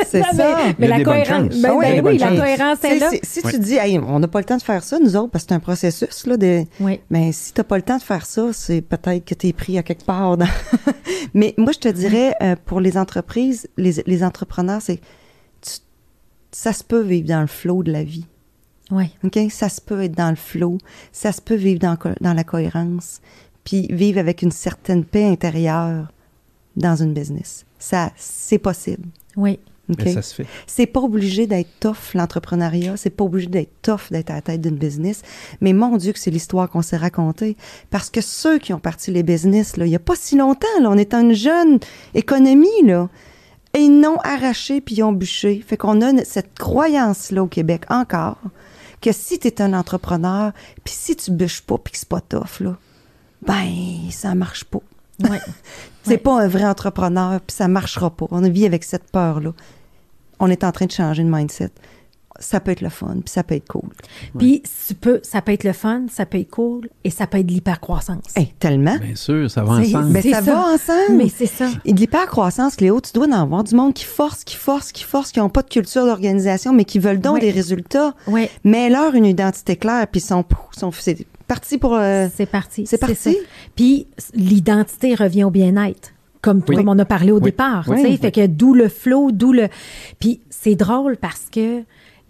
C'est 0.05 0.21
Non, 0.21 0.27
ça. 0.37 0.59
Mais, 0.79 0.89
la 0.89 1.03
cohérence. 1.03 1.61
ben- 1.61 1.71
Ah 1.73 1.75
oui, 1.77 1.85
ben 1.87 1.99
a 1.99 2.03
des 2.03 2.09
oui, 2.09 2.19
la 2.19 2.29
chances. 2.29 2.39
cohérence 2.39 2.85
est 2.85 2.99
là. 2.99 3.11
Si, 3.11 3.21
si 3.23 3.41
Ouais. 3.47 3.53
tu 3.53 3.59
dis, 3.61 3.75
Hey, 3.77 3.99
on 3.99 4.19
n'a 4.19 4.29
pas 4.29 4.41
le 4.41 4.45
temps 4.45 4.57
de 4.59 4.63
faire 4.63 4.83
ça, 4.85 4.99
nous 4.99 5.17
autres, 5.17 5.31
parce 5.31 5.45
que 5.45 5.49
c'est 5.51 5.55
un 5.55 5.61
processus, 5.61 6.27
là, 6.27 6.37
de... 6.37 6.65
Oui. 6.81 7.01
Mais 7.11 7.33
si 7.33 7.53
tu 7.55 7.61
n'as 7.61 7.65
pas 7.65 7.77
le 7.77 7.83
temps 7.83 7.97
de 7.97 8.03
faire 8.03 8.27
ça, 8.27 8.53
c'est 8.53 8.83
peut-être 8.83 9.25
que 9.25 9.35
tu 9.35 9.49
es 9.49 9.53
pris 9.53 9.79
à 9.79 9.83
quelque 9.83 10.05
part. 10.05 10.37
dans- 10.37 10.47
Mais 11.35 11.55
moi, 11.57 11.73
je 11.73 11.79
te 11.79 11.89
dirais, 11.89 12.35
euh, 12.43 12.57
pour 12.67 12.81
les 12.81 12.99
entreprises, 12.99 13.69
les, 13.77 14.03
les 14.07 14.23
entrepreneurs, 14.25 14.83
c'est 14.83 15.01
ça 16.53 16.73
se 16.73 16.85
peut 16.85 17.03
vivre 17.03 17.29
dans 17.29 17.41
le 17.41 17.47
flot 17.47 17.83
de 17.83 17.93
la 17.93 18.05
vie. 18.05 18.27
Oui. 18.91 19.05
OK? 19.25 19.39
Ça 19.51 19.69
se 19.69 19.81
peut 19.81 20.03
être 20.03 20.17
dans 20.17 20.31
le 20.31 20.37
flot, 20.37 20.79
ça 21.13 21.33
se 21.33 21.41
peut 21.41 21.55
vivre 21.55 21.81
dans, 21.81 21.97
dans 22.21 22.35
la 22.35 22.45
cohérence, 22.45 23.21
puis 23.65 23.87
vivre 23.91 24.19
avec 24.19 24.43
une 24.43 24.51
certaine 24.51 25.05
paix 25.05 25.25
intérieure 25.25 26.13
dans 26.77 26.97
une 26.97 27.13
business. 27.13 27.65
Ça, 27.79 28.13
c'est 28.17 28.59
possible. 28.59 29.09
Oui. 29.37 29.59
OK? 29.91 30.03
Mais 30.05 30.13
ça 30.13 30.23
se 30.23 30.35
fait. 30.35 30.47
C'est 30.67 30.87
pas 30.87 31.01
obligé 31.01 31.47
d'être 31.47 31.69
tough, 31.81 32.15
l'entrepreneuriat. 32.15 32.97
C'est 32.97 33.11
pas 33.11 33.25
obligé 33.25 33.49
d'être 33.49 33.73
tough, 33.83 34.11
d'être 34.11 34.31
à 34.31 34.35
la 34.35 34.43
tête 34.43 34.61
d'une 34.61 34.77
business. 34.77 35.23
Mais 35.61 35.73
mon 35.73 35.97
Dieu, 35.97 36.13
que 36.13 36.19
c'est 36.19 36.31
l'histoire 36.31 36.71
qu'on 36.71 36.83
s'est 36.83 36.97
racontée. 36.97 37.57
Parce 37.91 38.09
que 38.09 38.21
ceux 38.21 38.59
qui 38.59 38.73
ont 38.73 38.79
parti 38.79 39.11
les 39.11 39.23
business, 39.23 39.77
là, 39.77 39.87
il 39.87 39.91
y 39.91 39.97
a 39.97 40.01
pas 40.01 40.15
si 40.17 40.37
longtemps, 40.37 40.69
là, 40.81 40.91
on 40.91 40.97
est 40.97 41.13
en 41.15 41.21
une 41.21 41.35
jeune 41.35 41.81
économie, 42.15 42.69
là. 42.85 43.09
Et 43.75 43.81
ils 43.81 44.01
n'ont 44.01 44.19
arraché 44.19 44.81
puis 44.81 44.97
ils 44.97 45.03
ont 45.03 45.13
bûché. 45.13 45.63
Fait 45.67 45.77
qu'on 45.77 46.01
a 46.01 46.25
cette 46.25 46.59
croyance-là 46.59 47.43
au 47.43 47.47
Québec 47.47 47.85
encore 47.89 48.39
que 49.01 49.13
si 49.13 49.39
tu 49.39 49.47
es 49.49 49.63
un 49.63 49.73
entrepreneur, 49.73 50.53
puis 50.85 50.93
si 50.95 51.17
tu 51.17 51.31
bûches 51.31 51.63
pas 51.63 51.79
puis 51.79 51.93
que 51.93 51.99
c'est 51.99 52.09
pas 52.09 52.21
tough, 52.21 52.61
là, 52.61 52.77
ben, 53.47 54.11
ça 54.11 54.35
marche 54.35 54.65
pas. 54.65 54.81
Oui. 55.21 55.39
C'est 56.03 56.13
Ouais. 56.13 56.17
pas 56.19 56.43
un 56.43 56.49
vrai 56.49 56.65
entrepreneur, 56.65 57.41
puis 57.41 57.55
ça 57.55 57.69
marchera 57.69 58.11
pas. 58.11 58.27
On 58.31 58.41
vit 58.41 58.65
avec 58.67 58.85
cette 58.85 59.11
peur-là. 59.11 59.53
On 60.39 60.49
est 60.49 60.65
en 60.65 60.73
train 60.73 60.87
de 60.87 60.91
changer 60.93 61.23
de 61.23 61.29
mindset. 61.31 61.71
Ça 62.39 62.59
peut 62.61 62.71
être 62.71 62.81
le 62.81 62.89
fun, 62.89 63.17
puis 63.23 63.29
ça 63.31 63.43
peut 63.43 63.55
être 63.55 63.69
cool. 63.69 63.91
Puis 64.39 64.63
tu 64.87 64.95
peux, 64.95 65.21
ça 65.23 65.43
peut 65.43 65.53
être 65.53 65.65
le 65.65 65.73
fun, 65.75 66.07
ça 66.11 66.25
peut 66.25 66.39
être 66.39 66.49
cool 66.51 66.89
et 67.05 67.11
ça 67.11 67.27
peut 67.27 67.39
être 67.39 67.47
de 67.47 67.53
l'hypercroissance. 67.53 68.23
Hey, 68.35 68.55
tellement. 68.59 68.97
Bien 68.97 69.15
sûr, 69.15 69.51
ça 69.51 69.63
va 69.63 69.75
ensemble. 69.75 70.13
Ben, 70.13 70.23
ça, 70.23 70.31
ça. 70.31 70.41
va 70.41 70.61
ensemble. 70.73 71.19
Mais 71.19 71.29
c'est 71.29 71.45
ça. 71.47 71.69
Et 71.85 71.93
de 71.93 72.01
l'hypercroissance, 72.01 72.77
Cléo, 72.77 73.01
tu 73.01 73.13
dois 73.13 73.27
en 73.27 73.33
avoir 73.33 73.65
du 73.65 73.75
monde 73.75 73.93
qui 73.93 74.05
force, 74.05 74.45
qui 74.45 74.57
force, 74.57 74.91
qui 74.93 75.05
force, 75.05 75.33
qui 75.33 75.39
n'ont 75.41 75.51
pas 75.51 75.63
de 75.63 75.69
culture 75.69 76.07
d'organisation, 76.07 76.73
mais 76.73 76.85
qui 76.85 76.99
veulent 76.99 77.21
donc 77.21 77.41
des 77.41 77.51
résultats. 77.51 78.15
Oui. 78.27 78.49
Mais 78.65 78.89
leur 78.89 79.15
une 79.15 79.27
identité 79.27 79.77
claire, 79.77 80.07
puis 80.07 80.21
ils 80.21 80.25
sont, 80.25 80.45
sont 80.71 80.93
c'est 80.93 81.27
parti 81.47 81.77
pour. 81.77 81.95
euh, 81.95 82.29
C'est 82.35 82.47
parti. 82.47 82.87
c'est 82.87 82.97
parti. 82.99 83.37
Puis 83.77 84.07
l'identité 84.35 85.15
revient 85.15 85.45
au 85.45 85.51
bien-être. 85.51 86.11
Comme, 86.43 86.63
Oui. 86.67 86.77
comme 86.77 86.89
on 86.89 86.99
a 86.99 87.05
parlé 87.05 87.33
au 87.33 87.37
Oui. 87.37 87.43
départ, 87.43 87.85
Oui. 87.87 87.97
tu 87.97 88.03
sais, 88.03 88.09
Oui. 88.13 88.17
fait 88.17 88.33
que 88.33 88.47
d'où 88.47 88.73
le 88.73 88.89
flow, 88.89 89.31
d'où 89.31 89.53
le. 89.53 89.69
Puis 90.21 90.41
c'est 90.49 90.75
drôle 90.75 91.19
parce 91.19 91.49
que 91.53 91.83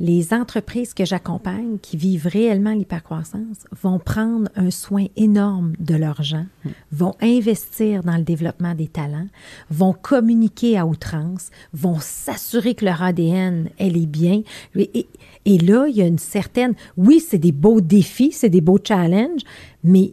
les 0.03 0.32
entreprises 0.32 0.94
que 0.94 1.05
j'accompagne 1.05 1.76
qui 1.82 1.98
vivent 1.98 2.26
réellement 2.26 2.72
l'hypercroissance 2.72 3.59
vont 3.82 3.98
prendre 3.98 4.48
un 4.57 4.70
soin 4.70 5.05
énorme 5.16 5.74
de 5.78 5.94
leurs 5.94 6.22
gens, 6.22 6.46
vont 6.90 7.14
investir 7.20 8.03
dans 8.03 8.16
le 8.16 8.22
développement 8.22 8.74
des 8.74 8.88
talents, 8.88 9.26
vont 9.70 9.92
communiquer 9.92 10.78
à 10.78 10.86
outrance, 10.86 11.51
vont 11.74 11.98
s'assurer 12.01 12.74
que 12.74 12.86
leur 12.86 13.03
ADN, 13.03 13.68
elle 13.78 13.98
est 13.98 14.07
bien. 14.07 14.42
Et, 14.74 14.90
et- 15.01 15.07
et 15.44 15.59
là, 15.59 15.86
il 15.88 15.96
y 15.96 16.03
a 16.03 16.07
une 16.07 16.18
certaine... 16.18 16.74
Oui, 16.96 17.20
c'est 17.20 17.38
des 17.38 17.53
beaux 17.53 17.80
défis, 17.80 18.32
c'est 18.32 18.48
des 18.51 18.61
beaux 18.61 18.78
challenges, 18.82 19.42
mais, 19.84 20.12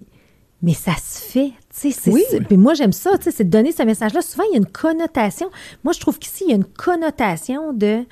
mais 0.61 0.73
ça 0.73 0.93
se 0.97 1.19
fait. 1.31 1.49
tu 1.69 1.91
sais, 1.91 1.91
c'est- 1.91 2.11
Oui. 2.11 2.23
Puis 2.47 2.57
moi, 2.57 2.73
j'aime 2.73 2.93
ça, 2.93 3.17
tu 3.17 3.23
sais, 3.25 3.31
c'est 3.31 3.43
de 3.45 3.49
donner 3.49 3.71
ce 3.71 3.83
message-là. 3.83 4.21
Souvent, 4.21 4.43
il 4.49 4.53
y 4.53 4.55
a 4.55 4.59
une 4.59 4.65
connotation. 4.65 5.49
Moi, 5.83 5.93
je 5.93 5.99
trouve 6.01 6.19
qu'ici, 6.19 6.43
il 6.45 6.49
y 6.49 6.53
a 6.53 6.57
une 6.57 6.65
connotation 6.65 7.71
de 7.73 8.03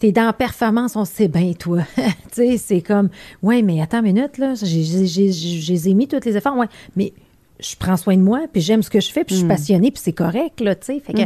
t'es 0.00 0.10
dans 0.10 0.24
la 0.26 0.32
performance, 0.32 0.96
on 0.96 1.04
sait 1.04 1.28
bien, 1.28 1.52
toi. 1.52 1.82
tu 1.96 2.02
sais, 2.32 2.56
c'est 2.56 2.80
comme, 2.80 3.08
ouais, 3.42 3.62
mais 3.62 3.80
attends 3.80 3.98
une 3.98 4.12
minute, 4.14 4.38
là, 4.38 4.54
j'ai- 4.60 5.94
mis 5.94 6.08
tous 6.08 6.24
les 6.24 6.36
efforts, 6.36 6.56
ouais, 6.56 6.66
mais 6.96 7.12
je 7.60 7.76
prends 7.78 7.96
soin 7.98 8.16
de 8.16 8.22
moi, 8.22 8.40
puis 8.52 8.62
j'aime 8.62 8.82
ce 8.82 8.88
que 8.90 9.00
je 9.00 9.12
fais, 9.12 9.22
puis 9.22 9.34
je 9.34 9.40
suis 9.40 9.48
passionnée, 9.48 9.90
puis 9.90 10.00
c'est 10.02 10.12
correct, 10.14 10.60
là, 10.60 10.74
tu 10.74 10.86
sais. 10.86 11.00
Fait 11.00 11.12
que, 11.12 11.20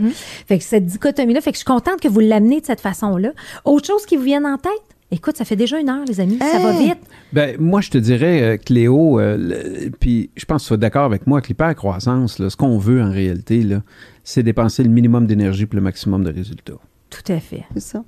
fait 0.47 0.59
que 0.59 0.65
cette 0.65 0.85
dichotomie-là, 0.87 1.41
fait 1.41 1.53
que 1.53 1.57
je 1.57 1.61
suis 1.61 1.65
contente 1.65 2.01
que 2.01 2.09
vous 2.09 2.21
l'amenez 2.21 2.61
de 2.61 2.67
cette 2.67 2.81
façon-là. 2.81 3.31
Autre 3.65 3.87
chose 3.87 4.05
qui 4.05 4.17
vous 4.17 4.25
vienne 4.25 4.45
en 4.45 4.59
tête? 4.59 4.73
Écoute, 5.13 5.37
ça 5.37 5.45
fait 5.45 5.55
déjà 5.55 5.79
une 5.79 5.89
heure, 5.91 6.05
les 6.09 6.19
amis, 6.19 6.39
ça 6.39 6.59
va 6.59 6.73
vite. 6.73 6.99
Ben, 7.33 7.57
moi, 7.61 7.81
je 7.81 7.91
te 7.91 7.99
dirais, 7.99 8.43
euh, 8.43 8.57
Cléo, 8.57 9.21
euh, 9.21 9.37
le- 9.39 9.91
puis 9.91 10.31
je 10.35 10.45
pense 10.45 10.65
que 10.65 10.69
tu 10.69 10.75
es 10.75 10.79
d'accord 10.79 11.05
avec 11.05 11.29
moi 11.29 11.41
que 11.41 11.47
l'hypercroissance, 11.49 12.41
là, 12.41 12.51
ce 12.51 12.57
qu'on 12.57 12.79
veut 12.79 13.01
en 13.01 13.13
réalité, 13.13 13.63
là, 13.63 13.83
c'est 14.25 14.43
dépenser 14.43 14.83
le 14.83 14.89
minimum 14.91 15.27
d'énergie 15.29 15.67
pour 15.67 15.77
le 15.77 15.83
maximum 15.83 16.25
de 16.25 16.33
résultats. 16.33 16.73
Tout 17.11 17.33
à 17.33 17.39
fait. 17.39 17.63
c'est 17.75 17.81
ça. 17.81 18.05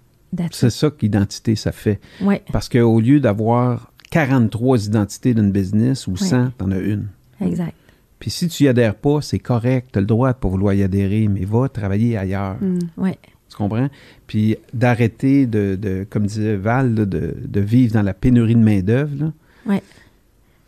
C'est 0.52 0.70
ça 0.70 0.90
qu'identité, 0.90 1.56
ça 1.56 1.72
fait. 1.72 2.00
Ouais, 2.20 2.42
Parce 2.52 2.68
qu'au 2.68 3.00
lieu 3.00 3.20
d'avoir 3.20 3.92
43 4.10 4.86
identités 4.86 5.34
d'une 5.34 5.50
business 5.52 6.06
ou 6.06 6.16
100, 6.16 6.50
t'en 6.58 6.70
as 6.70 6.78
une. 6.78 7.06
exact. 7.40 7.74
Puis 8.18 8.30
si 8.30 8.48
tu 8.48 8.64
y 8.64 8.68
adhères 8.68 8.94
pas, 8.94 9.20
c'est 9.20 9.38
correct, 9.38 9.90
tu 9.92 9.98
as 9.98 10.00
le 10.00 10.06
droit 10.06 10.32
de 10.32 10.38
pas 10.38 10.48
vouloir 10.48 10.72
y 10.72 10.82
adhérer, 10.82 11.28
mais 11.28 11.44
va 11.44 11.68
travailler 11.68 12.16
ailleurs. 12.16 12.56
Mm. 12.62 12.78
Ouais. 12.96 13.18
Tu 13.50 13.56
comprends? 13.56 13.88
Puis 14.26 14.56
d'arrêter 14.72 15.44
de, 15.46 15.76
de, 15.80 16.06
comme 16.08 16.26
disait 16.26 16.56
Val, 16.56 16.94
là, 16.94 17.04
de, 17.04 17.34
de 17.46 17.60
vivre 17.60 17.92
dans 17.92 18.02
la 18.02 18.14
pénurie 18.14 18.54
de 18.54 18.60
main-d'œuvre. 18.60 19.12
là. 19.20 19.32
Ouais. 19.66 19.82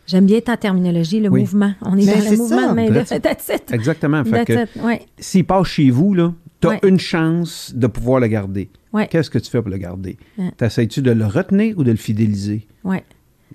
J'aime 0.07 0.27
bien 0.27 0.41
ta 0.41 0.57
terminologie, 0.57 1.21
le 1.21 1.29
Oui. 1.31 1.41
mouvement. 1.41 1.73
On 1.83 1.97
est 1.97 2.05
Mais 2.07 2.15
dans 2.17 2.21
c'est 2.21 2.31
le 2.33 2.37
mouvement 2.37 2.61
ça. 2.61 2.69
de 2.69 2.75
main 2.75 2.93
That's 2.93 3.21
That's 3.23 3.49
it. 3.55 3.73
Exactement. 3.73 4.25
Fait 4.25 4.45
que. 4.45 4.81
Ouais. 4.85 5.03
s'il 5.19 5.45
passe 5.45 5.67
chez 5.69 5.91
vous, 5.91 6.15
là, 6.15 6.33
tu 6.61 6.67
as 6.69 6.71
Ouais. 6.73 6.81
une 6.85 6.99
chance 6.99 7.73
de 7.75 7.87
pouvoir 7.87 8.21
le 8.21 8.27
garder. 8.27 8.69
Ouais. 8.93 9.07
Qu'est-ce 9.09 9.31
que 9.31 9.39
tu 9.39 9.51
fais 9.51 9.61
pour 9.61 9.71
le 9.71 9.77
garder? 9.79 10.17
Ouais. 10.39 10.51
T'essayes-tu 10.57 11.03
de 11.03 11.11
le 11.11 11.27
retenir 11.27 11.79
ou 11.79 11.85
de 11.85 11.91
le 11.91 11.97
fidéliser? 11.97 12.67
Ouais. 12.85 13.05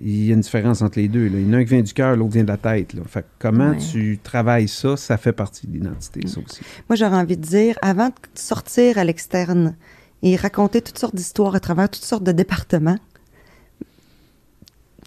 Il 0.00 0.24
y 0.26 0.30
a 0.30 0.34
une 0.34 0.40
différence 0.40 0.82
entre 0.82 0.98
les 0.98 1.08
deux. 1.08 1.28
là. 1.28 1.38
Il 1.38 1.46
y 1.46 1.50
en 1.50 1.52
a 1.54 1.56
un 1.58 1.64
qui 1.64 1.70
vient 1.70 1.82
du 1.82 1.92
cœur, 1.92 2.16
l'autre 2.16 2.32
vient 2.32 2.42
de 2.42 2.48
la 2.48 2.56
tête. 2.56 2.94
là. 2.94 3.02
Fait 3.06 3.22
que 3.22 3.26
comment 3.38 3.70
Ouais. 3.70 3.78
tu 3.78 4.18
travailles 4.22 4.68
ça, 4.68 4.96
ça 4.96 5.16
fait 5.16 5.32
partie 5.32 5.66
de 5.66 5.72
l'identité, 5.72 6.26
ça 6.26 6.40
aussi. 6.44 6.60
Moi, 6.88 6.96
j'aurais 6.96 7.16
envie 7.16 7.36
de 7.36 7.42
dire, 7.42 7.76
avant 7.82 8.08
de 8.08 8.14
sortir 8.34 8.98
à 8.98 9.04
l'externe 9.04 9.76
et 10.22 10.34
raconter 10.36 10.82
toutes 10.82 10.98
sortes 10.98 11.14
d'histoires 11.14 11.54
à 11.54 11.60
travers 11.60 11.88
toutes 11.88 12.04
sortes 12.04 12.24
de 12.24 12.32
départements, 12.32 12.98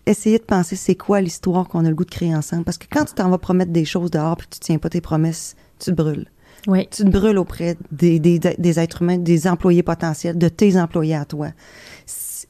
essayer 0.05 0.38
de 0.38 0.43
penser 0.43 0.75
c'est 0.75 0.95
quoi 0.95 1.19
l'histoire 1.21 1.67
qu'on 1.67 1.84
a 1.86 1.89
le 1.89 1.95
goût 1.95 2.05
de 2.05 2.09
créer 2.11 2.34
ensemble. 2.36 2.63
Parce 2.63 2.78
que 2.78 2.86
quand 2.89 3.05
tu 3.05 3.13
t'en 3.13 3.30
vas 3.30 3.38
promettre 3.38 3.71
des 3.71 3.86
choses 3.86 4.11
dehors 4.11 4.38
puis 4.38 4.47
tu 4.49 4.59
tiens 4.59 4.78
pas 4.78 4.89
tes 4.89 5.01
promesses, 5.01 5.55
tu 5.80 5.91
te 5.91 5.95
brûles. 5.95 6.28
Oui. 6.68 6.88
Tu 6.91 7.03
te 7.03 7.09
brûles 7.09 7.38
auprès 7.38 7.78
des, 7.91 8.20
des, 8.20 8.39
des 8.39 8.80
êtres 8.80 9.01
humains, 9.01 9.18
des 9.18 9.47
employés 9.47 9.84
potentiels, 9.84 10.38
de 10.38 10.49
tes 10.49 10.78
employés 10.80 11.15
à 11.15 11.26
toi. 11.26 11.47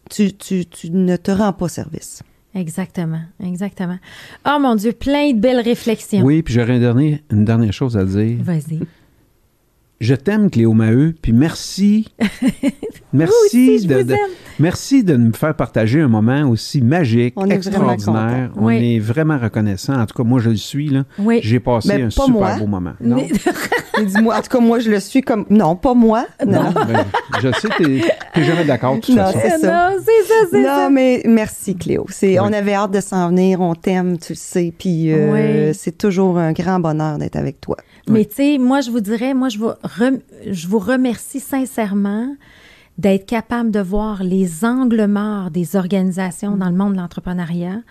Tu, 0.09 0.33
tu, 0.33 0.65
tu 0.65 0.91
ne 0.91 1.15
te 1.15 1.31
rends 1.31 1.53
pas 1.53 1.69
service. 1.69 2.23
Exactement, 2.55 3.21
exactement. 3.43 3.99
Oh 4.45 4.57
mon 4.59 4.73
Dieu, 4.75 4.91
plein 4.91 5.31
de 5.31 5.39
belles 5.39 5.59
réflexions. 5.59 6.23
Oui, 6.23 6.41
puis 6.41 6.55
j'aurais 6.55 6.75
un 6.75 6.79
dernier, 6.79 7.23
une 7.31 7.45
dernière 7.45 7.73
chose 7.73 7.95
à 7.95 8.03
dire. 8.03 8.37
Vas-y. 8.41 8.79
Je 9.99 10.13
t'aime, 10.13 10.51
Cléo 10.51 10.73
Maheu, 10.73 11.15
puis 11.21 11.33
merci. 11.33 12.07
merci, 13.13 13.33
aussi, 13.77 13.87
de, 13.87 14.15
merci 14.59 15.03
de 15.03 15.15
me 15.17 15.31
faire 15.33 15.55
partager 15.55 16.01
un 16.01 16.07
moment 16.07 16.47
aussi 16.49 16.81
magique, 16.81 17.33
On 17.35 17.45
extraordinaire. 17.49 18.51
On 18.55 18.65
Oui. 18.67 18.95
est 18.95 18.99
vraiment 18.99 19.37
reconnaissant. 19.39 19.99
En 19.99 20.05
tout 20.05 20.15
cas, 20.15 20.23
moi, 20.23 20.39
je 20.39 20.51
le 20.51 20.55
suis. 20.55 20.89
Là. 20.89 21.03
Oui. 21.17 21.39
J'ai 21.41 21.59
passé 21.59 21.89
Mais 21.89 22.01
un 22.03 22.05
pas 22.05 22.11
super 22.11 22.29
moi. 22.29 22.55
beau 22.59 22.67
moment. 22.67 22.93
Non, 23.01 23.15
Mais- 23.97 24.01
Et 24.01 24.05
dis-moi, 24.05 24.37
en 24.37 24.41
tout 24.41 24.49
cas, 24.49 24.59
moi, 24.59 24.79
je 24.79 24.91
le 24.91 24.99
suis 24.99 25.21
comme. 25.21 25.45
Non, 25.49 25.75
pas 25.75 25.95
moi. 25.95 26.27
Non, 26.45 26.65
non, 26.65 26.71
ben, 26.87 27.05
je 27.41 27.51
sais, 27.59 27.67
t'es 27.79 28.01
t'es 28.35 28.43
jamais 28.43 28.65
d'accord 28.65 28.95
de 28.97 29.01
toute 29.01 29.15
Non, 29.15 29.23
façon. 29.25 29.39
c'est 29.41 29.57
ça. 29.57 29.89
Non, 29.89 29.97
c'est 29.97 30.27
ça, 30.27 30.33
c'est 30.51 30.63
ça. 30.63 30.83
Non, 30.83 30.91
mais 30.93 31.23
merci, 31.25 31.75
Cléo. 31.75 32.05
C'est, 32.09 32.39
Oui. 32.39 32.39
On 32.39 32.53
avait 32.53 32.73
hâte 32.75 32.91
de 32.91 32.99
s'en 33.01 33.29
venir. 33.29 33.59
On 33.61 33.73
t'aime, 33.73 34.19
tu 34.19 34.33
le 34.33 34.37
sais. 34.37 34.71
Puis 34.77 35.11
euh, 35.11 35.69
Oui. 35.69 35.73
c'est 35.75 35.97
toujours 35.97 36.37
un 36.37 36.51
grand 36.51 36.79
bonheur 36.79 37.17
d'être 37.17 37.35
avec 37.37 37.59
toi. 37.59 37.77
Mais 38.09 38.23
tu 38.25 38.35
sais, 38.35 38.57
moi, 38.57 38.79
je 38.81 38.89
vous 38.91 39.01
dirais, 39.01 39.33
moi, 39.33 39.49
je 39.49 39.57
vous, 39.57 39.71
rem- 39.87 40.21
je 40.49 40.67
vous 40.67 40.79
remercie 40.79 41.39
sincèrement 41.39 42.35
d'être 42.97 43.25
capable 43.27 43.69
de 43.71 43.79
voir 43.79 44.23
les 44.23 44.65
angles 44.65 45.05
morts 45.05 45.51
des 45.51 45.75
organisations 45.75 46.57
dans 46.57 46.69
le 46.69 46.75
monde 46.75 46.93
de 46.93 46.97
l'entrepreneuriat. 46.97 47.81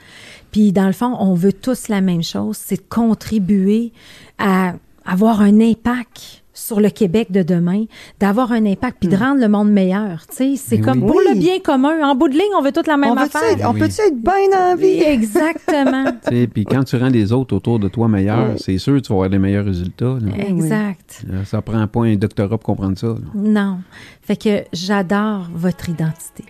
Puis, 0.50 0.72
dans 0.72 0.86
le 0.86 0.92
fond, 0.92 1.16
on 1.20 1.34
veut 1.34 1.52
tous 1.52 1.88
la 1.88 2.00
même 2.00 2.24
chose, 2.24 2.56
c'est 2.56 2.76
de 2.76 2.88
contribuer 2.88 3.92
à 4.38 4.74
avoir 5.04 5.40
un 5.42 5.60
impact 5.60 6.42
sur 6.56 6.80
le 6.80 6.88
Québec 6.90 7.30
de 7.30 7.42
demain, 7.42 7.84
d'avoir 8.18 8.50
un 8.52 8.64
impact, 8.66 8.96
puis 9.00 9.08
de 9.08 9.16
rendre 9.16 9.40
le 9.40 9.48
monde 9.48 9.70
meilleur. 9.70 10.26
Tu 10.28 10.36
sais, 10.36 10.56
c'est 10.56 10.78
comme 10.80 11.02
oui. 11.02 11.08
pour 11.10 11.20
le 11.20 11.38
bien 11.38 11.58
commun. 11.60 12.02
En 12.02 12.14
bout 12.14 12.28
de 12.28 12.32
ligne, 12.32 12.52
on 12.58 12.62
veut 12.62 12.72
toute 12.72 12.86
la 12.86 12.96
même 12.96 13.10
on 13.10 13.16
affaire. 13.16 13.42
on 13.68 13.72
Oui. 13.74 13.80
peut-tu 13.80 14.00
être 14.00 14.16
bien 14.20 14.58
en 14.72 14.74
vie? 14.74 15.00
Exactement. 15.06 16.04
Puis 16.54 16.64
quand 16.64 16.82
tu 16.84 16.96
rends 16.96 17.08
les 17.08 17.32
autres 17.32 17.54
autour 17.54 17.78
de 17.78 17.88
toi 17.88 18.08
meilleurs, 18.08 18.52
Oui. 18.52 18.56
c'est 18.58 18.78
sûr 18.78 18.94
que 18.94 19.00
tu 19.00 19.08
vas 19.10 19.16
avoir 19.16 19.30
des 19.30 19.38
meilleurs 19.38 19.66
résultats. 19.66 20.16
là. 20.20 20.44
exact. 20.48 21.24
Euh, 21.30 21.44
Ça 21.44 21.60
prend 21.62 21.86
pas 21.86 22.04
un 22.04 22.16
doctorat 22.16 22.56
pour 22.56 22.60
comprendre 22.74 22.96
ça. 22.98 23.08
là. 23.08 23.14
Non. 23.34 23.78
Fait 24.22 24.36
que 24.36 24.64
j'adore 24.72 25.48
votre 25.54 25.88
identité. 25.90 26.44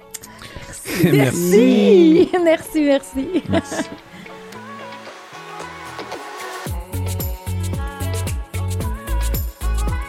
Merci. 1.12 2.28
Merci, 2.44 2.80
merci. 2.82 3.26
Merci. 3.50 3.84